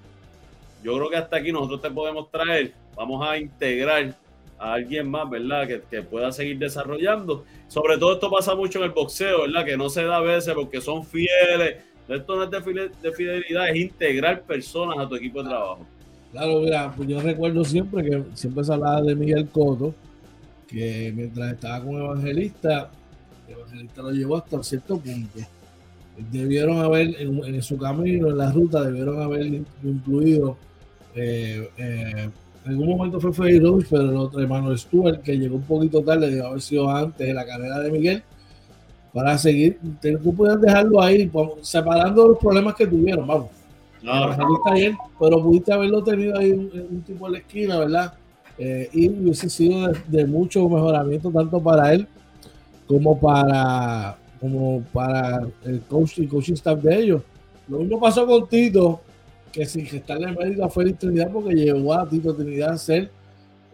yo 0.82 0.96
creo 0.96 1.10
que 1.10 1.16
hasta 1.16 1.36
aquí 1.36 1.52
nosotros 1.52 1.82
te 1.82 1.90
podemos 1.90 2.30
traer, 2.30 2.72
vamos 2.96 3.26
a 3.26 3.38
integrar 3.38 4.14
a 4.58 4.74
alguien 4.74 5.10
más, 5.10 5.28
¿verdad? 5.28 5.66
Que, 5.66 6.02
pueda 6.02 6.30
seguir 6.32 6.58
desarrollando. 6.58 7.44
Sobre 7.68 7.96
todo 7.98 8.14
esto 8.14 8.30
pasa 8.30 8.54
mucho 8.54 8.78
en 8.78 8.84
el 8.84 8.90
boxeo, 8.90 9.42
¿verdad? 9.42 9.64
Que 9.64 9.76
no 9.76 9.88
se 9.88 10.04
da 10.04 10.16
a 10.16 10.20
veces 10.20 10.54
porque 10.54 10.80
son 10.80 11.04
fieles. 11.04 11.78
Esto 12.08 12.36
no 12.36 12.44
es 12.44 12.50
de 12.50 13.12
fidelidad, 13.12 13.68
es 13.70 13.76
integrar 13.76 14.42
personas 14.42 14.98
a 14.98 15.08
tu 15.08 15.14
equipo 15.14 15.42
de 15.42 15.48
trabajo. 15.48 15.86
Claro, 16.32 16.60
mira, 16.60 16.92
pues 16.96 17.08
yo 17.08 17.20
recuerdo 17.20 17.64
siempre 17.64 18.04
que 18.04 18.22
siempre 18.34 18.64
se 18.64 18.72
hablaba 18.72 19.02
de 19.02 19.14
Miguel 19.14 19.48
Coto, 19.48 19.94
que 20.68 21.12
mientras 21.14 21.52
estaba 21.52 21.84
con 21.84 21.94
Evangelista, 21.96 22.90
Evangelista 23.52 24.02
lo 24.02 24.10
llevó 24.10 24.36
hasta 24.36 24.62
cierto 24.62 24.98
punto. 24.98 25.38
Debieron 26.30 26.78
haber, 26.78 27.14
en, 27.20 27.62
su 27.62 27.78
camino, 27.78 28.28
en 28.28 28.38
la 28.38 28.52
ruta, 28.52 28.82
debieron 28.82 29.22
haber 29.22 29.46
incluido. 29.82 30.56
Eh, 31.14 31.68
eh, 31.76 32.30
en 32.64 32.70
algún 32.70 32.90
momento 32.90 33.20
fue 33.20 33.32
Freddy 33.32 33.58
Roach, 33.58 33.86
pero 33.88 34.02
el 34.02 34.16
otro 34.16 34.40
hermano 34.40 34.76
Stuart, 34.76 35.22
que 35.22 35.38
llegó 35.38 35.56
un 35.56 35.62
poquito 35.62 36.02
tarde, 36.02 36.28
debe 36.30 36.46
haber 36.46 36.60
sido 36.60 36.90
antes 36.90 37.26
de 37.26 37.32
la 37.32 37.46
carrera 37.46 37.78
de 37.78 37.90
Miguel, 37.90 38.22
para 39.14 39.38
seguir. 39.38 39.78
Tú 40.22 40.34
puedes 40.34 40.60
dejarlo 40.60 41.00
ahí, 41.00 41.30
separando 41.62 42.28
los 42.28 42.38
problemas 42.38 42.74
que 42.74 42.86
tuvieron, 42.86 43.26
vamos. 43.26 43.48
No, 44.02 44.30
está 44.30 44.74
bien, 44.74 44.96
pero 45.18 45.42
pudiste 45.42 45.72
haberlo 45.72 46.02
tenido 46.02 46.38
ahí 46.38 46.52
un, 46.52 47.02
tipo 47.02 47.26
en 47.26 47.32
la 47.32 47.38
esquina, 47.38 47.78
¿verdad? 47.78 48.14
Eh, 48.58 48.88
y 48.92 49.08
hubiese 49.08 49.48
sido 49.48 49.88
de, 49.88 49.98
de, 50.08 50.26
mucho 50.26 50.68
mejoramiento 50.68 51.30
tanto 51.30 51.62
para 51.62 51.94
él 51.94 52.06
como 52.90 53.16
para, 53.16 54.18
como 54.40 54.82
para 54.92 55.46
el 55.64 55.80
coach 55.82 56.18
y 56.18 56.26
coaching 56.26 56.54
staff 56.54 56.82
de 56.82 56.98
ellos. 56.98 57.22
Lo 57.68 57.78
mismo 57.78 58.00
pasó 58.00 58.26
con 58.26 58.48
Tito, 58.48 59.00
que 59.52 59.64
sin 59.64 59.86
gestarle 59.86 60.24
en 60.24 60.30
América 60.30 60.68
fue 60.68 60.86
la 60.86 60.96
Trinidad 60.96 61.30
porque 61.32 61.54
llevó 61.54 61.94
a 61.94 62.08
Tito 62.08 62.34
Trinidad 62.34 62.70
a 62.72 62.78
ser 62.78 63.08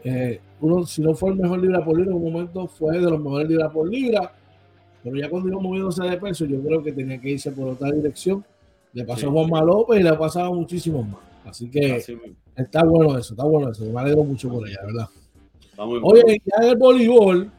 eh, 0.04 0.38
uno, 0.60 0.84
si 0.84 1.00
no 1.00 1.14
fue 1.14 1.30
el 1.30 1.36
mejor 1.36 1.62
libra 1.62 1.82
por 1.82 1.96
libra, 1.96 2.10
en 2.10 2.18
un 2.18 2.30
momento 2.30 2.66
fue 2.66 2.98
de 2.98 3.10
los 3.10 3.18
mejores 3.18 3.48
libra 3.48 3.70
por 3.70 3.88
libra, 3.88 4.32
pero 5.02 5.16
ya 5.16 5.30
cuando 5.30 5.48
iba 5.48 5.60
moviéndose 5.60 6.04
de 6.04 6.18
peso, 6.18 6.44
yo 6.44 6.60
creo 6.60 6.82
que 6.82 6.92
tenía 6.92 7.18
que 7.18 7.30
irse 7.30 7.50
por 7.52 7.68
otra 7.68 7.90
dirección. 7.90 8.44
Le 8.92 9.04
pasó 9.04 9.28
a 9.28 9.32
Juanma 9.32 9.62
López 9.62 10.00
y 10.00 10.02
le 10.02 10.10
ha 10.10 10.18
pasado 10.18 10.52
a 10.52 10.54
muchísimos 10.54 11.08
más. 11.08 11.20
Así 11.46 11.70
que 11.70 12.04
está 12.54 12.84
bueno 12.84 13.16
eso, 13.16 13.32
está 13.32 13.44
bueno 13.44 13.70
eso. 13.70 13.82
Me 13.86 13.98
alegro 13.98 14.24
mucho 14.24 14.50
por 14.50 14.68
ella, 14.68 14.78
¿verdad? 14.84 15.06
Oye, 16.02 16.42
ya 16.44 16.64
en 16.64 16.70
el 16.70 16.76
voleibol, 16.76 17.50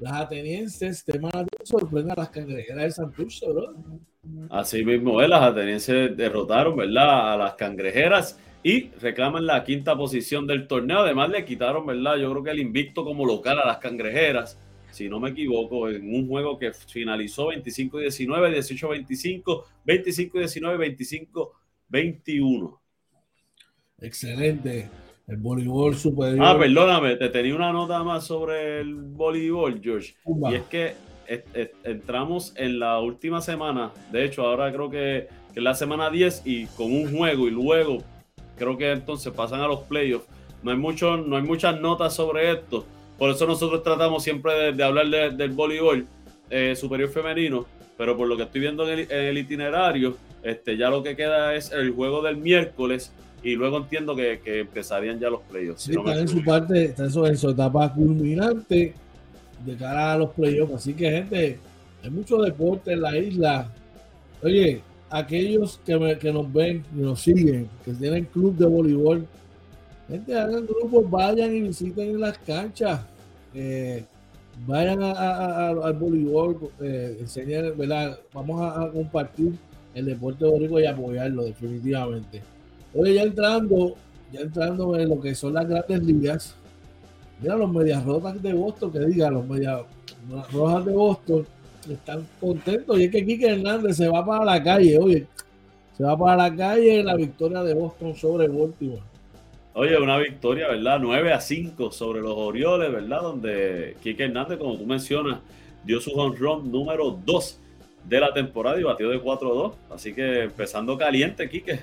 las 0.00 0.12
atenienses 0.12 1.04
de 1.04 1.20
sorprenden 1.64 2.12
a 2.12 2.20
las 2.20 2.30
cangrejeras 2.30 2.84
de 2.84 2.90
Santurce, 2.90 3.46
¿verdad? 3.46 3.74
Así 4.50 4.84
mismo 4.84 5.20
es, 5.20 5.28
las 5.28 5.42
atenienses 5.42 6.16
derrotaron, 6.16 6.76
¿verdad? 6.76 7.34
A 7.34 7.36
las 7.36 7.54
cangrejeras 7.54 8.38
y 8.62 8.88
reclaman 9.00 9.46
la 9.46 9.64
quinta 9.64 9.96
posición 9.96 10.46
del 10.46 10.66
torneo. 10.66 11.00
Además, 11.00 11.30
le 11.30 11.44
quitaron, 11.44 11.86
¿verdad? 11.86 12.16
Yo 12.16 12.30
creo 12.30 12.42
que 12.42 12.50
el 12.50 12.60
invicto 12.60 13.04
como 13.04 13.24
local 13.24 13.58
a 13.58 13.66
las 13.66 13.78
cangrejeras, 13.78 14.58
si 14.90 15.08
no 15.08 15.20
me 15.20 15.30
equivoco, 15.30 15.88
en 15.88 16.14
un 16.14 16.28
juego 16.28 16.58
que 16.58 16.72
finalizó 16.72 17.48
25-19, 17.52 19.06
18-25, 19.06 19.64
25-19, 19.86 21.56
25-21. 21.90 22.78
Excelente. 24.00 24.88
El 25.30 25.36
voleibol 25.36 25.94
superior. 25.94 26.44
Ah, 26.44 26.58
perdóname, 26.58 27.14
te 27.14 27.28
tenía 27.28 27.54
una 27.54 27.72
nota 27.72 28.02
más 28.02 28.26
sobre 28.26 28.80
el 28.80 28.96
voleibol, 28.96 29.80
George. 29.80 30.16
Y 30.50 30.54
es 30.56 30.62
que 30.64 30.94
entramos 31.84 32.52
en 32.56 32.80
la 32.80 32.98
última 32.98 33.40
semana, 33.40 33.92
de 34.10 34.24
hecho, 34.24 34.44
ahora 34.44 34.72
creo 34.72 34.90
que, 34.90 35.28
es 35.54 35.62
la 35.62 35.74
semana 35.74 36.10
10 36.10 36.42
y 36.44 36.66
con 36.66 36.92
un 36.92 37.16
juego 37.16 37.46
y 37.46 37.50
luego 37.50 37.98
creo 38.56 38.76
que 38.76 38.90
entonces 38.90 39.32
pasan 39.32 39.60
a 39.60 39.68
los 39.68 39.80
playoffs. 39.80 40.26
No 40.64 40.72
hay, 40.72 40.76
mucho, 40.76 41.16
no 41.16 41.36
hay 41.36 41.42
muchas 41.42 41.80
notas 41.80 42.14
sobre 42.14 42.50
esto. 42.50 42.84
Por 43.16 43.30
eso 43.30 43.46
nosotros 43.46 43.82
tratamos 43.84 44.24
siempre 44.24 44.72
de, 44.72 44.82
hablar 44.82 45.08
del 45.36 45.50
voleibol 45.50 46.06
eh, 46.50 46.74
superior 46.74 47.08
femenino. 47.08 47.66
Pero 47.96 48.16
por 48.16 48.26
lo 48.26 48.36
que 48.36 48.44
estoy 48.44 48.62
viendo 48.62 48.88
en 48.88 49.00
el, 49.00 49.12
en 49.12 49.24
el, 49.26 49.38
itinerario, 49.38 50.16
este, 50.42 50.76
ya 50.76 50.90
lo 50.90 51.02
que 51.02 51.16
queda 51.16 51.54
es 51.54 51.70
el 51.70 51.90
juego 51.92 52.22
del 52.22 52.36
miércoles 52.36 53.12
y 53.42 53.54
luego 53.54 53.78
entiendo 53.78 54.14
que, 54.14 54.40
empezarían 54.44 55.18
ya 55.18 55.30
los 55.30 55.40
playoffs. 55.42 55.82
Sí, 55.82 55.92
está 55.96 56.18
en 56.18 56.28
su 56.28 56.44
parte, 56.44 56.84
está 56.84 57.04
en 57.04 57.36
su, 57.36 57.48
etapa 57.48 57.92
culminante 57.92 58.94
de 59.64 59.76
cara 59.76 60.12
a 60.12 60.18
los 60.18 60.30
playoffs. 60.30 60.74
Así 60.74 60.94
que, 60.94 61.10
gente, 61.10 61.58
hay 62.02 62.10
mucho 62.10 62.38
deporte 62.38 62.92
en 62.92 63.02
la 63.02 63.16
isla. 63.16 63.72
Oye, 64.42 64.82
aquellos 65.08 65.80
que, 65.84 66.18
que 66.20 66.32
nos 66.32 66.52
ven 66.52 66.84
y 66.96 67.00
nos 67.00 67.20
siguen, 67.20 67.68
que 67.84 67.92
tienen 67.92 68.24
club 68.26 68.56
de 68.56 68.66
voleibol, 68.66 69.26
gente, 70.08 70.34
hagan 70.34 70.66
grupos, 70.66 71.10
vayan 71.10 71.54
y 71.54 71.62
visiten 71.62 72.20
las 72.20 72.38
canchas. 72.38 73.00
Eh, 73.54 74.04
vayan 74.66 75.02
al 75.02 75.92
voleibol, 75.94 76.70
eh, 76.80 77.16
enseñar, 77.20 77.74
¿verdad? 77.74 78.18
Vamos 78.32 78.60
a, 78.60 78.90
compartir 78.90 79.54
el 79.94 80.06
deporte 80.06 80.44
boricua 80.44 80.80
y 80.82 80.86
apoyarlo 80.86 81.44
definitivamente. 81.44 82.42
Oye, 82.94 83.14
ya 83.14 83.22
entrando, 83.22 83.94
ya 84.32 84.40
entrando 84.40 84.98
en 84.98 85.08
lo 85.08 85.20
que 85.20 85.34
son 85.34 85.54
las 85.54 85.68
grandes 85.68 86.02
ligas, 86.02 86.56
mira 87.40 87.56
los 87.56 87.70
medias 87.72 88.04
rojas 88.04 88.42
de 88.42 88.52
Boston, 88.52 88.92
que 88.92 89.00
diga, 89.00 89.30
los 89.30 89.46
medias 89.46 89.82
rojas 90.52 90.84
de 90.84 90.92
Boston 90.92 91.46
están 91.88 92.26
contentos 92.40 92.98
y 92.98 93.04
es 93.04 93.10
que 93.10 93.24
Kike 93.24 93.48
Hernández 93.48 93.96
se 93.96 94.08
va 94.08 94.24
para 94.24 94.44
la 94.44 94.62
calle, 94.62 94.98
oye, 94.98 95.26
se 95.96 96.04
va 96.04 96.16
para 96.16 96.48
la 96.48 96.54
calle 96.54 97.00
en 97.00 97.06
la 97.06 97.16
victoria 97.16 97.62
de 97.62 97.74
Boston 97.74 98.14
sobre 98.14 98.48
Baltimore. 98.48 99.02
Oye, 99.74 99.96
una 99.98 100.18
victoria, 100.18 100.68
¿verdad? 100.68 100.98
9 101.00 101.32
a 101.32 101.40
5 101.40 101.92
sobre 101.92 102.20
los 102.20 102.36
Orioles, 102.36 102.90
¿verdad? 102.90 103.22
Donde 103.22 103.96
Kike 104.02 104.24
Hernández, 104.24 104.58
como 104.58 104.76
tú 104.76 104.84
mencionas, 104.84 105.38
dio 105.84 106.00
su 106.00 106.10
home 106.10 106.36
run 106.36 106.72
número 106.72 107.18
2 107.24 107.58
de 108.04 108.20
la 108.20 108.32
temporada 108.32 108.80
y 108.80 108.82
batió 108.82 109.08
de 109.10 109.22
4-2. 109.22 109.74
Así 109.90 110.12
que 110.12 110.42
empezando 110.42 110.98
caliente, 110.98 111.48
Kike. 111.48 111.80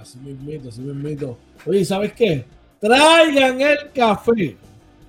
Así 0.00 0.18
mismito, 0.18 0.68
así 0.68 0.80
mismito. 0.80 1.36
Oye, 1.66 1.84
¿sabes 1.84 2.12
qué? 2.12 2.44
Traigan 2.80 3.60
el 3.60 3.90
café. 3.92 4.56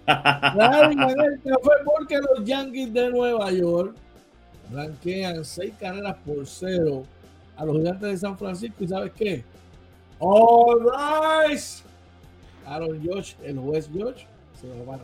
Traigan 0.06 1.10
el 1.10 1.42
café 1.42 1.72
porque 1.86 2.18
los 2.18 2.46
Yankees 2.46 2.94
de 2.94 3.10
Nueva 3.10 3.52
York 3.52 3.96
blanquean 4.70 5.46
seis 5.46 5.74
carreras 5.80 6.18
por 6.26 6.46
cero 6.46 7.04
a 7.56 7.66
los 7.66 7.78
gigantes 7.78 8.10
de 8.10 8.18
San 8.18 8.38
Francisco. 8.38 8.84
¿Y 8.84 8.88
sabes 8.88 9.12
qué? 9.14 9.44
All 10.20 10.82
right. 10.82 11.60
Aaron 12.66 13.02
Josh, 13.06 13.34
el 13.44 13.58
juez 13.58 13.90
Josh, 13.94 14.24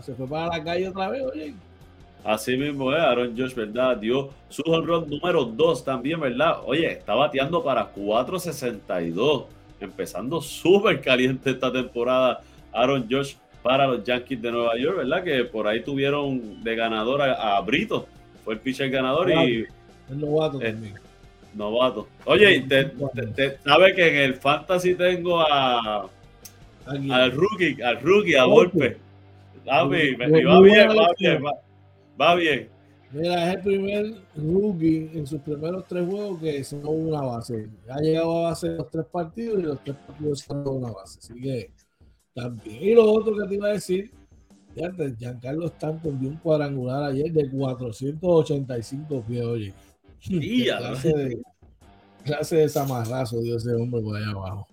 se, 0.01 0.13
fue 0.13 0.27
para 0.27 0.57
la 0.57 0.63
calle 0.63 0.88
otra 0.88 1.09
vez, 1.09 1.23
oye. 1.23 1.53
Así 2.23 2.57
mismo 2.57 2.93
es, 2.93 2.99
Aaron 2.99 3.35
Josh, 3.38 3.55
¿verdad? 3.55 3.97
Dio 3.97 4.29
su 4.49 4.61
honrón 4.65 5.09
número 5.09 5.45
2 5.45 5.83
también, 5.83 6.19
¿verdad? 6.19 6.57
Oye, 6.65 6.91
está 6.91 7.15
bateando 7.15 7.63
para 7.63 7.85
462, 7.85 9.45
empezando 9.80 10.41
súper 10.41 11.01
caliente 11.01 11.51
esta 11.51 11.71
temporada 11.71 12.41
Aaron 12.73 13.07
Josh 13.09 13.36
para 13.63 13.88
los 13.88 14.03
Yankees 14.03 14.41
de 14.41 14.51
Nueva 14.51 14.78
York, 14.78 14.97
¿verdad? 14.97 15.23
Que 15.23 15.43
por 15.43 15.67
ahí 15.67 15.82
tuvieron 15.82 16.63
de 16.63 16.75
ganador 16.75 17.21
a, 17.21 17.59
Brito, 17.61 18.07
fue 18.43 18.55
el 18.55 18.59
pitcher 18.59 18.89
ganador 18.89 19.32
y... 19.32 19.65
El 20.09 20.19
novato 20.19 20.61
eh, 20.61 20.71
también. 20.71 20.93
Novato. 21.53 22.07
Oye, 22.25 22.61
te, 22.61 23.57
¿sabes 23.63 23.93
que 23.95 24.07
en 24.07 24.15
el 24.15 24.36
Fantasy 24.36 24.95
tengo 24.95 25.41
a 25.41 26.09
al 26.88 27.32
rookie, 27.32 27.82
al 27.82 27.99
rookie, 28.01 28.36
a 28.36 28.45
golpe. 28.45 28.97
Va 29.67 29.88
bien, 29.88 30.17
va 30.19 30.28
bien, 30.28 30.47
va 30.47 31.13
bien, 31.19 31.43
va, 32.19 32.36
bien. 32.36 32.69
Mira, 33.12 33.49
es 33.49 33.55
el 33.55 33.62
primer 33.62 34.14
rookie 34.36 35.10
en 35.14 35.26
sus 35.26 35.39
primeros 35.41 35.86
tres 35.88 36.05
juegos 36.05 36.39
que 36.41 36.64
se 36.64 36.76
una 36.76 37.22
base. 37.22 37.70
Ha 37.89 37.99
llegado 38.01 38.39
a 38.39 38.49
base 38.49 38.70
los 38.70 38.89
tres 38.89 39.05
partidos 39.05 39.60
y 39.60 39.64
los 39.64 39.84
tres 39.84 39.95
partidos 40.05 40.39
se 40.39 40.53
una 40.53 40.91
base. 40.91 41.20
Así 41.20 41.34
que 41.41 41.72
también. 42.34 42.84
Y 42.84 42.93
lo 42.93 43.12
otro 43.12 43.36
que 43.38 43.47
te 43.47 43.55
iba 43.55 43.68
a 43.70 43.74
decir, 43.74 44.12
fíjate, 44.76 45.16
Giancarlo 45.18 45.68
Stanton 45.68 46.20
dio 46.20 46.30
un 46.30 46.38
cuadrangular 46.38 47.03
ayer 47.03 47.32
de 47.32 47.49
485 47.49 49.24
pies, 49.26 49.43
oye. 49.43 49.74
clase, 50.20 51.14
de, 51.14 51.41
clase 52.26 52.55
de 52.58 52.70
zamarrazo 52.70 53.39
dio 53.41 53.55
ese 53.55 53.74
hombre 53.74 54.01
por 54.01 54.18
allá 54.18 54.32
abajo. 54.32 54.68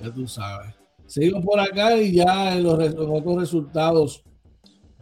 Ya 0.00 0.12
tú 0.12 0.26
sabes. 0.28 0.72
Seguimos 1.06 1.44
por 1.44 1.58
acá 1.58 1.96
y 1.96 2.12
ya 2.12 2.56
en 2.56 2.62
los 2.62 2.74
otros 2.96 3.40
resultados 3.40 4.22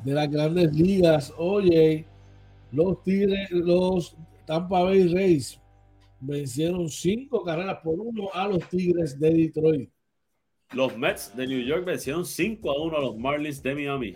de 0.03 0.13
las 0.13 0.31
grandes 0.31 0.73
ligas. 0.73 1.33
Oye, 1.37 2.07
los 2.73 3.03
Tigres, 3.03 3.51
los 3.51 4.17
Tampa 4.47 4.83
Bay 4.83 5.09
Rays 5.13 5.61
vencieron 6.21 6.89
cinco 6.89 7.43
carreras 7.43 7.79
por 7.83 7.99
uno 7.99 8.29
a 8.33 8.49
los 8.49 8.69
Tigres 8.69 9.19
de 9.19 9.31
Detroit. 9.31 9.91
Los 10.73 10.97
Mets 10.97 11.37
de 11.37 11.49
New 11.49 11.61
York 11.67 11.85
vencieron 11.85 12.25
5 12.25 12.71
a 12.71 12.81
1 12.81 12.97
a 12.97 13.01
los 13.01 13.19
Marlins 13.19 13.61
de 13.61 13.75
Miami. 13.75 14.15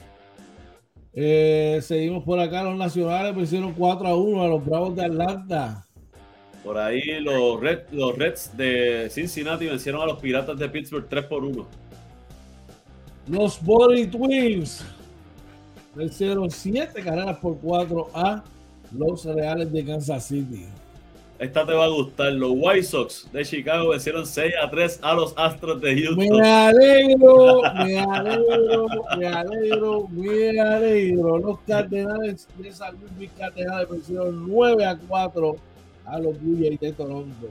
Eh, 1.13 1.81
seguimos 1.83 2.23
por 2.23 2.39
acá, 2.39 2.63
los 2.63 2.77
Nacionales 2.77 3.35
vencieron 3.35 3.73
4 3.73 4.07
a 4.07 4.17
1 4.17 4.43
a 4.43 4.47
los 4.47 4.65
Bravos 4.65 4.95
de 4.95 5.05
Atlanta. 5.05 5.85
Por 6.63 6.79
ahí 6.79 7.21
los, 7.21 7.61
los 7.91 8.17
Reds 8.17 8.57
de 8.57 9.09
Cincinnati 9.11 9.67
vencieron 9.67 10.03
a 10.03 10.07
los 10.07 10.21
Piratas 10.21 10.57
de 10.57 10.69
Pittsburgh 10.69 11.09
3 11.09 11.25
por 11.25 11.45
1. 11.45 11.67
Los 13.27 13.61
Body 13.61 14.07
Twins 14.07 14.85
vencieron 15.95 16.51
7 16.51 17.03
carreras 17.03 17.39
por 17.39 17.59
4 17.59 18.11
a 18.15 18.43
los 18.93 19.25
Reales 19.25 19.73
de 19.73 19.85
Kansas 19.85 20.27
City. 20.27 20.67
Esta 21.39 21.67
te 21.67 21.73
va 21.73 21.85
a 21.85 21.89
gustar. 21.89 22.33
Los 22.33 22.53
White 22.55 22.85
Sox 22.85 23.29
de 23.33 23.45
Chicago 23.45 23.89
vencieron 23.91 24.25
6 24.25 24.55
a 24.63 24.71
3 24.71 25.01
a 25.03 25.15
los 25.15 25.35
Astros 25.37 25.81
de 25.81 26.01
Houston. 26.01 26.39
Me 26.39 26.49
alegro, 26.49 27.63
me 27.85 27.99
alegro, 27.99 28.87
me 29.19 29.27
alegro, 29.27 30.09
me 30.09 30.61
alegro. 30.61 31.39
Los 31.39 31.59
Cardenales 31.61 32.47
de 32.57 32.73
San 32.73 32.97
Luis 33.19 33.31
Cardenales 33.37 33.89
vencieron 33.91 34.47
9 34.49 34.85
a 34.87 34.97
4 34.97 35.57
a 36.07 36.19
los 36.21 36.41
Blue 36.41 36.59
Jays 36.61 36.81
de 36.81 36.93
Toronto. 36.93 37.51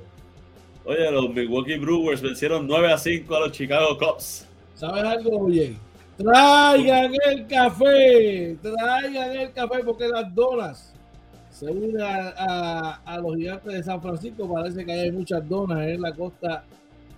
Oye, 0.85 1.11
los 1.11 1.33
Milwaukee 1.33 1.77
Brewers 1.77 2.21
vencieron 2.21 2.65
9 2.65 2.93
a 2.93 2.97
5 2.97 3.35
a 3.35 3.39
los 3.41 3.51
Chicago 3.51 3.97
Cubs. 3.97 4.47
¿Sabes 4.75 5.03
algo, 5.03 5.39
oye? 5.39 5.75
Traigan 6.17 7.11
el 7.25 7.47
café, 7.47 8.55
traigan 8.61 9.31
el 9.31 9.51
café 9.51 9.83
porque 9.83 10.07
las 10.07 10.33
donas 10.33 10.93
se 11.49 11.65
unen 11.65 11.97
a, 11.99 13.19
los 13.21 13.35
gigantes 13.35 13.73
de 13.73 13.83
San 13.83 14.01
Francisco. 14.01 14.51
Parece 14.51 14.85
que 14.85 14.91
hay 14.91 15.11
muchas 15.11 15.47
donas 15.47 15.87
en 15.87 16.01
la 16.01 16.13
costa 16.13 16.63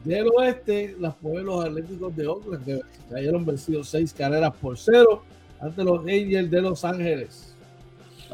del 0.03 0.27
oeste. 0.35 0.95
Las 0.99 1.15
pueblos 1.15 1.65
atléticos 1.65 2.15
de 2.15 2.27
Oakland 2.27 2.65
que 2.65 2.81
cayeron 3.09 3.45
vencidos 3.45 3.89
seis 3.89 4.13
carreras 4.13 4.53
por 4.55 4.77
cero 4.77 5.23
ante 5.59 5.83
los 5.83 5.99
Angels 6.01 6.51
de 6.51 6.61
Los 6.61 6.85
Ángeles. 6.85 7.54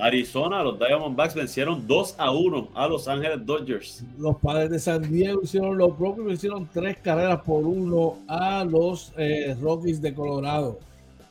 Arizona, 0.01 0.63
los 0.63 0.79
Diamondbacks 0.79 1.35
vencieron 1.35 1.87
2 1.87 2.15
a 2.17 2.31
1 2.31 2.69
a 2.73 2.87
Los 2.87 3.07
Ángeles 3.07 3.45
Dodgers. 3.45 4.03
Los 4.17 4.37
padres 4.37 4.71
de 4.71 4.79
San 4.79 5.01
Diego 5.11 5.41
hicieron 5.43 5.77
lo 5.77 5.95
propio, 5.95 6.25
vencieron 6.25 6.67
tres 6.73 6.97
carreras 6.97 7.41
por 7.41 7.63
uno 7.65 8.17
a 8.27 8.63
los 8.63 9.13
eh, 9.17 9.55
Rockies 9.61 10.01
de 10.01 10.13
Colorado. 10.13 10.79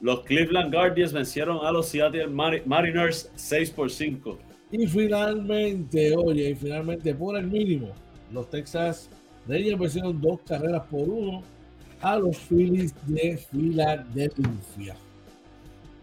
Los 0.01 0.21
Cleveland 0.21 0.73
Guardians 0.73 1.12
vencieron 1.12 1.64
a 1.66 1.73
los 1.73 1.87
Seattle 1.87 2.29
Mariners 2.29 3.31
6 3.35 3.71
por 3.73 3.91
5. 3.91 4.39
Y 4.73 4.87
finalmente, 4.87 6.14
oye, 6.16 6.51
y 6.51 6.55
finalmente 6.55 7.14
por 7.14 7.37
el 7.37 7.49
mínimo, 7.49 7.89
los 8.33 8.49
Texas 8.49 9.11
Rangers 9.49 9.79
vencieron 9.79 10.21
dos 10.21 10.41
carreras 10.47 10.83
por 10.91 11.09
uno 11.09 11.43
a 12.01 12.16
los 12.18 12.37
Phillies 12.39 12.95
de 13.07 13.37
Filadelfia. 13.37 14.95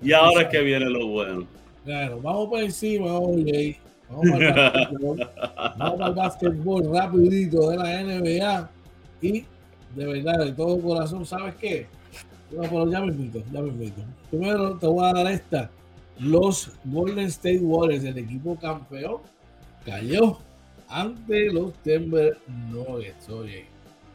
Y 0.01 0.11
ahora 0.11 0.43
es 0.43 0.49
que 0.49 0.61
viene 0.61 0.89
lo 0.89 1.07
bueno. 1.07 1.47
Claro, 1.87 2.19
vamos 2.21 2.49
por 2.49 2.59
encima, 2.59 3.17
oye. 3.17 3.79
Vamos 4.09 6.01
al 6.01 6.13
básquetbol 6.15 6.93
rapidito 6.93 7.69
de 7.69 7.77
la 7.77 8.03
NBA. 8.03 8.69
Y 9.21 9.45
de 9.95 10.05
verdad, 10.05 10.45
de 10.45 10.51
todo 10.51 10.81
corazón, 10.81 11.25
¿sabes 11.25 11.55
qué? 11.55 11.87
ya 12.51 12.99
me 12.99 13.07
invito, 13.07 13.41
ya 13.53 13.61
me 13.61 13.69
invito. 13.69 14.01
Primero 14.29 14.77
te 14.77 14.85
voy 14.85 15.07
a 15.07 15.13
dar 15.13 15.27
esta. 15.27 15.71
Los 16.19 16.73
Golden 16.83 17.27
State 17.27 17.59
Warriors, 17.59 18.03
el 18.03 18.17
equipo 18.17 18.57
campeón, 18.57 19.21
cayó 19.85 20.39
ante 20.89 21.53
los 21.53 21.71
Denver 21.85 22.37
Nuggets. 22.69 23.29
Oye. 23.29 23.65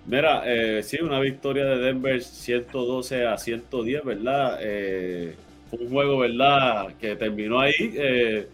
Mira, 0.04 0.42
eh, 0.44 0.82
sí, 0.82 0.98
una 1.00 1.20
victoria 1.20 1.64
de 1.64 1.78
Denver 1.78 2.22
112 2.22 3.26
a 3.26 3.38
110, 3.38 4.04
¿verdad? 4.04 4.58
Eh, 4.60 5.36
un 5.72 5.90
juego, 5.90 6.18
¿verdad? 6.18 6.94
Que 7.00 7.16
terminó 7.16 7.60
ahí 7.60 7.72
eh, 7.78 8.46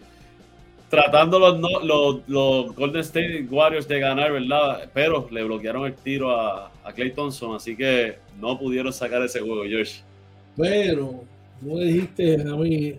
tratando 0.89 1.39
los, 1.39 1.61
los, 1.85 2.29
los, 2.29 2.75
Golden 2.75 3.01
State 3.01 3.47
Warriors 3.51 3.87
de 3.87 4.01
ganar, 4.01 4.33
¿verdad? 4.33 4.89
Pero 4.95 5.29
le 5.31 5.45
bloquearon 5.45 5.87
el 5.87 5.95
tiro 5.95 6.31
a, 6.31 6.71
a 6.85 6.93
Clay 6.93 7.13
Thompson, 7.13 7.57
así 7.57 7.77
que 7.77 8.17
no 8.41 8.59
pudieron 8.59 8.93
sacar 8.93 9.23
ese 9.23 9.41
juego, 9.41 9.63
Josh. 9.63 10.01
Pero, 10.57 11.25
tú 11.61 11.79
dijiste 11.79 12.41
a 12.43 12.57
mí 12.57 12.99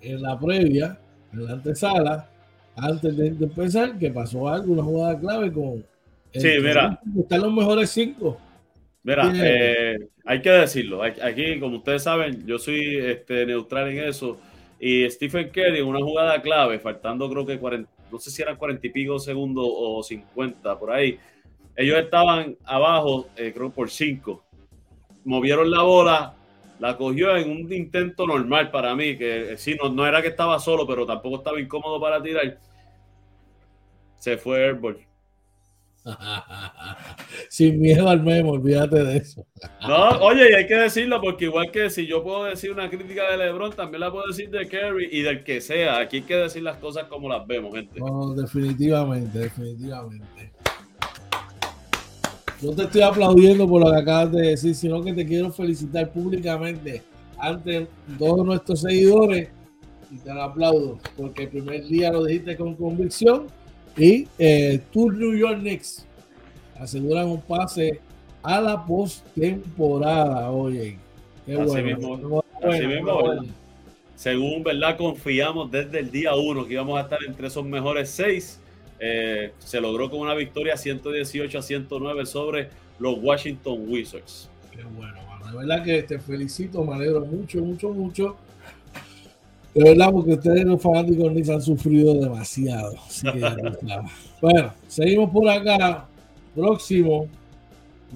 en 0.00 0.22
la 0.22 0.38
previa, 0.38 0.98
en 1.32 1.44
la 1.44 1.52
antesala, 1.52 2.28
antes 2.76 3.16
de, 3.16 3.28
empezar, 3.28 3.98
que 3.98 4.10
pasó 4.10 4.48
algo, 4.48 4.72
una 4.72 4.82
jugada 4.82 5.18
clave 5.18 5.52
con. 5.52 5.84
Sí, 6.32 6.48
mira. 6.62 6.98
Están 7.18 7.42
los 7.42 7.52
mejores 7.52 7.90
cinco. 7.90 8.38
Mira, 9.04 9.32
eh, 9.34 9.98
hay 10.24 10.40
que 10.40 10.50
decirlo. 10.50 11.02
Aquí, 11.02 11.58
como 11.58 11.78
ustedes 11.78 12.04
saben, 12.04 12.46
yo 12.46 12.58
soy 12.58 12.98
este, 12.98 13.46
neutral 13.46 13.88
en 13.90 14.08
eso. 14.08 14.38
Y 14.78 15.08
Stephen 15.10 15.50
Curry, 15.50 15.80
en 15.80 15.86
una 15.86 16.00
jugada 16.00 16.40
clave, 16.40 16.78
faltando 16.78 17.28
creo 17.28 17.46
que 17.46 17.58
no 18.10 18.18
sé 18.18 18.30
si 18.30 18.42
eran 18.42 18.56
40 18.56 18.86
y 18.86 18.90
pico 18.90 19.18
segundos 19.18 19.64
o 19.66 20.02
50 20.02 20.78
por 20.78 20.92
ahí. 20.92 21.18
Ellos 21.74 21.98
estaban 21.98 22.56
abajo, 22.64 23.28
eh, 23.36 23.52
creo 23.54 23.70
por 23.70 23.90
5. 23.90 24.44
Movieron 25.24 25.70
la 25.70 25.82
bola, 25.82 26.34
la 26.78 26.96
cogió 26.96 27.36
en 27.36 27.50
un 27.50 27.72
intento 27.72 28.26
normal 28.26 28.70
para 28.70 28.94
mí, 28.94 29.16
que 29.16 29.56
sí, 29.56 29.76
no, 29.80 29.88
no 29.88 30.06
era 30.06 30.20
que 30.20 30.28
estaba 30.28 30.58
solo, 30.58 30.86
pero 30.86 31.06
tampoco 31.06 31.36
estaba 31.36 31.60
incómodo 31.60 32.00
para 32.00 32.22
tirar. 32.22 32.58
Se 34.18 34.36
fue 34.36 34.64
airball. 34.66 34.98
Sin 37.48 37.80
miedo 37.80 38.08
al 38.08 38.22
memo, 38.22 38.52
olvídate 38.52 39.04
de 39.04 39.16
eso. 39.18 39.46
no, 39.86 40.10
oye, 40.20 40.50
y 40.50 40.54
hay 40.54 40.66
que 40.66 40.76
decirlo 40.76 41.20
porque 41.20 41.44
igual 41.46 41.70
que 41.70 41.90
si 41.90 42.06
yo 42.06 42.22
puedo 42.22 42.44
decir 42.44 42.72
una 42.72 42.88
crítica 42.90 43.30
de 43.30 43.36
LeBron, 43.36 43.72
también 43.72 44.00
la 44.00 44.10
puedo 44.10 44.26
decir 44.26 44.50
de 44.50 44.66
Kerry 44.66 45.08
y 45.10 45.22
del 45.22 45.44
que 45.44 45.60
sea. 45.60 45.98
Aquí 45.98 46.18
hay 46.18 46.22
que 46.22 46.36
decir 46.36 46.62
las 46.62 46.76
cosas 46.78 47.04
como 47.04 47.28
las 47.28 47.46
vemos, 47.46 47.74
gente. 47.74 48.00
No, 48.00 48.34
definitivamente, 48.34 49.38
definitivamente. 49.38 50.52
No 52.60 52.72
te 52.74 52.82
estoy 52.82 53.02
aplaudiendo 53.02 53.68
por 53.68 53.84
lo 53.84 53.90
que 53.90 53.98
acabas 53.98 54.32
de 54.32 54.48
decir, 54.50 54.74
sino 54.74 55.02
que 55.02 55.12
te 55.12 55.26
quiero 55.26 55.50
felicitar 55.52 56.12
públicamente 56.12 57.02
ante 57.38 57.88
todos 58.18 58.46
nuestros 58.46 58.80
seguidores 58.82 59.48
y 60.12 60.18
te 60.18 60.32
lo 60.32 60.42
aplaudo 60.42 60.98
porque 61.16 61.44
el 61.44 61.48
primer 61.48 61.84
día 61.86 62.12
lo 62.12 62.24
dijiste 62.24 62.56
con 62.56 62.76
convicción 62.76 63.48
y 63.96 64.26
eh, 64.38 64.80
tu 64.92 65.10
New 65.10 65.36
York 65.36 65.60
Knicks 65.60 66.06
aseguran 66.78 67.28
un 67.28 67.40
pase 67.40 68.00
a 68.42 68.60
la 68.60 68.84
postemporada. 68.84 70.50
Oye, 70.50 70.98
qué 71.46 71.60
así 71.60 71.82
Mismo, 71.82 72.44
así 72.62 72.86
mismo, 72.86 73.44
Según 74.14 74.62
verdad, 74.62 74.96
confiamos 74.96 75.70
desde 75.70 76.00
el 76.00 76.10
día 76.10 76.34
uno 76.34 76.66
que 76.66 76.74
íbamos 76.74 76.98
a 76.98 77.02
estar 77.02 77.18
entre 77.26 77.46
esos 77.46 77.64
mejores 77.64 78.10
seis. 78.10 78.58
Eh, 78.98 79.52
se 79.58 79.80
logró 79.80 80.08
con 80.08 80.20
una 80.20 80.34
victoria 80.34 80.76
118 80.76 81.58
a 81.58 81.62
109 81.62 82.24
sobre 82.24 82.68
los 82.98 83.18
Washington 83.20 83.84
Wizards. 83.88 84.48
Qué 84.70 84.82
bueno, 84.84 85.14
De 85.50 85.58
verdad 85.58 85.84
que 85.84 86.02
te 86.04 86.18
felicito, 86.18 86.84
me 86.84 86.94
alegro 86.94 87.20
mucho, 87.26 87.58
mucho, 87.58 87.90
mucho. 87.90 88.36
De 89.74 89.84
verdad, 89.84 90.12
porque 90.12 90.32
ustedes 90.32 90.64
los 90.64 90.82
fanáticos 90.82 91.30
Knicks 91.30 91.48
han 91.48 91.62
sufrido 91.62 92.14
demasiado. 92.14 92.94
bueno, 94.40 94.74
seguimos 94.86 95.30
por 95.30 95.48
acá. 95.48 96.06
Próximo, 96.54 97.26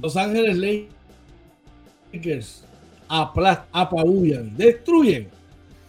Los 0.02 0.14
Ángeles 0.16 0.88
Lakers 2.12 2.64
apabullan, 3.08 4.54
destruyen 4.56 5.28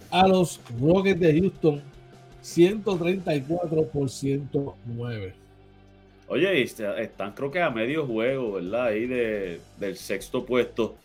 a 0.10 0.28
los 0.28 0.62
Rockets 0.80 1.20
de 1.20 1.40
Houston 1.42 1.82
134 2.42 3.88
por 3.88 4.10
109. 4.10 5.34
Oye, 6.30 6.62
están 6.64 7.34
creo 7.34 7.52
que 7.52 7.62
a 7.62 7.70
medio 7.70 8.06
juego, 8.06 8.54
¿verdad? 8.54 8.86
Ahí 8.86 9.06
de, 9.06 9.60
del 9.78 9.98
sexto 9.98 10.46
puesto 10.46 10.96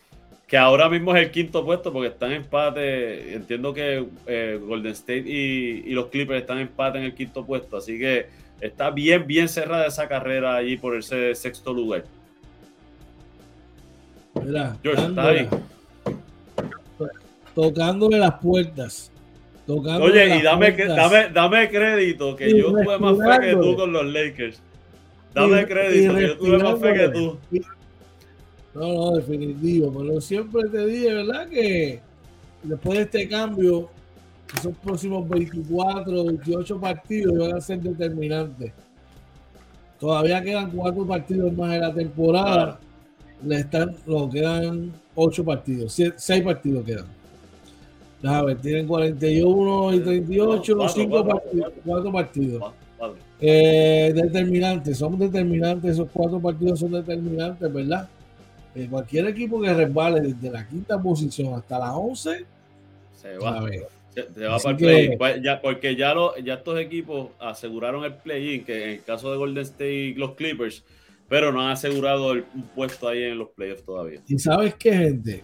que 0.47 0.57
ahora 0.57 0.89
mismo 0.89 1.15
es 1.15 1.23
el 1.23 1.31
quinto 1.31 1.63
puesto 1.65 1.91
porque 1.91 2.09
están 2.09 2.31
en 2.31 2.43
empate. 2.43 3.33
Entiendo 3.33 3.73
que 3.73 4.05
eh, 4.27 4.59
Golden 4.61 4.91
State 4.91 5.23
y, 5.25 5.91
los 5.91 6.07
Clippers 6.07 6.41
están 6.41 6.57
en 6.57 6.67
empate 6.67 6.97
en 6.99 7.05
el 7.05 7.13
quinto 7.13 7.45
puesto, 7.45 7.77
así 7.77 7.97
que 7.97 8.27
está 8.61 8.91
bien, 8.91 9.25
bien 9.25 9.49
cerrada 9.49 9.87
esa 9.87 10.07
carrera 10.07 10.55
allí 10.55 10.77
por 10.77 10.95
ese 10.95 11.33
sexto 11.35 11.73
lugar. 11.73 12.03
Mira, 14.43 14.77
George, 14.83 15.05
está 15.05 15.27
ahí. 15.27 15.49
Tocándole 17.55 18.17
las 18.17 18.39
puertas. 18.39 19.11
Oye, 19.67 20.37
y 20.37 20.41
dame, 20.41 20.71
dame, 20.71 21.29
dame 21.29 21.69
crédito 21.69 22.35
que 22.35 22.57
yo 22.57 22.71
tuve 22.71 22.99
más 22.99 23.17
fe 23.17 23.47
que 23.47 23.55
tú 23.55 23.75
con 23.75 23.93
los 23.93 24.05
Lakers. 24.05 24.61
Dame 25.33 25.65
crédito 25.65 26.15
que 26.15 26.27
yo 26.27 26.37
tuve 26.37 26.57
más 26.57 26.79
fe 26.79 26.93
que 26.93 27.09
tú. 27.09 27.39
No, 28.73 28.93
no, 28.93 29.11
definitivo. 29.11 29.93
Pero 29.97 30.21
siempre 30.21 30.63
te 30.69 30.85
dije, 30.85 31.13
¿verdad? 31.13 31.47
Que 31.47 31.99
después 32.63 32.97
de 32.97 33.03
este 33.03 33.27
cambio, 33.27 33.89
esos 34.57 34.75
próximos 34.77 35.27
24, 35.27 36.25
28 36.25 36.79
partidos 36.79 37.37
van 37.37 37.57
a 37.57 37.61
ser 37.61 37.81
determinantes. 37.81 38.71
Todavía 39.99 40.41
quedan 40.43 40.71
cuatro 40.71 41.05
partidos 41.05 41.53
más 41.53 41.75
en 41.75 41.81
la 41.81 41.93
temporada. 41.93 42.79
Le 43.45 43.57
están, 43.57 43.95
lo 44.05 44.29
quedan 44.29 44.91
ocho 45.15 45.43
partidos, 45.43 45.97
seis 46.17 46.41
partidos 46.43 46.85
quedan. 46.85 47.05
A 48.23 48.41
ver, 48.41 48.57
tienen 48.57 48.87
41 48.87 49.93
y 49.95 49.99
38, 49.99 50.75
cuatro, 50.77 50.93
cinco 50.93 51.27
partidos, 51.27 51.73
cuatro 51.85 52.11
partidos. 52.11 52.73
Eh, 53.41 54.13
determinantes, 54.15 54.97
son 54.97 55.19
determinantes, 55.19 55.91
esos 55.91 56.07
cuatro 56.13 56.39
partidos 56.39 56.79
son 56.79 56.91
determinantes, 56.91 57.73
¿verdad? 57.73 58.07
Eh, 58.75 58.87
cualquier 58.89 59.27
equipo 59.27 59.61
que 59.61 59.73
resbale 59.73 60.21
desde 60.21 60.49
la 60.49 60.67
quinta 60.67 61.01
posición 61.01 61.53
hasta 61.53 61.77
la 61.77 61.95
11 61.95 62.45
se 63.15 63.37
va. 63.37 63.65
Se, 64.09 64.45
va 64.45 64.59
para 64.59 64.77
el 64.77 65.17
play 65.17 65.41
ya, 65.41 65.59
porque 65.59 65.95
ya, 65.95 66.13
lo, 66.13 66.37
ya 66.37 66.55
estos 66.55 66.79
equipos 66.79 67.29
aseguraron 67.39 68.03
el 68.03 68.13
play-in, 68.13 68.63
que 68.63 68.83
en 68.83 68.89
el 68.91 69.03
caso 69.03 69.31
de 69.31 69.37
Golden 69.37 69.63
State 69.63 70.13
los 70.17 70.35
Clippers, 70.35 70.83
pero 71.27 71.51
no 71.51 71.61
han 71.61 71.71
asegurado 71.71 72.33
el, 72.33 72.45
un 72.53 72.61
puesto 72.75 73.07
ahí 73.07 73.23
en 73.23 73.39
los 73.39 73.49
playoffs 73.49 73.83
todavía. 73.83 74.21
Y 74.27 74.37
sabes 74.37 74.75
qué, 74.75 74.93
gente, 74.93 75.43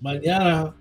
mañana 0.00 0.74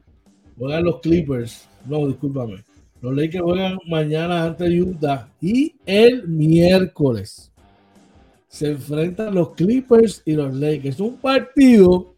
juegan 0.58 0.84
los 0.84 1.00
Clippers, 1.00 1.70
no, 1.86 2.06
discúlpame, 2.06 2.64
los 3.02 3.16
Lakers 3.16 3.44
juegan 3.44 3.78
mañana 3.88 4.44
ante 4.44 4.82
Utah 4.82 5.30
y 5.40 5.74
el 5.86 6.28
miércoles 6.28 7.54
se 8.56 8.70
enfrentan 8.70 9.36
los 9.36 9.50
Clippers 9.50 10.22
y 10.24 10.32
los 10.32 10.54
Lakers. 10.54 11.02
Un 11.02 11.18
partido 11.18 12.16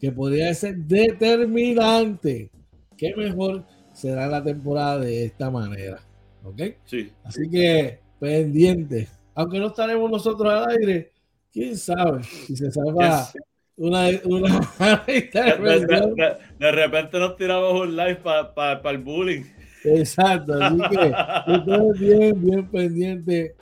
que 0.00 0.12
podría 0.12 0.54
ser 0.54 0.76
determinante. 0.76 2.52
Qué 2.96 3.12
mejor 3.16 3.64
será 3.92 4.28
la 4.28 4.44
temporada 4.44 5.00
de 5.00 5.24
esta 5.24 5.50
manera. 5.50 5.98
¿Ok? 6.44 6.62
Sí. 6.84 7.10
Así 7.24 7.50
que 7.50 7.98
pendiente. 8.20 9.08
Aunque 9.34 9.58
no 9.58 9.66
estaremos 9.66 10.08
nosotros 10.08 10.52
al 10.52 10.70
aire, 10.70 11.10
quién 11.52 11.76
sabe 11.76 12.22
si 12.22 12.54
se 12.54 12.70
salva 12.70 13.28
una, 13.74 14.08
una 14.24 14.64
de, 15.08 16.70
repente 16.70 17.18
nos 17.18 17.36
tiramos 17.36 17.80
un 17.80 17.96
live 17.96 18.20
para 18.54 18.88
el 18.88 18.98
bullying. 18.98 19.42
Exacto, 19.82 20.62
así 20.62 20.78
que 20.78 21.12
ustedes 21.52 21.98
bien, 21.98 22.40
bien 22.40 22.70
pendiente 22.70 23.56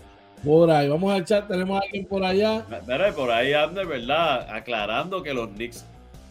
por 0.45 0.71
ahí, 0.71 0.89
vamos 0.89 1.13
al 1.13 1.25
chat, 1.25 1.47
tenemos 1.47 1.79
a 1.79 1.85
alguien 1.85 2.07
por 2.07 2.25
allá. 2.25 2.65
Mira, 2.87 3.13
por 3.13 3.31
ahí 3.31 3.53
anda, 3.53 3.85
¿verdad? 3.85 4.49
Aclarando 4.51 5.23
que 5.23 5.35
los 5.35 5.49
Knicks 5.51 5.85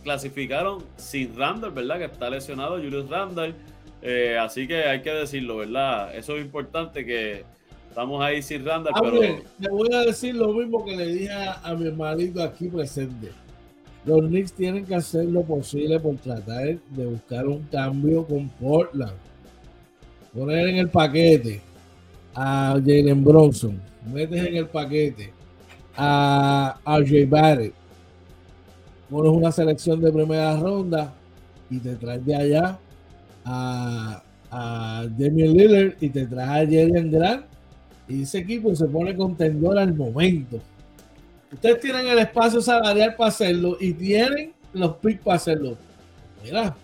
clasificaron 0.04 0.84
sin 0.98 1.36
Randall, 1.38 1.72
¿verdad? 1.72 2.00
Que 2.00 2.06
está 2.06 2.30
lesionado 2.30 2.78
Julius 2.78 3.10
Randall. 3.10 3.54
Eh, 4.02 4.38
así 4.40 4.68
que 4.68 4.84
hay 4.84 5.02
que 5.02 5.12
decirlo, 5.12 5.58
¿verdad? 5.58 6.16
Eso 6.16 6.38
es 6.38 6.44
importante 6.44 7.06
que 7.06 7.44
estamos 7.88 8.24
ahí 8.24 8.42
sin 8.42 8.66
Randall, 8.66 8.94
pero... 9.00 9.22
le 9.22 9.70
voy 9.70 9.94
a 9.94 10.00
decir 10.00 10.36
lo 10.36 10.54
mismo 10.54 10.84
que 10.84 10.96
le 10.96 11.06
dije 11.08 11.32
a, 11.32 11.76
mi 11.76 11.88
hermanito 11.88 12.42
aquí 12.42 12.68
presente. 12.68 13.32
Los 14.06 14.22
Knicks 14.22 14.54
tienen 14.54 14.86
que 14.86 14.96
hacer 14.96 15.26
lo 15.26 15.44
posible 15.44 16.00
por 16.00 16.16
tratar 16.16 16.78
de 16.90 17.06
buscar 17.06 17.46
un 17.46 17.62
cambio 17.64 18.26
con 18.26 18.50
Portland. 18.50 19.14
Poner 20.34 20.70
en 20.70 20.78
el 20.78 20.90
paquete 20.90 21.62
a 22.34 22.80
Jalen 22.84 23.24
Bronson 23.24 23.89
metes 24.06 24.46
en 24.46 24.56
el 24.56 24.68
paquete 24.68 25.34
a 25.96 26.80
RJ 26.86 27.28
Barrett, 27.28 27.74
pones 29.10 29.32
una 29.32 29.52
selección 29.52 30.00
de 30.02 30.12
primera 30.12 30.56
ronda 30.58 31.14
y 31.70 31.80
te 31.80 31.96
traes 31.96 32.26
de 32.26 32.36
allá 32.36 32.80
a, 33.46 34.24
a 34.52 35.06
Damian 35.18 35.54
Lillard 35.54 35.94
y 36.00 36.10
te 36.10 36.26
traes 36.26 36.50
a 36.50 36.72
Jalen 36.72 37.12
Grant 37.12 37.46
y 38.08 38.24
ese 38.24 38.40
equipo 38.40 38.76
se 38.76 38.86
pone 38.86 39.16
contendor 39.16 39.78
al 39.78 39.94
momento. 39.94 40.60
Ustedes 41.52 41.80
tienen 41.80 42.08
el 42.08 42.20
espacio 42.20 42.62
salarial 42.62 43.16
para 43.16 43.30
hacerlo 43.30 43.78
y 43.80 43.94
tienen 43.94 44.54
los 44.74 44.96
picks 44.98 45.22
para 45.22 45.36
hacerlo. 45.36 45.78
Mira, 46.44 46.76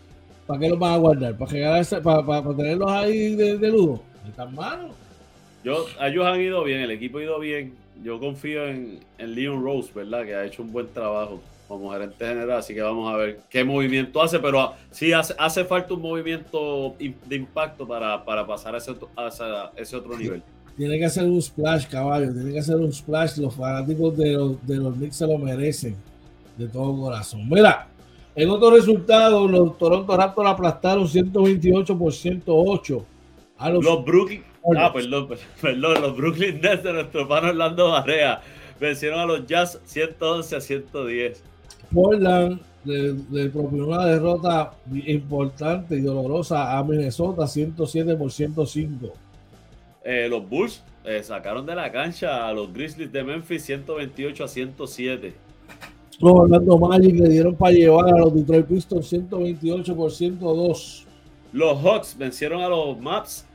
¿para 0.45 0.59
qué 0.59 0.69
los 0.69 0.79
van 0.79 0.93
a 0.93 0.97
guardar? 0.97 1.37
¿Para, 1.37 1.83
para, 2.01 2.25
para, 2.25 2.55
tenerlos 2.55 2.91
ahí 2.91 3.35
de, 3.35 3.57
de 3.57 3.71
lujo? 3.71 4.03
Están 4.27 4.53
malos. 4.53 5.04
Yo, 5.65 5.87
ellos 5.99 6.25
han 6.27 6.39
ido 6.39 6.63
bien, 6.63 6.81
el 6.81 6.91
equipo 6.91 7.17
ha 7.17 7.23
ido 7.23 7.39
bien. 7.39 7.73
Yo 8.03 8.19
confío 8.19 8.67
en, 8.67 8.99
en 9.17 9.33
Leon 9.33 9.63
Rose, 9.63 9.89
¿verdad? 9.95 10.23
Que 10.23 10.35
ha 10.35 10.45
hecho 10.45 10.61
un 10.61 10.71
buen 10.71 10.87
trabajo 10.89 11.41
como 11.67 11.91
gerente 11.91 12.23
general, 12.23 12.59
así 12.59 12.75
que 12.75 12.81
vamos 12.83 13.11
a 13.11 13.17
ver 13.17 13.39
qué 13.49 13.63
movimiento 13.63 14.21
hace, 14.21 14.37
pero 14.37 14.73
sí 14.91 15.11
hace, 15.11 15.33
hace 15.39 15.65
falta 15.65 15.95
un 15.95 16.01
movimiento 16.03 16.93
de 16.99 17.35
impacto 17.35 17.87
para, 17.87 18.23
pasar 18.45 18.75
a 18.75 18.77
ese, 18.77 18.95
ese, 19.75 19.95
otro 19.95 20.15
nivel. 20.15 20.43
Tiene 20.77 20.99
que 20.99 21.05
hacer 21.05 21.23
un 21.23 21.41
splash, 21.41 21.87
caballo, 21.87 22.31
tiene 22.31 22.51
que 22.51 22.59
hacer 22.59 22.75
un 22.75 22.93
splash. 22.93 23.37
Los 23.37 23.55
fanáticos 23.55 24.15
de 24.15 24.33
los, 24.33 24.67
de 24.67 24.75
los 24.75 24.93
Knicks 24.93 25.15
se 25.15 25.25
lo 25.25 25.39
merecen 25.39 25.95
de 26.57 26.67
todo 26.67 26.95
corazón. 26.95 27.49
Mira, 27.49 27.87
en 28.35 28.49
otro 28.51 28.69
resultado, 28.69 29.47
los 29.47 29.75
Toronto 29.79 30.15
Raptors 30.15 30.49
aplastaron 30.49 31.07
128 31.07 31.97
por 31.97 32.13
108 32.13 33.05
a 33.57 33.69
los, 33.71 33.83
los 33.83 34.05
Brooklyn 34.05 34.43
Ah, 34.77 34.91
perdón, 34.91 35.29
perdón, 35.61 36.01
los 36.01 36.17
Brooklyn 36.17 36.59
Nets 36.61 36.83
de 36.83 36.93
nuestro 36.93 37.27
pan 37.27 37.45
Orlando 37.45 37.91
Barrea 37.91 38.41
vencieron 38.79 39.19
a 39.19 39.25
los 39.25 39.45
Jazz 39.45 39.79
111 39.85 40.55
a 40.55 40.61
110. 40.61 41.43
Portland 41.93 42.59
le, 42.83 43.49
propinó 43.49 43.87
una 43.87 44.05
derrota 44.05 44.73
importante 45.05 45.95
y 45.95 46.01
dolorosa 46.01 46.77
a 46.77 46.83
Minnesota 46.83 47.47
107 47.47 48.15
por 48.15 48.31
105. 48.31 49.13
Eh, 50.03 50.27
los 50.29 50.47
Bulls 50.47 50.83
eh, 51.03 51.23
sacaron 51.23 51.65
de 51.65 51.75
la 51.75 51.91
cancha 51.91 52.47
a 52.47 52.53
los 52.53 52.71
Grizzlies 52.71 53.11
de 53.11 53.23
Memphis 53.23 53.63
128 53.63 54.43
a 54.43 54.47
107. 54.47 55.33
Los 56.19 56.31
Orlando 56.33 56.77
Magic 56.77 57.15
le 57.15 57.29
dieron 57.29 57.55
para 57.55 57.73
llevar 57.73 58.07
a 58.07 58.17
los 58.19 58.33
Detroit 58.33 58.65
Pistons 58.67 59.07
128 59.07 59.95
por 59.95 60.11
102. 60.11 61.05
Los 61.51 61.83
Hawks 61.83 62.17
vencieron 62.17 62.61
a 62.61 62.69
los 62.69 62.99
Maps 62.99 63.45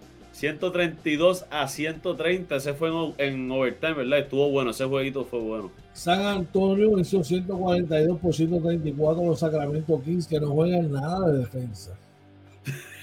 132 0.41 1.45
a 1.51 1.68
130. 1.68 2.57
Ese 2.57 2.72
fue 2.72 2.88
en, 3.18 3.51
overtime, 3.51 3.93
¿verdad? 3.93 4.20
Estuvo 4.20 4.51
bueno, 4.51 4.70
ese 4.70 4.86
jueguito 4.86 5.22
fue 5.26 5.38
bueno. 5.38 5.70
San 5.93 6.22
Antonio 6.22 6.97
venció 6.97 7.22
142 7.22 8.18
por 8.18 8.34
134 8.34 9.22
los 9.22 9.38
Sacramento 9.38 10.01
Kings 10.03 10.26
que 10.26 10.41
no 10.41 10.53
juegan 10.53 10.93
nada 10.93 11.30
de 11.30 11.38
defensa. 11.41 11.95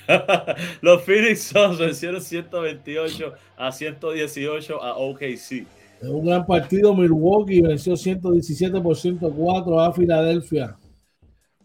los 0.82 1.04
Phoenix 1.04 1.44
Suns 1.44 1.78
vencieron 1.78 2.22
128 2.22 3.34
a 3.56 3.72
118 3.72 4.84
a 4.84 4.98
OKC. 4.98 5.68
En 6.02 6.10
un 6.10 6.26
gran 6.26 6.44
partido, 6.44 6.96
Milwaukee 6.96 7.62
venció 7.62 7.96
117 7.96 8.82
por 8.82 8.96
104 8.96 9.80
a 9.80 9.94
Filadelfia. 9.94 10.76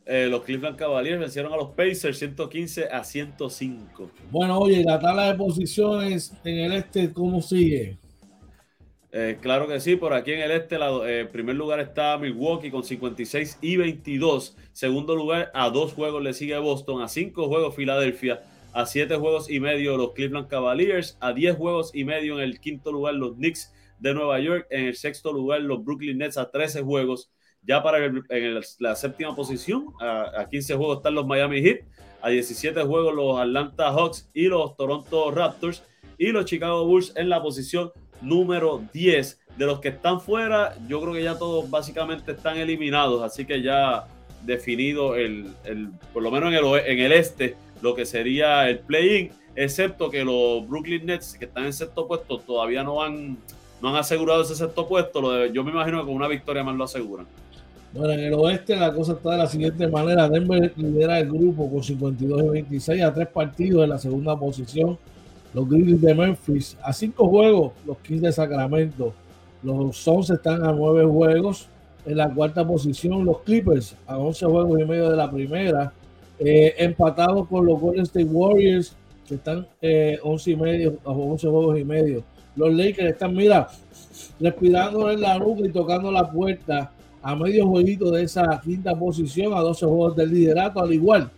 Eh, 0.04 0.26
los 0.28 0.42
Cleveland 0.42 0.76
Cavaliers 0.76 1.20
vencieron 1.20 1.52
a 1.52 1.56
los 1.56 1.70
Pacers 1.70 2.18
115 2.18 2.88
a 2.88 3.04
105. 3.04 4.10
Bueno, 4.30 4.58
oye, 4.58 4.82
la 4.82 4.98
tabla 4.98 5.30
de 5.30 5.34
posiciones 5.34 6.32
en 6.44 6.58
el 6.58 6.72
este, 6.72 7.12
¿cómo 7.12 7.40
sigue? 7.40 7.98
Eh, 9.14 9.38
claro 9.40 9.68
que 9.68 9.78
sí, 9.78 9.96
por 9.96 10.14
aquí 10.14 10.32
en 10.32 10.40
el 10.40 10.50
este, 10.52 10.76
eh, 10.76 11.20
en 11.20 11.28
primer 11.28 11.54
lugar 11.54 11.78
está 11.80 12.16
Milwaukee 12.16 12.70
con 12.70 12.82
56 12.82 13.58
y 13.60 13.76
22. 13.76 14.56
Segundo 14.72 15.14
lugar, 15.14 15.50
a 15.54 15.68
dos 15.70 15.92
juegos 15.92 16.22
le 16.22 16.32
sigue 16.32 16.56
Boston, 16.58 17.02
a 17.02 17.08
cinco 17.08 17.46
juegos 17.46 17.76
Filadelfia, 17.76 18.42
a 18.72 18.86
siete 18.86 19.16
juegos 19.16 19.50
y 19.50 19.60
medio 19.60 19.98
los 19.98 20.12
Cleveland 20.14 20.48
Cavaliers, 20.48 21.18
a 21.20 21.32
diez 21.32 21.54
juegos 21.56 21.90
y 21.94 22.04
medio 22.04 22.38
en 22.38 22.44
el 22.44 22.58
quinto 22.58 22.90
lugar 22.90 23.14
los 23.14 23.34
Knicks 23.34 23.72
de 24.00 24.14
Nueva 24.14 24.40
York, 24.40 24.66
en 24.70 24.86
el 24.86 24.96
sexto 24.96 25.32
lugar 25.32 25.60
los 25.60 25.84
Brooklyn 25.84 26.18
Nets 26.18 26.38
a 26.38 26.50
13 26.50 26.82
juegos. 26.82 27.30
Ya 27.62 27.82
para 27.82 28.04
en 28.04 28.60
la 28.78 28.96
séptima 28.96 29.36
posición, 29.36 29.86
a, 30.00 30.40
a 30.40 30.48
15 30.48 30.74
juegos 30.74 30.96
están 30.98 31.14
los 31.14 31.26
Miami 31.26 31.62
Heat, 31.62 31.80
a 32.20 32.28
17 32.30 32.82
juegos 32.82 33.14
los 33.14 33.38
Atlanta 33.38 33.92
Hawks 33.92 34.28
y 34.34 34.46
los 34.46 34.76
Toronto 34.76 35.30
Raptors 35.30 35.82
y 36.18 36.28
los 36.28 36.44
Chicago 36.44 36.84
Bulls 36.86 37.12
en 37.16 37.28
la 37.28 37.42
posición 37.42 37.92
número 38.20 38.82
10. 38.92 39.40
De 39.56 39.66
los 39.66 39.80
que 39.80 39.88
están 39.88 40.20
fuera, 40.20 40.74
yo 40.88 41.00
creo 41.00 41.12
que 41.12 41.22
ya 41.22 41.36
todos 41.36 41.68
básicamente 41.68 42.32
están 42.32 42.56
eliminados, 42.56 43.22
así 43.22 43.44
que 43.44 43.60
ya 43.60 44.06
definido 44.44 45.14
el, 45.14 45.52
por 46.12 46.22
lo 46.22 46.30
menos 46.30 46.52
en 46.52 46.58
el, 46.58 46.64
en 46.86 46.98
el 47.00 47.12
este, 47.12 47.56
lo 47.82 47.94
que 47.94 48.06
sería 48.06 48.68
el 48.68 48.78
play-in, 48.78 49.30
excepto 49.54 50.10
que 50.10 50.24
los 50.24 50.66
Brooklyn 50.66 51.06
Nets, 51.06 51.36
que 51.38 51.44
están 51.44 51.66
en 51.66 51.72
sexto 51.72 52.06
puesto, 52.06 52.38
todavía 52.38 52.82
no 52.82 53.02
han, 53.02 53.36
no 53.80 53.90
han 53.90 53.96
asegurado 53.96 54.42
ese 54.42 54.54
sexto 54.54 54.88
puesto. 54.88 55.20
Lo 55.20 55.46
yo 55.46 55.64
me 55.64 55.70
imagino 55.72 56.00
que 56.00 56.06
con 56.06 56.14
una 56.14 56.28
victoria 56.28 56.64
más 56.64 56.76
lo 56.76 56.84
aseguran. 56.84 57.26
Bueno, 57.92 58.14
en 58.14 58.20
el 58.20 58.34
oeste 58.34 58.74
la 58.76 58.92
cosa 58.94 59.12
está 59.12 59.32
de 59.32 59.38
la 59.38 59.46
siguiente 59.46 59.86
manera. 59.86 60.28
Denver 60.28 60.72
lidera 60.76 61.18
el 61.18 61.28
grupo 61.28 61.70
con 61.70 61.82
52 61.82 62.42
y 62.42 62.48
26 62.48 63.02
a 63.02 63.12
tres 63.12 63.28
partidos 63.28 63.84
en 63.84 63.90
la 63.90 63.98
segunda 63.98 64.38
posición 64.38 64.98
los 65.54 65.68
Grizzlies 65.68 66.00
de 66.00 66.14
Memphis 66.14 66.76
a 66.82 66.92
cinco 66.92 67.28
juegos, 67.28 67.72
los 67.86 67.98
Kings 67.98 68.22
de 68.22 68.32
Sacramento. 68.32 69.12
Los 69.62 69.96
Suns 69.96 70.30
están 70.30 70.64
a 70.64 70.72
nueve 70.72 71.04
juegos. 71.04 71.68
En 72.04 72.16
la 72.16 72.28
cuarta 72.28 72.66
posición, 72.66 73.24
los 73.24 73.42
Clippers 73.42 73.94
a 74.06 74.18
11 74.18 74.46
juegos 74.46 74.80
y 74.80 74.84
medio 74.84 75.10
de 75.10 75.16
la 75.16 75.30
primera. 75.30 75.92
Eh, 76.38 76.74
empatados 76.78 77.46
con 77.46 77.64
los 77.64 77.78
Golden 77.78 78.02
State 78.02 78.24
Warriors, 78.24 78.96
que 79.28 79.36
están 79.36 79.68
eh, 79.80 80.18
11 80.20 80.50
y 80.50 80.56
medio, 80.56 80.98
a 81.04 81.10
11 81.10 81.46
juegos 81.46 81.78
y 81.78 81.84
medio. 81.84 82.24
Los 82.56 82.74
Lakers 82.74 83.10
están, 83.10 83.36
mira, 83.36 83.68
respirando 84.40 85.12
en 85.12 85.20
la 85.20 85.38
nuca 85.38 85.64
y 85.64 85.70
tocando 85.70 86.10
la 86.10 86.28
puerta 86.28 86.90
a 87.22 87.36
medio 87.36 87.66
jueguito 87.68 88.10
de 88.10 88.24
esa 88.24 88.60
quinta 88.62 88.94
posición, 88.96 89.54
a 89.54 89.60
12 89.60 89.86
juegos 89.86 90.16
del 90.16 90.30
liderato, 90.30 90.80
al 90.80 90.92
igual 90.92 91.30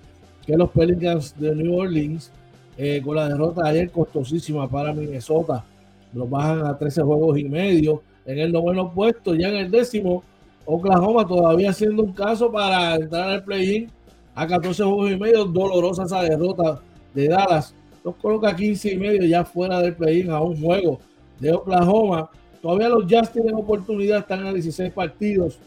que 0.46 0.56
los 0.56 0.70
Pelicans 0.70 1.38
de 1.38 1.54
New 1.54 1.76
Orleans 1.76 2.30
eh, 2.76 3.00
con 3.04 3.16
la 3.16 3.28
derrota 3.28 3.64
de 3.64 3.70
ayer 3.70 3.90
costosísima 3.90 4.68
para 4.68 4.92
Minnesota. 4.92 5.64
Los 6.12 6.28
bajan 6.28 6.66
a 6.66 6.76
13 6.76 7.02
juegos 7.02 7.38
y 7.38 7.44
medio. 7.44 8.02
En 8.26 8.38
el 8.38 8.52
noveno 8.52 8.92
puesto, 8.92 9.34
ya 9.34 9.48
en 9.48 9.56
el 9.56 9.70
décimo, 9.70 10.22
Oklahoma 10.64 11.26
todavía 11.26 11.70
haciendo 11.70 12.02
un 12.02 12.12
caso 12.12 12.50
para 12.50 12.94
entrar 12.96 13.28
al 13.28 13.44
play-in 13.44 13.90
a 14.34 14.46
14 14.46 14.82
juegos 14.82 15.10
y 15.12 15.16
medio. 15.16 15.44
Dolorosa 15.44 16.04
esa 16.04 16.22
derrota 16.22 16.80
de 17.12 17.28
Dallas. 17.28 17.74
Los 18.02 18.16
coloca 18.16 18.54
15 18.54 18.92
y 18.92 18.96
medio 18.96 19.24
ya 19.24 19.44
fuera 19.44 19.80
del 19.80 19.94
play-in 19.94 20.30
a 20.30 20.40
un 20.40 20.60
juego 20.60 20.98
de 21.38 21.52
Oklahoma. 21.52 22.30
Todavía 22.62 22.88
los 22.88 23.06
Jazz 23.06 23.30
tienen 23.30 23.54
oportunidad, 23.54 24.20
están 24.20 24.46
a 24.46 24.52
16 24.52 24.92
partidos 24.92 25.58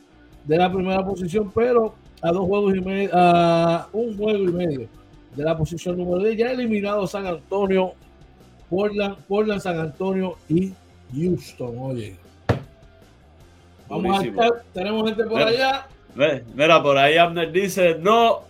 de 0.48 0.58
la 0.58 0.72
primera 0.72 1.06
posición, 1.06 1.52
pero 1.54 1.93
a 2.22 2.32
dos 2.32 2.45
juegos 2.48 2.76
y 2.76 2.82
medio, 2.82 3.10
a 3.14 3.88
un 3.91 4.18
juego 4.18 4.43
y 4.43 4.52
medio 4.52 4.88
de 5.36 5.43
la 5.43 5.56
posición 5.58 5.98
número 5.98 6.24
10. 6.24 6.38
Ya 6.38 6.52
eliminado 6.52 7.06
San 7.06 7.28
Antonio, 7.28 7.93
Portland, 8.70 9.18
Portland, 9.28 9.62
San 9.62 9.78
Antonio 9.80 10.38
y 10.50 10.74
Houston. 11.14 11.76
Oye. 11.78 12.16
Vamos 13.89 14.20
a 14.20 14.26
estar, 14.26 14.64
tenemos 14.74 15.10
gente 15.10 15.24
por 15.26 15.41
allá. 15.41 15.88
Mira, 16.56 16.82
por 16.82 16.98
ahí 16.98 17.18
Abner 17.18 17.52
dice, 17.52 17.98
no, 18.00 18.41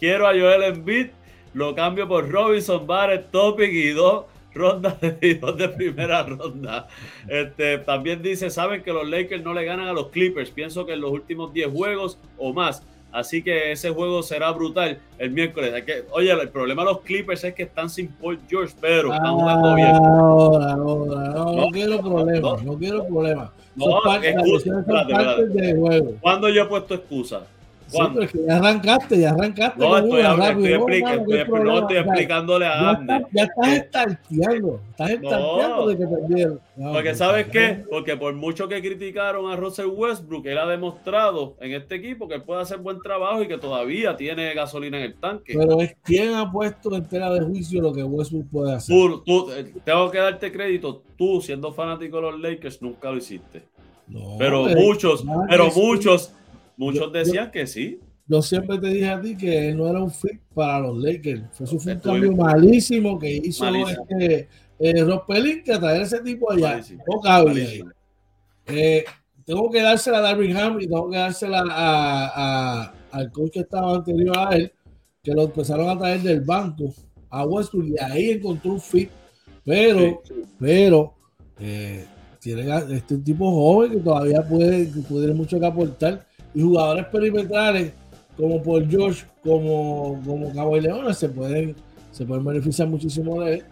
quiero 0.00 0.26
a 0.26 0.30
Joel 0.30 0.62
Embiid, 0.62 1.08
lo 1.54 1.74
cambio 1.74 2.08
por 2.08 2.28
Robinson, 2.28 2.86
Barrett, 2.86 3.30
Topic 3.30 3.70
y 3.70 3.90
dos 3.90 4.24
rondas 4.54 5.00
de, 5.00 5.34
dos 5.40 5.56
de 5.56 5.68
primera 5.68 6.22
ronda. 6.22 6.88
Este, 7.28 7.78
también 7.78 8.22
dice, 8.22 8.50
saben 8.50 8.82
que 8.82 8.92
los 8.92 9.08
Lakers 9.08 9.42
no 9.42 9.54
le 9.54 9.64
ganan 9.64 9.88
a 9.88 9.92
los 9.92 10.08
Clippers. 10.08 10.50
Pienso 10.50 10.86
que 10.86 10.94
en 10.94 11.00
los 11.00 11.10
últimos 11.10 11.52
10 11.52 11.70
juegos 11.72 12.18
o 12.38 12.52
más 12.52 12.82
Así 13.12 13.42
que 13.42 13.72
ese 13.72 13.90
juego 13.90 14.22
será 14.22 14.50
brutal 14.52 14.98
el 15.18 15.30
miércoles. 15.30 15.84
que, 15.84 16.04
oye, 16.12 16.32
el 16.32 16.48
problema 16.48 16.82
de 16.82 16.92
los 16.92 17.00
Clippers 17.02 17.44
es 17.44 17.54
que 17.54 17.64
están 17.64 17.90
sin 17.90 18.08
Paul 18.08 18.40
George, 18.48 18.74
pero 18.80 19.12
están 19.12 19.34
jugando 19.34 19.74
bien. 19.74 19.88
Ahora, 19.88 20.72
ahora, 20.72 21.28
no, 21.28 21.52
no, 21.52 21.68
quiero 21.70 22.00
problemas, 22.00 22.64
no, 22.64 22.78
quiero 22.78 23.06
problemas. 23.06 23.50
No, 23.76 24.00
excusa, 24.16 24.84
¿Cuándo 26.20 26.48
yo 26.48 26.62
he 26.62 26.66
puesto 26.66 26.94
excusa? 27.98 28.28
Sí, 28.32 28.38
ya 28.46 28.56
arrancaste, 28.56 29.20
ya 29.20 29.30
arrancaste. 29.30 29.78
No, 29.78 29.98
estoy, 29.98 30.20
estoy, 30.20 31.02
no, 31.02 31.78
estoy, 31.78 31.96
explicándole 31.96 32.66
a 32.66 32.90
Ander. 32.90 33.26
Ya, 33.32 33.44
estás 33.44 33.68
eh, 33.68 33.76
estarteando, 33.76 34.80
estás 34.90 35.10
estarteando 35.10 35.86
de 35.88 35.98
que 35.98 36.06
perdieron. 36.06 36.60
porque 36.76 37.14
¿sabes 37.14 37.46
qué? 37.48 37.84
Porque 37.88 38.16
por 38.16 38.34
mucho 38.34 38.68
que 38.68 38.80
criticaron 38.80 39.50
a 39.50 39.56
Russell 39.56 39.86
Westbrook, 39.86 40.46
él 40.46 40.58
ha 40.58 40.66
demostrado 40.66 41.56
en 41.60 41.72
este 41.72 41.96
equipo 41.96 42.28
que 42.28 42.40
puede 42.40 42.62
hacer 42.62 42.78
buen 42.78 43.00
trabajo 43.00 43.42
y 43.42 43.48
que 43.48 43.58
todavía 43.58 44.16
tiene 44.16 44.54
gasolina 44.54 44.98
en 44.98 45.04
el 45.04 45.14
tanque. 45.14 45.54
Pero 45.56 45.80
es 45.80 45.94
quien 46.02 46.34
ha 46.34 46.50
puesto 46.50 46.94
en 46.94 47.04
tela 47.06 47.30
de 47.30 47.40
juicio 47.40 47.80
lo 47.80 47.92
que 47.92 48.02
Westbrook 48.02 48.50
puede 48.50 48.74
hacer. 48.74 48.96
Tú, 49.24 49.50
eh, 49.52 49.72
tengo 49.84 50.10
que 50.10 50.18
darte 50.18 50.52
crédito, 50.52 51.02
tú 51.16 51.40
siendo 51.40 51.72
fanático 51.72 52.16
de 52.16 52.22
los 52.22 52.40
Lakers 52.40 52.82
nunca 52.82 53.10
lo 53.10 53.16
hiciste. 53.18 53.64
pero 54.38 54.66
muchos, 54.66 55.24
pero 55.48 55.70
muchos 55.70 56.34
Muchos 56.76 57.12
decían 57.12 57.50
que 57.50 57.66
sí. 57.66 58.00
Yo 58.26 58.40
siempre 58.40 58.78
te 58.78 58.88
dije 58.88 59.08
a 59.08 59.20
ti 59.20 59.36
que 59.36 59.68
él 59.68 59.76
no 59.76 59.88
era 59.88 60.00
un 60.00 60.10
fit 60.10 60.40
para 60.54 60.80
los 60.80 60.96
Lakers. 60.96 61.42
Fue 61.52 61.66
un 61.66 62.00
cambio 62.00 62.32
malísimo 62.32 63.18
que 63.18 63.30
hizo 63.30 63.66
este 63.66 64.48
eh, 64.78 65.04
Rob 65.04 65.26
que 65.26 65.78
traer 65.78 66.02
ese 66.02 66.20
tipo 66.20 66.50
allá. 66.50 66.80
Eh, 68.66 69.04
tengo 69.44 69.70
que 69.70 69.82
dársela 69.82 70.18
a 70.18 70.20
Darwin 70.22 70.56
Ham 70.56 70.80
y 70.80 70.86
tengo 70.86 71.10
que 71.10 71.18
dársela 71.18 71.64
a, 71.68 72.92
al 73.10 73.32
coach 73.32 73.52
que 73.52 73.60
estaba 73.60 73.96
anterior 73.96 74.38
a 74.38 74.56
él, 74.56 74.72
que 75.22 75.32
lo 75.32 75.42
empezaron 75.42 75.88
a 75.88 75.98
traer 75.98 76.20
del 76.22 76.40
banco 76.40 76.94
a 77.28 77.44
Westbrook 77.44 77.86
y 77.88 77.98
ahí 77.98 78.30
encontró 78.30 78.72
un 78.72 78.80
fit. 78.80 79.10
Pero, 79.64 80.22
pero, 80.58 81.14
eh, 81.60 82.04
tiene 82.40 82.96
este 82.96 83.18
tipo 83.18 83.50
joven 83.50 83.92
que 83.92 83.98
todavía 83.98 84.42
puede, 84.42 84.90
que 84.90 85.00
puede 85.00 85.32
mucho 85.32 85.60
que 85.60 85.66
aportar 85.66 86.26
y 86.54 86.62
jugadores 86.62 87.06
perimetrales 87.06 87.92
como 88.36 88.62
por 88.62 88.88
George, 88.88 89.24
como, 89.42 90.20
como 90.24 90.52
Cabo 90.54 90.76
y 90.76 90.80
Leones 90.80 91.18
se 91.18 91.28
pueden, 91.28 91.76
se 92.10 92.24
pueden 92.24 92.44
beneficiar 92.44 92.88
muchísimo 92.88 93.42
de 93.42 93.54
él. 93.54 93.64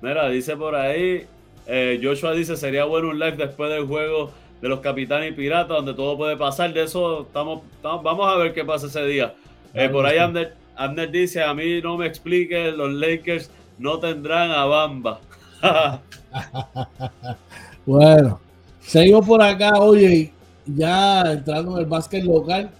Mira, 0.00 0.28
dice 0.28 0.56
por 0.56 0.74
ahí, 0.74 1.26
eh, 1.66 2.00
Joshua 2.02 2.32
dice, 2.32 2.56
sería 2.56 2.84
bueno 2.84 3.08
un 3.08 3.18
live 3.18 3.36
después 3.36 3.70
del 3.70 3.86
juego 3.86 4.30
de 4.60 4.68
los 4.68 4.80
capitanes 4.80 5.32
y 5.32 5.34
piratas, 5.34 5.76
donde 5.76 5.94
todo 5.94 6.16
puede 6.16 6.36
pasar. 6.36 6.72
De 6.72 6.82
eso 6.82 7.22
estamos, 7.22 7.62
vamos 7.82 8.26
a 8.26 8.36
ver 8.36 8.52
qué 8.52 8.64
pasa 8.64 8.86
ese 8.86 9.04
día. 9.04 9.34
Eh, 9.74 9.88
por 9.88 10.04
ahí 10.04 10.18
Ander, 10.18 11.10
dice, 11.10 11.42
a 11.42 11.54
mí 11.54 11.80
no 11.80 11.96
me 11.96 12.06
explique, 12.06 12.72
los 12.72 12.92
Lakers 12.92 13.50
no 13.78 13.98
tendrán 13.98 14.50
a 14.50 14.64
Bamba. 14.64 15.20
bueno, 17.86 18.40
seguimos 18.80 19.26
por 19.26 19.42
acá, 19.42 19.78
oye, 19.78 20.32
ya 20.66 21.32
entrando 21.32 21.76
en 21.76 21.84
el 21.84 21.86
básquet 21.86 22.24
local. 22.24 22.70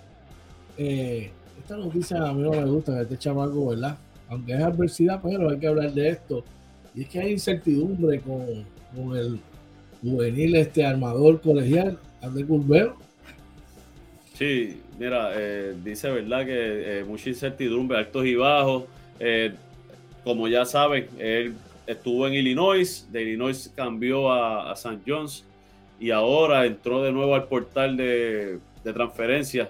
Eh, 0.76 1.30
esta 1.59 1.76
noticia 1.76 2.22
a 2.22 2.33
mí 2.33 2.43
no 2.43 2.51
me 2.51 2.64
gusta, 2.64 3.01
este 3.01 3.18
chamaco, 3.18 3.68
¿verdad? 3.68 3.97
Aunque 4.28 4.55
es 4.55 4.61
adversidad, 4.61 5.20
pero 5.22 5.51
hay 5.51 5.59
que 5.59 5.66
hablar 5.66 5.93
de 5.93 6.09
esto. 6.09 6.45
Y 6.95 7.03
es 7.03 7.09
que 7.09 7.20
hay 7.20 7.33
incertidumbre 7.33 8.20
con, 8.20 8.64
con 8.95 9.16
el 9.16 9.41
juvenil, 10.03 10.57
este 10.57 10.85
armador 10.85 11.41
colegial, 11.41 11.99
André 12.20 12.45
Curbero. 12.47 12.97
Sí, 14.35 14.80
mira, 14.99 15.30
eh, 15.35 15.74
dice 15.85 16.11
verdad 16.11 16.45
que 16.45 17.01
eh, 17.01 17.05
mucha 17.05 17.28
incertidumbre, 17.28 17.99
altos 17.99 18.26
y 18.26 18.35
bajos. 18.35 18.85
Como 20.24 20.47
ya 20.49 20.64
saben, 20.64 21.09
él 21.18 21.55
estuvo 21.87 22.26
en 22.26 22.35
Illinois, 22.35 23.07
de 23.11 23.22
Illinois 23.22 23.72
cambió 23.74 24.30
a, 24.30 24.70
a 24.70 24.74
St. 24.74 25.01
John's 25.07 25.45
y 26.03 26.11
ahora 26.11 26.66
entró 26.66 27.03
de 27.03 27.12
nuevo 27.12 27.34
al 27.34 27.44
portal 27.44 27.96
de, 27.96 28.59
de 28.84 28.92
transferencias, 28.92 29.68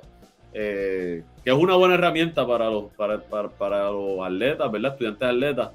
que 0.53 1.25
es 1.45 1.55
una 1.55 1.77
buena 1.77 1.95
herramienta 1.95 2.47
para 2.47 2.71
los, 2.71 2.93
para, 2.95 3.21
para, 3.51 3.91
los 3.91 4.25
atletas, 4.25 4.71
¿verdad? 4.71 4.93
Estudiantes 4.93 5.29
atletas. 5.29 5.71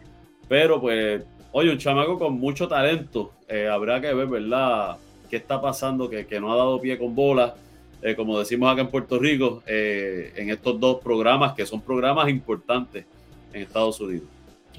Pero 0.47 0.79
pues, 0.79 1.23
oye, 1.51 1.71
un 1.71 1.77
chamaco 1.77 2.17
con 2.19 2.39
mucho 2.39 2.67
talento, 2.67 3.31
habrá 3.71 4.01
que 4.01 4.13
ver, 4.13 4.27
¿verdad? 4.27 4.97
¿Qué 5.29 5.37
está 5.37 5.61
pasando? 5.61 6.09
Que, 6.09 6.25
que 6.25 6.39
no 6.39 6.53
ha 6.53 6.57
dado 6.57 6.79
pie 6.79 6.97
con 6.97 7.15
bola 7.15 7.55
eh, 8.01 8.15
como 8.15 8.37
decimos 8.37 8.71
acá 8.71 8.81
en 8.81 8.89
Puerto 8.89 9.17
Rico, 9.17 9.63
eh, 9.65 10.31
en 10.35 10.49
estos 10.49 10.79
dos 10.79 11.01
programas 11.01 11.53
que 11.53 11.65
son 11.65 11.81
programas 11.81 12.29
importantes 12.29 13.05
en 13.53 13.63
Estados 13.63 13.99
Unidos. 13.99 14.27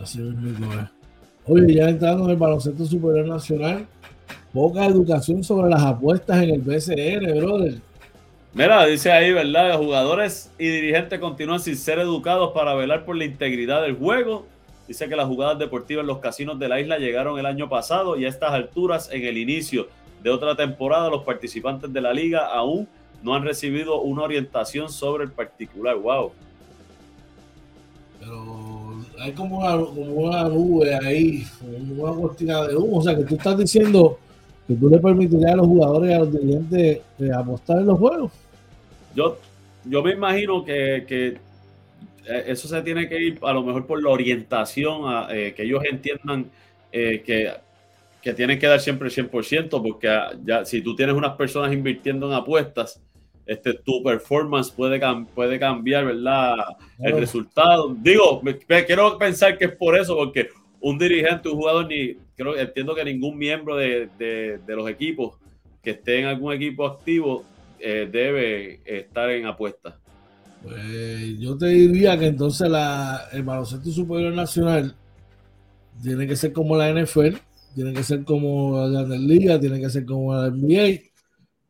Así 0.01 0.21
es. 0.21 0.35
Oye, 1.45 1.75
ya 1.75 1.89
entrando 1.89 2.25
en 2.25 2.31
el 2.31 2.37
baloncesto 2.37 2.85
superior 2.85 3.27
nacional, 3.27 3.87
poca 4.53 4.87
educación 4.87 5.45
sobre 5.45 5.71
las 5.71 5.83
apuestas 5.83 6.43
en 6.43 6.51
el 6.51 6.61
BCN, 6.61 7.39
brother. 7.39 7.75
Mira, 8.55 8.87
dice 8.87 9.13
ahí, 9.13 9.33
¿verdad? 9.33 9.77
Jugadores 9.79 10.51
y 10.59 10.67
dirigentes 10.67 11.21
continúan 11.21 11.61
sin 11.61 11.77
ser 11.77 11.99
educados 11.99 12.53
para 12.53 12.75
velar 12.75 13.05
por 13.05 13.17
la 13.17 13.25
integridad 13.25 13.83
del 13.83 13.97
juego. 13.97 14.47
Dice 14.89 15.09
que 15.09 15.17
las 15.17 15.27
jugadas 15.27 15.59
deportivas 15.59 16.03
en 16.03 16.07
los 16.07 16.19
casinos 16.19 16.59
de 16.59 16.69
la 16.69 16.81
isla 16.81 16.99
llegaron 16.99 17.39
el 17.39 17.47
año 17.47 17.69
pasado 17.69 18.19
y 18.19 18.25
a 18.25 18.29
estas 18.29 18.53
alturas, 18.53 19.11
en 19.13 19.25
el 19.27 19.37
inicio 19.37 19.89
de 20.23 20.31
otra 20.31 20.57
temporada, 20.57 21.11
los 21.11 21.25
participantes 21.25 21.93
de 21.93 22.01
la 22.01 22.13
liga 22.13 22.47
aún 22.47 22.89
no 23.23 23.35
han 23.35 23.45
recibido 23.45 24.01
una 24.01 24.23
orientación 24.23 24.91
sobre 24.91 25.25
el 25.25 25.31
particular. 25.31 25.97
¡Wow! 25.97 26.33
Pero 28.19 29.05
hay 29.21 29.33
como 29.33 29.59
una, 29.59 30.45
nube 30.45 30.95
ahí, 30.95 31.47
una 31.97 32.13
cortina 32.13 32.63
de 32.67 32.77
humo. 32.77 32.99
O 32.99 33.03
sea, 33.03 33.15
que 33.15 33.25
tú 33.25 33.35
estás 33.35 33.59
diciendo 33.59 34.19
que 34.69 34.75
tú 34.75 34.91
le 34.91 34.99
permitirías 34.99 35.53
a 35.53 35.57
los 35.57 35.67
jugadores 35.67 36.11
y 36.11 36.13
a 36.13 36.19
los 36.19 36.33
dirigentes 36.33 37.01
eh, 37.19 37.31
apostar 37.35 37.79
en 37.79 37.87
los 37.87 37.99
juegos. 37.99 38.31
Yo, 39.15 39.39
yo 39.87 40.03
me 40.03 40.13
imagino 40.13 40.63
que, 40.63 41.07
que 41.09 41.29
eh, 42.27 42.45
eso 42.47 42.69
se 42.69 42.83
tiene 42.83 43.09
que 43.09 43.19
ir 43.19 43.39
a 43.43 43.55
lo 43.55 43.63
mejor 43.63 43.87
por 43.87 44.03
la 44.03 44.11
orientación, 44.11 45.03
a, 45.07 45.29
eh, 45.31 45.55
que 45.55 45.63
ellos 45.63 45.83
entiendan 45.91 46.51
que, 46.93 47.55
que, 48.23 48.35
tienen 48.35 48.59
que 48.59 48.67
dar 48.67 48.81
siempre 48.81 49.09
el 49.09 49.15
100%, 49.15 49.71
porque 49.83 50.09
ah, 50.09 50.33
ya 50.45 50.67
si 50.67 50.83
tú 50.83 50.95
tienes 50.95 51.15
unas 51.15 51.35
personas 51.37 51.73
invirtiendo 51.73 52.27
en 52.27 52.35
apuestas, 52.35 53.01
este, 53.47 53.73
tu 53.73 54.03
performance 54.03 54.71
puede, 54.71 55.01
puede 55.35 55.59
cambiar, 55.59 56.05
¿verdad? 56.05 56.57
El 56.99 57.19
resultado. 57.19 57.97
Digo, 57.99 58.43
quiero 58.87 59.17
pensar 59.17 59.57
que 59.57 59.65
es 59.65 59.73
por 59.73 59.99
eso, 59.99 60.15
porque 60.15 60.51
un 60.81 60.99
dirigente, 60.99 61.49
un 61.49 61.57
jugador, 61.57 61.89
ni 61.89 62.15
creo 62.37 62.57
entiendo 62.57 62.95
que 62.95 63.05
ningún 63.05 63.37
miembro 63.37 63.77
de, 63.77 64.09
de, 64.19 64.77
los 64.77 64.89
equipos 64.89 65.35
que 65.83 65.91
esté 65.91 66.21
en 66.21 66.27
algún 66.27 66.53
equipo 66.53 66.87
activo 66.87 67.45
eh, 67.81 68.09
debe 68.11 68.81
estar 68.85 69.31
en 69.31 69.47
apuesta. 69.47 69.99
Pues 70.63 71.39
yo 71.39 71.57
te 71.57 71.67
diría 71.67 72.19
que 72.19 72.27
entonces 72.27 72.69
la, 72.69 73.29
el 73.33 73.43
baloncesto 73.43 73.91
superior 73.91 74.33
nacional 74.35 74.95
tiene 76.03 76.27
que 76.27 76.37
ser 76.37 76.53
como 76.53 76.77
la 76.77 76.93
NFL, 76.93 77.37
tiene 77.75 77.93
que 77.93 78.03
ser 78.03 78.25
como 78.25 78.87
la 78.87 79.03
Liga, 79.05 79.59
tiene 79.59 79.81
que 79.81 79.91
ser 79.91 80.05
como 80.05 80.35
la 80.35 80.51
NBA 80.51 81.09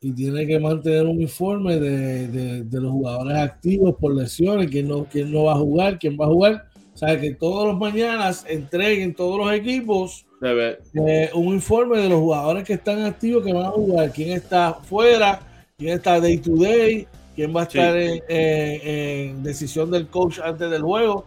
y 0.00 0.12
tiene 0.12 0.46
que 0.46 0.60
mantener 0.60 1.06
un 1.06 1.20
informe 1.20 1.78
de, 1.78 2.64
los 2.70 2.92
jugadores 2.92 3.36
activos 3.36 3.96
por 3.98 4.14
lesiones, 4.14 4.70
quién 4.70 4.88
no, 4.88 5.04
quién 5.04 5.32
no 5.32 5.44
va 5.44 5.52
a 5.52 5.58
jugar, 5.58 5.98
quién 5.98 6.16
va 6.18 6.26
a 6.26 6.28
jugar. 6.28 6.67
O 6.98 7.06
sea, 7.06 7.20
que 7.20 7.32
todos 7.32 7.68
los 7.68 7.78
mañanas 7.78 8.44
entreguen 8.48 9.14
todos 9.14 9.38
los 9.38 9.54
equipos 9.54 10.26
eh, 10.42 11.30
un 11.32 11.54
informe 11.54 11.98
de 11.98 12.08
los 12.08 12.18
jugadores 12.18 12.64
que 12.64 12.72
están 12.72 13.04
activos 13.04 13.44
que 13.44 13.52
van 13.52 13.66
a 13.66 13.70
jugar, 13.70 14.10
quién 14.10 14.32
está 14.32 14.74
fuera, 14.74 15.38
quién 15.76 15.94
está 15.94 16.20
day 16.20 16.38
to 16.38 16.56
day, 16.56 17.06
quién 17.36 17.54
va 17.54 17.60
a 17.60 17.62
estar 17.62 17.94
en, 17.96 19.44
decisión 19.44 19.92
del 19.92 20.08
coach 20.08 20.40
antes 20.42 20.68
del 20.68 20.82
juego, 20.82 21.24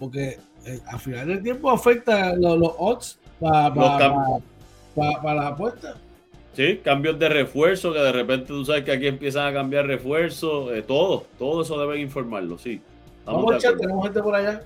porque 0.00 0.40
eh, 0.66 0.80
al 0.88 0.98
final 0.98 1.28
del 1.28 1.40
tiempo 1.40 1.70
afecta 1.70 2.34
los, 2.34 2.74
odds 2.76 3.20
para 3.38 3.72
para 4.96 5.34
la 5.34 5.46
apuesta. 5.46 5.94
Sí, 6.52 6.80
cambios 6.82 7.16
de 7.20 7.28
refuerzo, 7.28 7.92
que 7.92 8.00
de 8.00 8.10
repente 8.10 8.48
tú 8.48 8.64
sabes 8.64 8.82
que 8.82 8.90
aquí 8.90 9.06
empiezan 9.06 9.46
a 9.46 9.52
cambiar 9.52 9.86
refuerzos, 9.86 10.72
eh, 10.72 10.82
todo, 10.82 11.26
todo 11.38 11.62
eso 11.62 11.78
deben 11.78 12.00
informarlo, 12.00 12.58
sí. 12.58 12.80
Vamos 13.24 13.52
a 13.52 13.56
echar, 13.56 13.76
tenemos 13.76 14.02
gente 14.04 14.20
por 14.20 14.34
allá. 14.34 14.62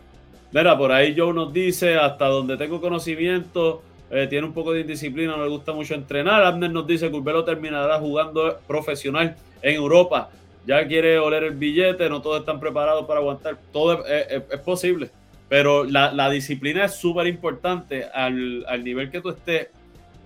Mira, 0.57 0.79
por 0.79 0.91
ahí 0.91 1.15
Joe 1.15 1.35
nos 1.35 1.53
dice, 1.53 1.97
hasta 1.97 2.29
donde 2.29 2.57
tengo 2.57 2.81
conocimiento, 2.81 3.83
eh, 4.11 4.27
tiene 4.27 4.47
un 4.47 4.55
poco 4.55 4.73
de 4.73 4.81
indisciplina, 4.81 5.37
no 5.37 5.45
le 5.45 5.51
gusta 5.51 5.75
mucho 5.75 5.93
entrenar. 5.93 6.43
Abner 6.45 6.71
nos 6.71 6.87
dice 6.87 7.11
que 7.11 7.15
Urbelo 7.15 7.45
terminará 7.45 7.99
jugando 7.99 8.59
profesional 8.67 9.37
en 9.61 9.75
Europa. 9.75 10.31
Ya 10.67 10.87
quiere 10.89 11.19
oler 11.19 11.45
el 11.45 11.57
billete, 11.57 12.09
no 12.09 12.23
todos 12.23 12.41
están 12.41 12.59
preparados 12.59 13.05
para 13.05 13.21
aguantar. 13.21 13.59
Todo 13.71 14.03
es, 14.07 14.61
posible, 14.61 15.11
pero 15.47 15.85
la, 15.85 16.31
disciplina 16.31 16.87
es 16.87 16.95
súper 16.95 17.27
importante 17.27 18.07
al, 18.07 18.65
al 18.67 18.83
nivel 18.83 19.11
que 19.11 19.21
tú 19.21 19.29
estés 19.29 19.69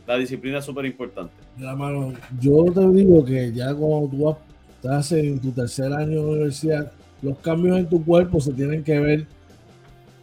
la 0.07 0.17
disciplina 0.17 0.59
es 0.59 0.65
súper 0.65 0.87
importante. 0.87 1.35
mano, 1.59 2.13
yo 2.41 2.67
te 2.73 2.89
digo 2.91 3.25
que 3.25 3.53
ya 3.53 3.75
cuando 3.75 4.09
tú 4.09 4.37
estás 4.77 5.11
en 5.11 5.41
tu 5.41 5.51
tercer 5.51 5.93
año 5.93 6.23
de 6.23 6.31
universidad, 6.31 6.93
los 7.21 7.37
cambios 7.39 7.79
en 7.79 7.89
tu 7.89 8.05
cuerpo 8.05 8.41
se 8.41 8.53
tienen 8.53 8.85
que 8.85 8.99
ver 9.01 9.27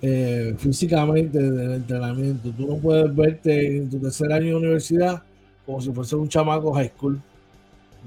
eh, 0.01 0.55
físicamente 0.57 1.39
del 1.39 1.73
entrenamiento. 1.73 2.49
Tú 2.51 2.67
no 2.67 2.77
puedes 2.77 3.15
verte 3.15 3.77
en 3.77 3.89
tu 3.89 3.99
tercer 3.99 4.31
año 4.31 4.47
de 4.47 4.55
universidad 4.55 5.23
como 5.65 5.81
si 5.81 5.91
fuese 5.91 6.15
un 6.15 6.29
chamaco 6.29 6.73
high 6.73 6.91
school. 6.95 7.19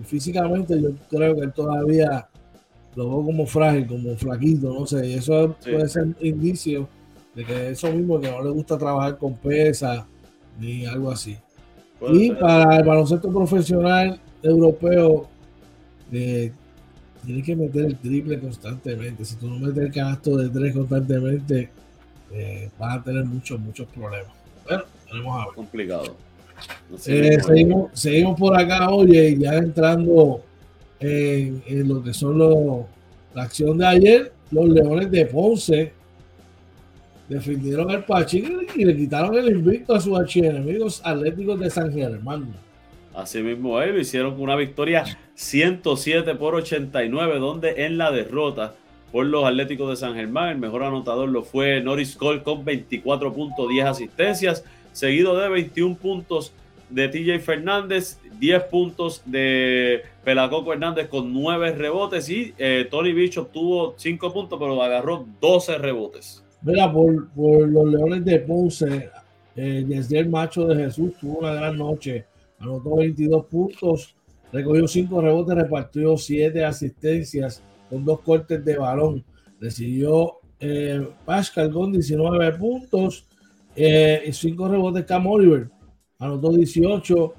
Y 0.01 0.05
físicamente 0.05 0.80
yo 0.80 0.91
creo 1.09 1.34
que 1.34 1.43
él 1.43 1.53
todavía 1.53 2.26
lo 2.97 3.09
veo 3.09 3.24
como 3.26 3.47
frágil, 3.47 3.86
como 3.86 4.16
flaquito, 4.16 4.72
no 4.72 4.86
sé. 4.86 5.07
Y 5.07 5.14
eso 5.14 5.57
puede 5.62 5.88
ser 5.88 6.09
indicio 6.20 6.88
de 7.34 7.45
que 7.45 7.70
eso 7.70 7.93
mismo, 7.93 8.20
que 8.20 8.30
no 8.30 8.43
le 8.43 8.51
gusta 8.51 8.78
trabajar 8.78 9.18
con 9.18 9.34
pesas 9.34 10.05
ni 10.59 10.86
algo 10.86 11.11
así. 11.11 11.36
Y 12.12 12.30
para 12.32 12.78
el 12.78 12.84
baloncesto 12.84 13.30
profesional 13.30 14.18
europeo, 14.43 15.28
eh, 16.12 16.53
tienes 17.25 17.45
que 17.45 17.57
meter 17.57 17.87
el 17.87 17.97
triple 17.97 18.39
constantemente. 18.39 19.25
Si 19.25 19.37
tú 19.37 19.49
no 19.49 19.59
metes 19.59 19.85
el 19.85 19.93
canasto 19.93 20.37
de 20.37 20.49
tres 20.49 20.75
constantemente, 20.75 21.71
eh, 22.33 22.71
vas 22.79 22.99
a 22.99 23.03
tener 23.03 23.25
muchos, 23.25 23.59
muchos 23.61 23.87
problemas. 23.89 24.33
Bueno, 24.66 24.85
tenemos 25.09 25.41
a 25.41 25.47
ver. 25.47 25.55
Complicado. 25.55 26.16
Eh, 27.07 27.39
seguimos, 27.41 27.91
seguimos, 27.95 28.39
por 28.39 28.59
acá, 28.59 28.91
oye, 28.91 29.37
ya 29.39 29.55
entrando 29.55 30.43
en, 30.99 31.62
en 31.66 31.89
lo 31.89 32.03
que 32.03 32.12
son 32.12 32.39
los, 32.39 32.85
la 33.35 33.45
acción 33.45 33.79
de 33.79 33.87
ayer, 33.87 34.33
los 34.51 34.68
Leones 34.68 35.11
de 35.11 35.27
Ponce 35.27 35.93
defendieron 37.29 37.91
el 37.91 38.05
Pachín 38.05 38.66
y 38.75 38.85
le 38.85 38.97
quitaron 38.97 39.37
el 39.37 39.51
invicto 39.51 39.95
a 39.95 40.01
sus 40.01 40.18
archienemigos 40.18 41.01
atléticos 41.05 41.61
de 41.61 41.71
San 41.71 41.93
Germán. 41.93 42.49
Así 43.14 43.42
mismo, 43.42 43.82
hicieron 43.84 44.40
una 44.40 44.56
victoria 44.56 45.04
107 45.34 46.34
por 46.36 46.54
89, 46.54 47.38
donde 47.38 47.84
en 47.84 47.98
la 47.98 48.12
derrota 48.12 48.74
por 49.11 49.26
los 49.26 49.44
Atléticos 49.44 49.90
de 49.90 49.96
San 49.96 50.14
Germán, 50.14 50.50
el 50.50 50.58
mejor 50.58 50.84
anotador 50.84 51.28
lo 51.28 51.42
fue 51.42 51.80
Norris 51.80 52.14
Cole 52.14 52.42
con 52.42 52.64
24 52.64 53.32
puntos, 53.32 53.68
10 53.68 53.86
asistencias, 53.86 54.64
seguido 54.92 55.36
de 55.36 55.48
21 55.48 55.96
puntos 55.96 56.52
de 56.88 57.08
TJ 57.08 57.40
Fernández, 57.40 58.20
10 58.38 58.64
puntos 58.64 59.22
de 59.24 60.02
Pelacoco 60.24 60.72
Hernández 60.72 61.08
con 61.08 61.32
9 61.32 61.72
rebotes 61.72 62.28
y 62.28 62.54
eh, 62.58 62.86
Tony 62.90 63.12
Bishop 63.12 63.50
tuvo 63.52 63.94
5 63.96 64.32
puntos, 64.32 64.58
pero 64.58 64.80
agarró 64.82 65.26
12 65.40 65.78
rebotes. 65.78 66.44
Mira, 66.62 66.92
por, 66.92 67.28
los 67.36 67.88
Leones 67.88 68.24
de 68.24 68.38
Ponce, 68.40 69.11
eh, 69.56 69.84
desde 69.86 70.18
el 70.18 70.28
macho 70.28 70.66
de 70.66 70.84
Jesús 70.84 71.12
tuvo 71.20 71.38
una 71.38 71.54
gran 71.54 71.78
noche. 71.78 72.26
Anotó 72.61 72.96
22 72.96 73.46
puntos, 73.46 74.14
recogió 74.52 74.86
5 74.86 75.20
rebotes, 75.20 75.56
repartió 75.56 76.16
7 76.16 76.64
asistencias 76.64 77.62
con 77.88 78.04
dos 78.04 78.20
cortes 78.20 78.64
de 78.64 78.78
balón. 78.78 79.24
Recibió 79.58 80.40
eh, 80.61 81.08
Pascal 81.24 81.72
con 81.72 81.92
19 81.92 82.52
puntos 82.52 83.26
Eh, 83.76 84.28
cinco 84.32 84.68
rebotes 84.68 85.04
Cam 85.06 85.26
Oliver, 85.26 85.70
anotó 86.18 86.52
18 86.52 87.34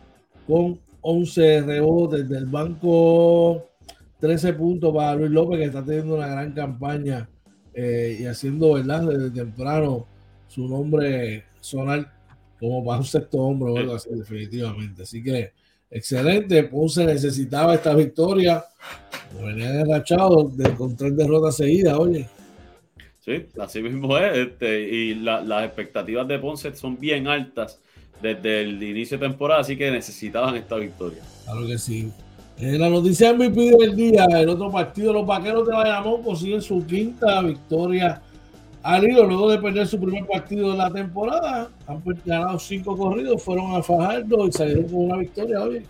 con 0.48 0.80
11 1.02 1.62
rebotes 1.62 2.28
del 2.30 2.46
banco, 2.46 3.70
13 4.20 4.54
puntos 4.54 4.94
para 4.96 5.16
Luis 5.16 5.30
López, 5.32 5.60
que 5.60 5.66
está 5.66 5.84
teniendo 5.84 6.16
una 6.16 6.28
gran 6.28 6.54
campaña 6.54 7.30
eh, 7.74 8.18
y 8.22 8.26
haciendo, 8.26 8.74
¿verdad? 8.74 9.08
Desde 9.08 9.30
temprano 9.32 10.08
su 10.48 10.68
nombre 10.68 11.44
sonar 11.60 12.12
como 12.62 12.86
para 12.86 13.00
un 13.00 13.06
sexto 13.06 13.40
hombre 13.40 13.72
o 13.72 13.78
algo 13.78 13.96
así, 13.96 14.10
definitivamente. 14.12 15.02
Así 15.02 15.24
que 15.24 15.52
excelente. 15.90 16.64
Ponce 16.66 17.04
necesitaba 17.04 17.74
esta 17.74 17.96
victoria. 17.96 18.64
Venían 19.44 19.80
enrachados 19.80 20.56
de, 20.56 20.72
con 20.76 20.96
tres 20.96 21.18
derrotas 21.18 21.58
seguidas, 21.58 21.98
oye. 21.98 22.30
Sí, 23.20 23.48
así 23.60 23.82
mismo 23.82 24.16
es. 24.16 24.38
Este, 24.38 24.80
y 24.80 25.16
las 25.16 25.66
expectativas 25.66 26.28
de 26.28 26.38
Ponce 26.38 26.76
son 26.76 27.00
bien 27.00 27.28
altas 27.28 27.80
desde 28.22 28.62
el 28.62 28.82
inicio 28.84 29.18
de 29.18 29.28
temporada, 29.28 29.62
así 29.62 29.76
que 29.76 29.90
necesitaban 29.90 30.56
esta 30.56 30.76
victoria. 30.76 31.24
Claro 31.46 31.66
que 31.66 31.80
sí. 31.80 32.12
En 32.60 32.80
la 32.80 32.90
noticia 32.90 33.34
MVP 33.34 33.76
del 33.76 33.96
día, 33.96 34.26
el 34.40 34.50
otro 34.50 34.70
partido, 34.70 35.12
los 35.12 35.26
vaqueros 35.26 35.68
de 35.68 35.74
Bayamón 35.74 36.22
consiguen 36.22 36.62
su 36.62 36.86
quinta 36.86 37.42
victoria 37.42 38.22
al 38.84 39.04
hilo 39.04 39.26
luego 39.26 39.52
de 39.52 39.60
perder 39.60 39.88
su 39.88 40.00
primer 40.00 40.26
partido 40.26 40.72
de 40.72 40.78
la 40.78 40.90
temporada. 40.92 41.70
Han 41.88 42.02
ganado 42.26 42.58
cinco 42.60 42.98
corridos, 42.98 43.42
fueron 43.44 43.76
a 43.76 43.84
Fajardo 43.84 44.48
y 44.48 44.52
salieron 44.52 44.86
con 44.86 45.06
una 45.06 45.18
victoria 45.18 45.62
hoy. 45.62 45.86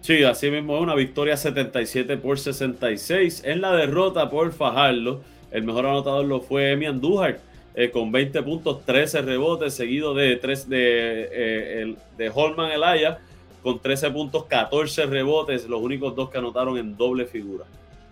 Sí, 0.00 0.22
así 0.22 0.50
mismo 0.50 0.76
es 0.76 0.82
una 0.82 0.94
victoria 0.94 1.36
77 1.36 2.16
por 2.18 2.38
66. 2.38 3.42
En 3.44 3.60
la 3.60 3.72
derrota 3.72 4.28
por 4.30 4.52
Fajardo, 4.52 5.22
el 5.50 5.64
mejor 5.64 5.86
anotador 5.86 6.24
lo 6.26 6.40
fue 6.40 6.72
Emi 6.72 6.86
Andújar. 6.86 7.40
Eh, 7.76 7.90
con 7.90 8.12
20 8.12 8.40
puntos, 8.44 8.84
13 8.84 9.22
rebotes, 9.22 9.74
seguido 9.74 10.14
de, 10.14 10.36
tres 10.36 10.68
de, 10.68 11.28
eh, 11.32 11.94
de 12.16 12.30
Holman 12.32 12.70
Elaya, 12.70 13.18
con 13.64 13.80
13 13.80 14.12
puntos, 14.12 14.44
14 14.44 15.06
rebotes, 15.06 15.68
los 15.68 15.82
únicos 15.82 16.14
dos 16.14 16.30
que 16.30 16.38
anotaron 16.38 16.78
en 16.78 16.96
doble 16.96 17.26
figura. 17.26 17.64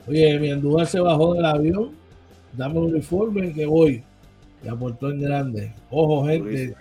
Oye, 0.09 0.37
mi 0.41 0.51
Andújar 0.51 0.89
se 0.89 0.99
bajó 0.99 1.35
del 1.35 1.45
avión 1.45 2.01
dame 2.57 2.78
un 2.78 2.92
uniforme 2.92 3.53
que 3.53 3.66
voy. 3.66 4.03
Y 4.64 4.68
aportó 4.68 5.11
en 5.11 5.20
grande. 5.20 5.72
Ojo, 5.90 6.26
gente, 6.26 6.74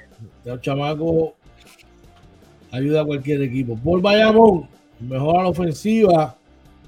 el 0.46 0.62
chamaco 0.62 1.36
ayuda 2.72 3.02
a 3.02 3.06
cualquier 3.06 3.42
equipo. 3.42 3.76
Por 3.76 4.02
Bayamón, 4.02 4.68
mejor 5.00 5.40
a 5.40 5.44
la 5.44 5.50
ofensiva, 5.50 6.38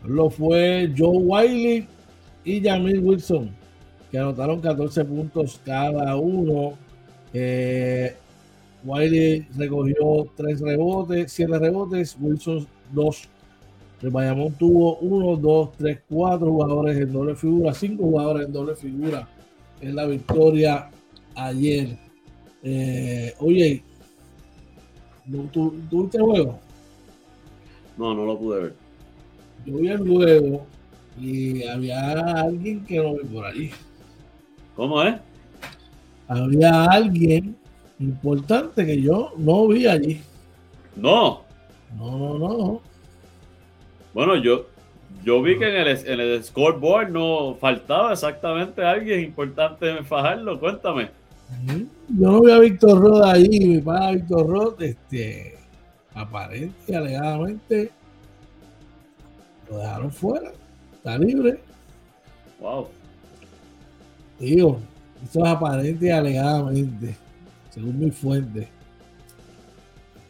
lo 0.05 0.29
fue 0.29 0.91
Joe 0.95 1.17
Wiley 1.17 1.87
y 2.43 2.61
Jamil 2.61 2.99
Wilson, 2.99 3.49
que 4.11 4.17
anotaron 4.17 4.61
14 4.61 5.05
puntos 5.05 5.59
cada 5.65 6.15
uno. 6.15 6.73
Eh, 7.33 8.15
Wiley 8.83 9.47
recogió 9.57 10.27
3 10.35 10.61
rebotes, 10.61 11.31
7 11.31 11.57
rebotes, 11.57 12.17
Wilson 12.19 12.67
2 12.91 13.29
el 14.03 14.09
Bayamón 14.09 14.53
tuvo 14.55 14.97
1, 14.97 15.37
2, 15.37 15.71
3, 15.77 15.99
4 16.09 16.45
jugadores 16.45 16.97
en 16.97 17.13
doble 17.13 17.35
figura, 17.35 17.73
5 17.73 18.03
jugadores 18.03 18.47
en 18.47 18.53
doble 18.53 18.75
figura 18.75 19.29
en 19.79 19.95
la 19.95 20.05
victoria 20.05 20.89
ayer. 21.35 21.97
Eh, 22.63 23.33
oye, 23.39 23.81
¿tú, 25.53 25.73
¿tuviste 25.89 26.17
el 26.17 26.23
juego? 26.23 26.59
No, 27.97 28.13
no 28.13 28.25
lo 28.25 28.37
pude 28.37 28.61
ver. 28.61 28.75
Yo 29.65 29.77
vi 29.77 29.87
el 29.87 29.99
juego 29.99 30.65
y 31.17 31.63
había 31.63 32.11
alguien 32.41 32.83
que 32.83 32.97
no 32.97 33.13
vi 33.13 33.23
por 33.23 33.45
ahí. 33.45 33.71
¿Cómo 34.75 35.01
es? 35.01 35.15
Había 36.27 36.85
alguien 36.85 37.55
importante 37.99 38.85
que 38.85 39.01
yo 39.01 39.31
no 39.37 39.65
vi 39.69 39.87
allí. 39.87 40.19
No. 40.97 41.43
No, 41.97 42.37
no, 42.37 42.57
no. 42.57 42.92
Bueno, 44.13 44.35
yo, 44.35 44.67
yo 45.23 45.41
vi 45.41 45.57
que 45.57 45.69
en 45.69 45.87
el, 45.87 45.87
en 45.87 46.19
el 46.19 46.43
scoreboard 46.43 47.09
no 47.09 47.55
faltaba 47.59 48.13
exactamente 48.13 48.83
alguien 48.83 49.21
importante 49.21 49.89
en 49.89 50.05
Fajardo. 50.05 50.59
Cuéntame. 50.59 51.09
Yo 52.09 52.31
no 52.31 52.41
vi 52.41 52.51
a 52.51 52.59
Víctor 52.59 52.99
Rod 52.99 53.23
ahí, 53.23 53.47
mi 53.47 53.79
padre 53.79 54.17
Víctor 54.17 54.47
Rod, 54.47 54.81
este, 54.81 55.57
aparente 56.13 56.75
y 56.87 56.95
alegadamente 56.95 57.91
lo 59.69 59.77
dejaron 59.77 60.11
fuera. 60.11 60.51
Está 60.93 61.17
libre. 61.17 61.59
Wow. 62.59 62.87
Tío, 64.39 64.77
eso 65.23 65.39
es 65.39 65.51
aparente 65.51 66.05
y 66.05 66.09
alegadamente, 66.09 67.15
según 67.69 67.99
mi 67.99 68.11
fuente. 68.11 68.67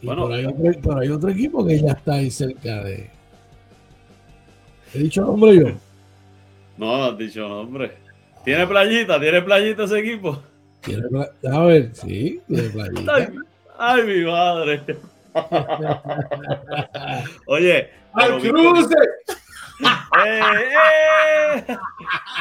bueno, 0.02 0.26
hay 0.28 0.46
otro, 0.46 0.62
pero 0.82 0.98
hay 0.98 1.08
otro 1.08 1.30
equipo 1.30 1.66
que 1.66 1.80
ya 1.80 1.92
está 1.92 2.14
ahí 2.14 2.30
cerca 2.30 2.84
de, 2.84 3.10
¿He 4.94 5.00
dicho 5.00 5.22
nombre 5.22 5.56
yo? 5.56 5.68
No, 6.76 6.98
no 6.98 7.04
has 7.06 7.18
dicho 7.18 7.48
nombre. 7.48 7.96
¿Tiene 8.44 8.64
playita? 8.64 9.18
¿Tiene 9.18 9.42
playita 9.42 9.84
ese 9.84 9.98
equipo? 9.98 10.40
¿Tiene 10.82 11.02
A 11.52 11.60
ver, 11.64 11.90
sí, 11.94 12.40
tiene 12.46 12.68
playita. 12.68 13.32
Ay, 13.76 14.02
mi 14.04 14.24
madre. 14.24 14.82
Oye. 17.46 17.90
¡Al 18.12 18.40
cruce! 18.40 18.94
Eh, 20.24 20.40
eh. 21.66 21.76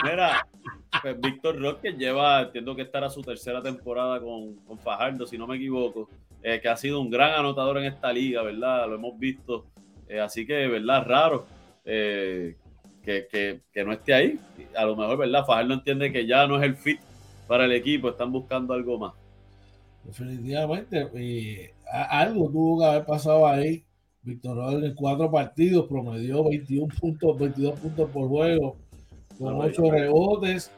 Mira, 0.04 0.48
pues 1.02 1.20
Víctor 1.20 1.60
Roque 1.60 1.94
lleva, 1.94 2.44
entiendo 2.44 2.76
que 2.76 2.84
estará 2.84 3.10
su 3.10 3.24
tercera 3.24 3.60
temporada 3.64 4.22
con, 4.22 4.58
con 4.58 4.78
Fajardo, 4.78 5.26
si 5.26 5.40
no 5.40 5.48
me 5.48 5.56
equivoco, 5.56 6.08
eh, 6.44 6.60
que 6.62 6.70
ha 6.70 6.78
sido 6.78 7.02
un 7.02 7.10
gran 7.10 7.32
anotador 7.32 7.80
en 7.80 7.86
esta 7.86 8.14
liga, 8.14 8.44
¿verdad? 8.44 8.88
Lo 8.88 8.96
hemos 8.96 9.18
visto. 9.18 9.66
así 10.24 10.46
que, 10.46 10.68
¿verdad? 10.68 11.04
Raro 11.08 11.48
eh, 11.86 12.56
que, 13.04 13.62
no 13.86 13.94
esté 13.94 14.14
ahí. 14.14 14.40
A 14.76 14.86
lo 14.86 14.96
mejor, 14.96 15.18
¿verdad? 15.18 15.46
Fajardo 15.46 15.74
entiende 15.74 16.12
que 16.12 16.26
ya 16.26 16.48
no 16.48 16.58
es 16.58 16.64
el 16.64 16.76
fit 16.76 17.00
para 17.48 17.66
el 17.66 17.74
equipo, 17.74 18.10
están 18.10 18.32
buscando 18.32 18.74
algo 18.74 18.98
más. 18.98 19.14
Definitivamente, 20.04 21.74
algo 22.10 22.50
tuvo 22.50 22.80
que 22.80 22.86
haber 22.86 23.06
pasado 23.06 23.48
ahí. 23.48 23.86
Víctor 24.22 24.56
Rodríguez 24.56 24.92
en 24.92 24.96
cuatro 24.96 25.30
partidos 25.30 25.86
promedió 25.88 26.46
21 26.46 26.94
puntos, 27.00 27.38
22 27.38 27.80
puntos 27.80 28.10
por 28.10 28.30
juego, 28.30 28.78
con 29.38 29.56
8 29.56 29.92
rebotes, 29.92 30.72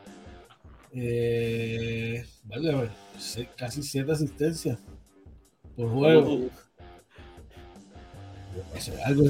eh, 0.93 2.23
vale, 2.45 2.89
casi 3.55 3.83
7 3.83 4.11
asistencias 4.11 4.79
por 5.75 5.89
juego 5.91 6.49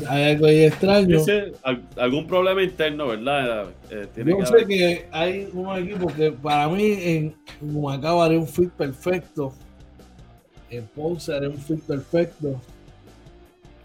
hay 0.10 0.24
algo 0.32 0.46
ahí 0.46 0.64
extraño. 0.66 1.20
algún 1.98 2.28
problema 2.28 2.62
interno, 2.62 3.08
¿verdad? 3.08 3.68
Eh, 3.90 4.08
Yo 4.26 4.46
sé 4.46 4.66
que 4.66 5.08
hay 5.12 5.50
un 5.54 5.78
equipo 5.78 6.08
que 6.08 6.32
para 6.32 6.68
mí 6.70 6.98
en 7.00 7.36
Humacao 7.62 8.22
haría 8.22 8.40
un 8.40 8.48
fit 8.48 8.70
perfecto. 8.72 9.54
En 10.70 10.86
Ponce 10.88 11.34
haría 11.34 11.50
un 11.50 11.58
fit 11.58 11.82
perfecto. 11.82 12.60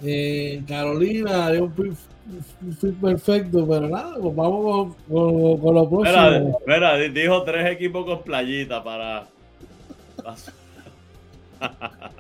En 0.03 0.65
Carolina 0.65 1.47
haría 1.47 1.63
un 1.63 1.73
fit, 1.73 2.95
perfecto, 3.01 3.67
pero 3.69 3.89
nada, 3.89 4.17
pues 4.21 4.35
vamos 4.35 4.95
con, 5.09 5.59
con, 5.59 5.75
lo 5.75 5.89
próximo. 5.89 6.61
Mira, 6.67 6.97
dijo 6.97 7.43
tres 7.43 7.71
equipos 7.73 8.05
con 8.05 8.23
playita 8.23 8.83
para... 8.83 9.27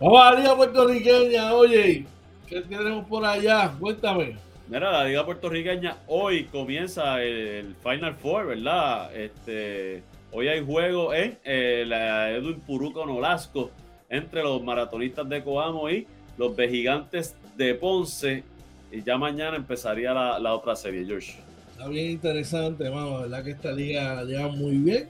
Vamos 0.00 0.20
a 0.22 0.30
la 0.30 0.40
Liga 0.40 0.56
Puertorriqueña, 0.56 1.54
oye. 1.54 2.06
¿Qué 2.46 2.60
tenemos 2.60 3.04
por 3.06 3.24
allá? 3.24 3.74
Cuéntame. 3.80 4.36
Mira, 4.68 4.92
la 4.92 5.04
Liga 5.04 5.24
Puertorriqueña 5.24 5.96
hoy 6.06 6.44
comienza 6.44 7.20
el 7.20 7.74
Final 7.82 8.14
Four, 8.14 8.46
¿verdad? 8.46 9.12
Este, 9.16 10.04
hoy 10.30 10.46
hay 10.46 10.64
juego 10.64 11.12
en 11.12 11.36
eh, 11.42 11.84
la 11.84 12.30
Edwin 12.30 12.60
Puruco 12.60 13.04
Nolasco 13.06 13.72
entre 14.08 14.44
los 14.44 14.62
maratonistas 14.62 15.28
de 15.28 15.42
Coamo 15.42 15.90
y 15.90 16.06
los 16.36 16.54
gigantes 16.56 17.34
de 17.56 17.74
Ponce. 17.74 18.44
Y 18.92 19.02
ya 19.02 19.18
mañana 19.18 19.56
empezaría 19.56 20.14
la, 20.14 20.54
otra 20.54 20.76
serie, 20.76 21.04
George. 21.06 21.40
Está 21.72 21.88
bien 21.88 22.12
interesante, 22.12 22.84
hermano. 22.84 23.22
verdad 23.22 23.42
que 23.42 23.50
esta 23.50 23.72
liga 23.72 24.14
la 24.14 24.24
lleva 24.24 24.46
muy 24.46 24.76
bien. 24.76 25.08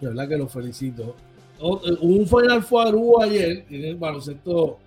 De 0.00 0.06
verdad 0.06 0.28
que 0.28 0.38
lo 0.38 0.46
felicito. 0.46 1.16
Un 1.60 2.26
Final 2.26 2.62
Four 2.62 3.22
ayer 3.22 3.64
en 3.68 3.84
el 3.84 3.96
baloncesto 3.96 4.78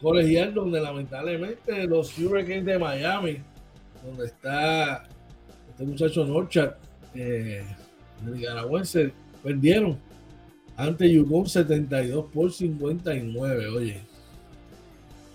colegial 0.00 0.54
donde 0.54 0.80
lamentablemente 0.80 1.86
los 1.86 2.18
Hurricanes 2.18 2.64
de 2.64 2.78
Miami, 2.78 3.38
donde 4.04 4.26
está 4.26 5.04
este 5.70 5.84
muchacho 5.84 6.24
Norchard, 6.24 6.74
eh, 7.14 7.64
el 8.24 8.34
nicaragüense, 8.34 9.12
perdieron 9.42 9.98
ante 10.76 11.12
Yukon 11.12 11.46
72 11.46 12.26
por 12.32 12.50
59, 12.50 13.68
oye. 13.68 14.00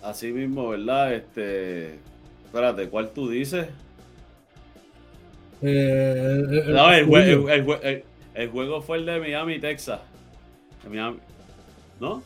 Así 0.01 0.31
mismo, 0.31 0.69
¿verdad? 0.69 1.13
Este, 1.13 1.99
espérate, 2.45 2.89
¿cuál 2.89 3.11
tú 3.11 3.29
dices? 3.29 3.67
Eh, 5.61 6.63
no, 6.67 6.91
el, 6.91 7.63
el, 8.35 8.49
juego 8.49 8.81
fue 8.81 8.97
el 8.97 9.05
de 9.05 9.19
Miami, 9.19 9.59
Texas. 9.59 9.99
¿No? 11.99 12.23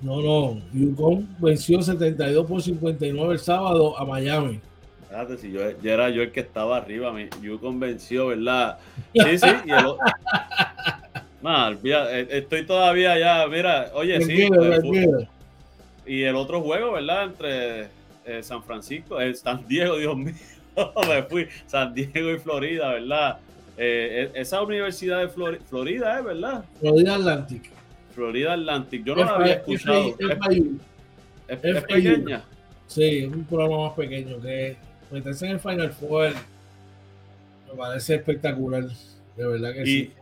No, 0.00 0.20
no. 0.20 0.60
Yukon 0.72 1.28
venció 1.38 1.80
72 1.82 2.46
por 2.46 2.62
59 2.62 3.32
el 3.32 3.38
sábado 3.38 3.98
a 3.98 4.04
Miami. 4.04 4.60
Fíjate, 5.08 5.38
si 5.38 5.52
yo, 5.52 5.62
era 5.62 6.10
yo 6.10 6.22
el 6.22 6.32
que 6.32 6.40
estaba 6.40 6.76
arriba, 6.76 7.12
me, 7.12 7.30
Yukon 7.40 7.78
venció, 7.78 8.28
¿verdad? 8.28 8.78
Sí, 9.14 9.38
sí. 9.38 9.46
Y 9.64 9.70
el, 9.70 9.94
Mal, 11.40 11.78
eh, 11.84 12.26
estoy 12.30 12.66
todavía 12.66 13.18
ya, 13.18 13.46
mira, 13.46 13.90
oye, 13.94 14.20
sí. 14.22 14.48
y 16.06 16.22
el 16.22 16.36
otro 16.36 16.60
juego, 16.62 16.92
¿verdad? 16.92 17.24
Entre 17.24 17.88
eh, 18.24 18.42
San 18.42 18.62
Francisco, 18.62 19.20
eh, 19.20 19.34
San 19.34 19.66
Diego, 19.68 19.96
Dios 19.98 20.16
mío, 20.16 20.34
me 21.08 21.22
fui, 21.24 21.46
San 21.66 21.94
Diego 21.94 22.30
y 22.30 22.38
Florida, 22.38 22.94
¿verdad? 22.94 23.38
E, 23.76 24.30
esa 24.34 24.62
universidad 24.62 25.20
de 25.20 25.28
Florida, 25.28 26.18
¿es 26.18 26.24
verdad? 26.24 26.64
Florida 26.80 27.14
Atlantic. 27.14 27.70
Florida 28.14 28.52
Atlantic, 28.52 29.04
yo 29.04 29.14
no 29.14 29.24
la 29.24 29.36
había 29.36 29.54
escuchado. 29.54 30.16
Es, 31.46 31.82
pequeña. 31.82 32.42
Sí, 32.86 33.18
es 33.18 33.28
un 33.28 33.44
programa 33.44 33.88
más 33.88 33.92
pequeño 33.94 34.40
que 34.40 34.76
meterse 35.10 35.46
en 35.46 35.52
el 35.52 35.60
Final 35.60 35.92
Four 35.92 36.32
me 37.68 37.74
parece 37.76 38.14
espectacular, 38.14 38.84
de 39.36 39.46
verdad 39.46 39.74
que 39.74 39.84
sí 39.84 40.12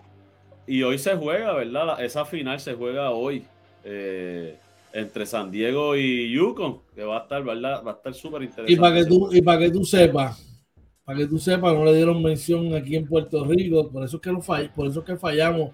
y 0.66 0.82
hoy 0.82 0.98
se 0.98 1.14
juega, 1.16 1.52
¿verdad? 1.54 2.02
Esa 2.02 2.24
final 2.24 2.60
se 2.60 2.74
juega 2.74 3.10
hoy 3.10 3.44
eh, 3.84 4.56
entre 4.92 5.26
San 5.26 5.50
Diego 5.50 5.96
y 5.96 6.32
Yukon, 6.32 6.80
que 6.94 7.02
va 7.04 7.18
a 7.18 7.22
estar, 7.22 7.42
¿verdad? 7.42 7.82
Va 7.84 7.92
a 7.92 7.94
estar 7.94 8.14
súper 8.14 8.42
interesante. 8.42 8.72
Y 8.72 8.76
para 8.76 8.94
que 8.94 9.04
tú, 9.04 9.28
y 9.32 9.42
para 9.42 9.58
que 9.58 9.70
tú 9.70 9.84
sepas, 9.84 10.62
para 11.04 11.18
que 11.18 11.26
tú 11.26 11.38
sepas, 11.38 11.74
no 11.74 11.84
le 11.84 11.94
dieron 11.94 12.22
mención 12.22 12.74
aquí 12.74 12.96
en 12.96 13.06
Puerto 13.06 13.44
Rico, 13.44 13.90
por 13.90 14.04
eso 14.04 14.16
es 14.16 14.22
que 14.22 14.30
lo 14.30 14.40
fall, 14.40 14.70
por 14.74 14.86
eso 14.86 15.00
es 15.00 15.06
que 15.06 15.16
fallamos 15.16 15.72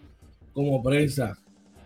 como 0.53 0.83
prensa. 0.83 1.39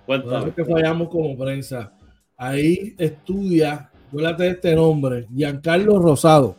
Por 0.07 0.17
eso 0.17 0.47
es 0.47 0.55
que 0.55 0.65
fallamos 0.65 1.09
como 1.09 1.37
prensa. 1.37 1.93
Ahí 2.37 2.95
estudia, 2.99 3.91
acuérdate 4.09 4.43
de 4.45 4.51
este 4.51 4.75
nombre, 4.75 5.27
Giancarlo 5.35 5.99
Rosado. 5.99 6.57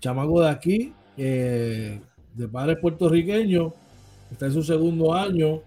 Chamaco 0.00 0.40
de 0.40 0.48
aquí, 0.48 0.92
eh, 1.16 2.00
de 2.34 2.48
padres 2.48 2.78
puertorriqueños 2.78 3.72
está 4.30 4.46
en 4.46 4.52
su 4.52 4.62
segundo 4.62 5.14
año, 5.14 5.60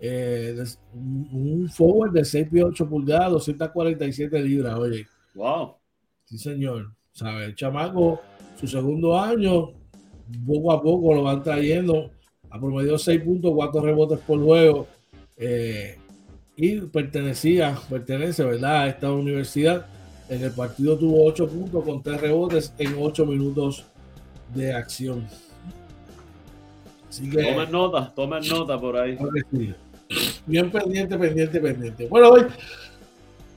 eh, 0.00 0.62
un 0.94 1.68
forward 1.68 2.12
de 2.12 2.24
6 2.24 2.48
pies 2.48 2.64
8 2.64 2.88
pulgadas, 2.88 3.32
247 3.32 4.42
libras, 4.42 4.78
oye. 4.78 5.06
Wow. 5.34 5.76
Sí, 6.24 6.38
señor. 6.38 6.92
¿Sabe? 7.12 7.44
El 7.44 7.54
chamaco, 7.54 8.20
su 8.58 8.66
segundo 8.66 9.18
año, 9.18 9.70
poco 10.46 10.72
a 10.72 10.82
poco 10.82 11.14
lo 11.14 11.22
van 11.22 11.42
trayendo 11.42 12.10
a 12.50 12.58
promedio 12.58 12.94
6.4 12.94 13.82
rebotes 13.82 14.18
por 14.20 14.42
juego. 14.42 14.86
Eh, 15.36 15.98
y 16.56 16.80
pertenecía, 16.80 17.78
pertenece, 17.88 18.44
¿verdad?, 18.44 18.82
a 18.82 18.88
esta 18.88 19.12
universidad. 19.12 19.86
En 20.28 20.42
el 20.42 20.52
partido 20.52 20.96
tuvo 20.96 21.24
8 21.26 21.48
puntos 21.48 21.84
con 21.84 22.02
3 22.02 22.20
rebotes 22.20 22.74
en 22.78 22.96
8 22.98 23.26
minutos 23.26 23.84
de 24.54 24.72
acción. 24.72 25.26
tomen 27.10 27.70
nota, 27.70 28.12
tomen 28.14 28.46
nota 28.48 28.78
por 28.78 28.96
ahí. 28.96 29.18
Bien 30.46 30.70
pendiente, 30.70 31.18
pendiente, 31.18 31.60
pendiente. 31.60 32.06
Bueno, 32.08 32.30
hoy. 32.30 32.42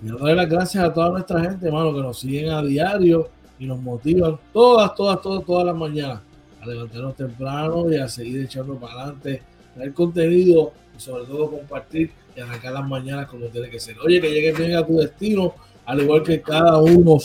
Quiero 0.00 0.16
darle 0.16 0.34
las 0.36 0.48
gracias 0.48 0.82
a 0.82 0.92
toda 0.92 1.10
nuestra 1.10 1.40
gente, 1.42 1.66
hermano, 1.66 1.94
que 1.94 2.00
nos 2.00 2.18
siguen 2.18 2.50
a 2.50 2.62
diario 2.62 3.28
y 3.58 3.66
nos 3.66 3.78
motivan 3.80 4.38
todas, 4.52 4.94
todas, 4.94 5.20
todas, 5.20 5.44
todas 5.44 5.66
las 5.66 5.76
mañanas 5.76 6.20
a 6.60 6.66
levantarnos 6.66 7.16
temprano 7.16 7.90
y 7.92 7.96
a 7.96 8.08
seguir 8.08 8.42
echando 8.42 8.76
para 8.76 8.94
adelante, 8.94 9.42
el 9.78 9.92
contenido 9.94 10.72
y 10.96 11.00
sobre 11.00 11.24
todo 11.24 11.50
compartir 11.50 12.12
y 12.36 12.40
arrancar 12.40 12.72
las 12.72 12.88
mañanas 12.88 13.26
como 13.28 13.46
tiene 13.46 13.70
que 13.70 13.80
ser. 13.80 13.98
Oye, 14.00 14.20
que 14.20 14.30
llegues 14.30 14.58
bien 14.58 14.74
a 14.74 14.86
tu 14.86 14.96
destino, 14.98 15.54
al 15.84 16.00
igual 16.00 16.22
que 16.22 16.40
cada 16.40 16.78
uno 16.78 17.18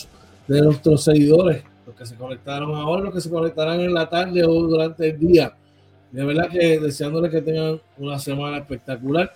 de 0.47 0.61
nuestros 0.61 1.03
seguidores, 1.03 1.63
los 1.85 1.95
que 1.95 2.05
se 2.05 2.15
conectaron 2.15 2.75
ahora, 2.75 3.03
los 3.03 3.13
que 3.13 3.21
se 3.21 3.29
conectarán 3.29 3.79
en 3.81 3.93
la 3.93 4.09
tarde 4.09 4.43
o 4.43 4.51
durante 4.51 5.09
el 5.09 5.19
día. 5.19 5.53
De 6.11 6.23
verdad 6.23 6.49
que 6.49 6.79
deseándoles 6.79 7.31
que 7.31 7.41
tengan 7.41 7.79
una 7.97 8.19
semana 8.19 8.57
espectacular, 8.57 9.33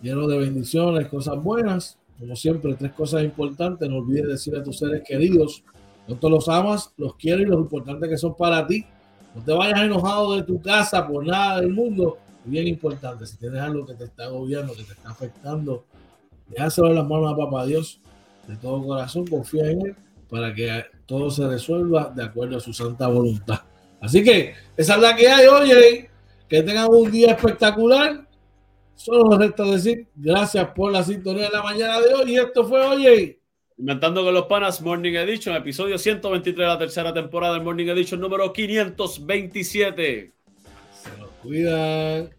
lleno 0.00 0.26
de 0.26 0.38
bendiciones, 0.38 1.08
cosas 1.08 1.42
buenas 1.42 1.97
como 2.18 2.36
siempre, 2.36 2.74
tres 2.74 2.92
cosas 2.92 3.22
importantes. 3.22 3.88
No 3.88 3.98
olvides 3.98 4.28
decir 4.28 4.56
a 4.56 4.62
tus 4.62 4.78
seres 4.78 5.02
queridos 5.06 5.62
cuánto 6.06 6.28
los 6.28 6.48
amas, 6.48 6.92
los 6.96 7.14
quieres 7.16 7.46
y 7.46 7.50
los 7.50 7.60
importantes 7.60 8.08
que 8.08 8.16
son 8.16 8.34
para 8.36 8.66
ti. 8.66 8.84
No 9.34 9.42
te 9.42 9.52
vayas 9.52 9.82
enojado 9.82 10.34
de 10.36 10.42
tu 10.42 10.60
casa 10.60 11.06
por 11.06 11.24
nada 11.26 11.60
del 11.60 11.70
mundo. 11.70 12.18
Bien 12.44 12.66
importante, 12.66 13.26
si 13.26 13.36
tienes 13.36 13.60
algo 13.60 13.84
que 13.84 13.94
te 13.94 14.04
está 14.04 14.24
agobiando, 14.24 14.74
que 14.74 14.84
te 14.84 14.92
está 14.92 15.10
afectando, 15.10 15.84
déjaselo 16.48 16.88
en 16.88 16.94
las 16.94 17.06
manos 17.06 17.32
a 17.32 17.36
Papá 17.36 17.66
Dios 17.66 18.00
de 18.46 18.56
todo 18.56 18.82
corazón, 18.86 19.26
confía 19.26 19.70
en 19.70 19.86
Él 19.86 19.96
para 20.30 20.54
que 20.54 20.84
todo 21.06 21.30
se 21.30 21.46
resuelva 21.46 22.12
de 22.14 22.24
acuerdo 22.24 22.56
a 22.56 22.60
su 22.60 22.72
santa 22.72 23.06
voluntad. 23.08 23.60
Así 24.00 24.22
que 24.22 24.54
esa 24.76 24.94
es 24.94 25.00
la 25.00 25.16
que 25.16 25.28
hay, 25.28 25.46
oye, 25.46 26.10
que 26.48 26.62
tengan 26.62 26.88
un 26.90 27.10
día 27.10 27.32
espectacular 27.32 28.27
Solo 28.98 29.30
nos 29.30 29.38
resta 29.38 29.62
decir 29.62 30.08
gracias 30.16 30.70
por 30.74 30.90
la 30.90 31.04
sintonía 31.04 31.44
de 31.44 31.50
la 31.52 31.62
mañana 31.62 32.00
de 32.00 32.14
hoy. 32.14 32.32
Y 32.32 32.36
esto 32.36 32.64
fue, 32.66 32.84
oye. 32.84 33.40
Inventando 33.76 34.24
con 34.24 34.34
los 34.34 34.46
panas 34.46 34.82
Morning 34.82 35.12
Edition, 35.12 35.54
episodio 35.54 35.96
123 35.96 36.58
de 36.58 36.66
la 36.66 36.78
tercera 36.78 37.14
temporada 37.14 37.54
del 37.54 37.62
Morning 37.62 37.86
Edition 37.86 38.20
número 38.20 38.52
527. 38.52 40.32
Se 40.90 41.20
los 41.20 41.30
cuidan. 41.40 42.37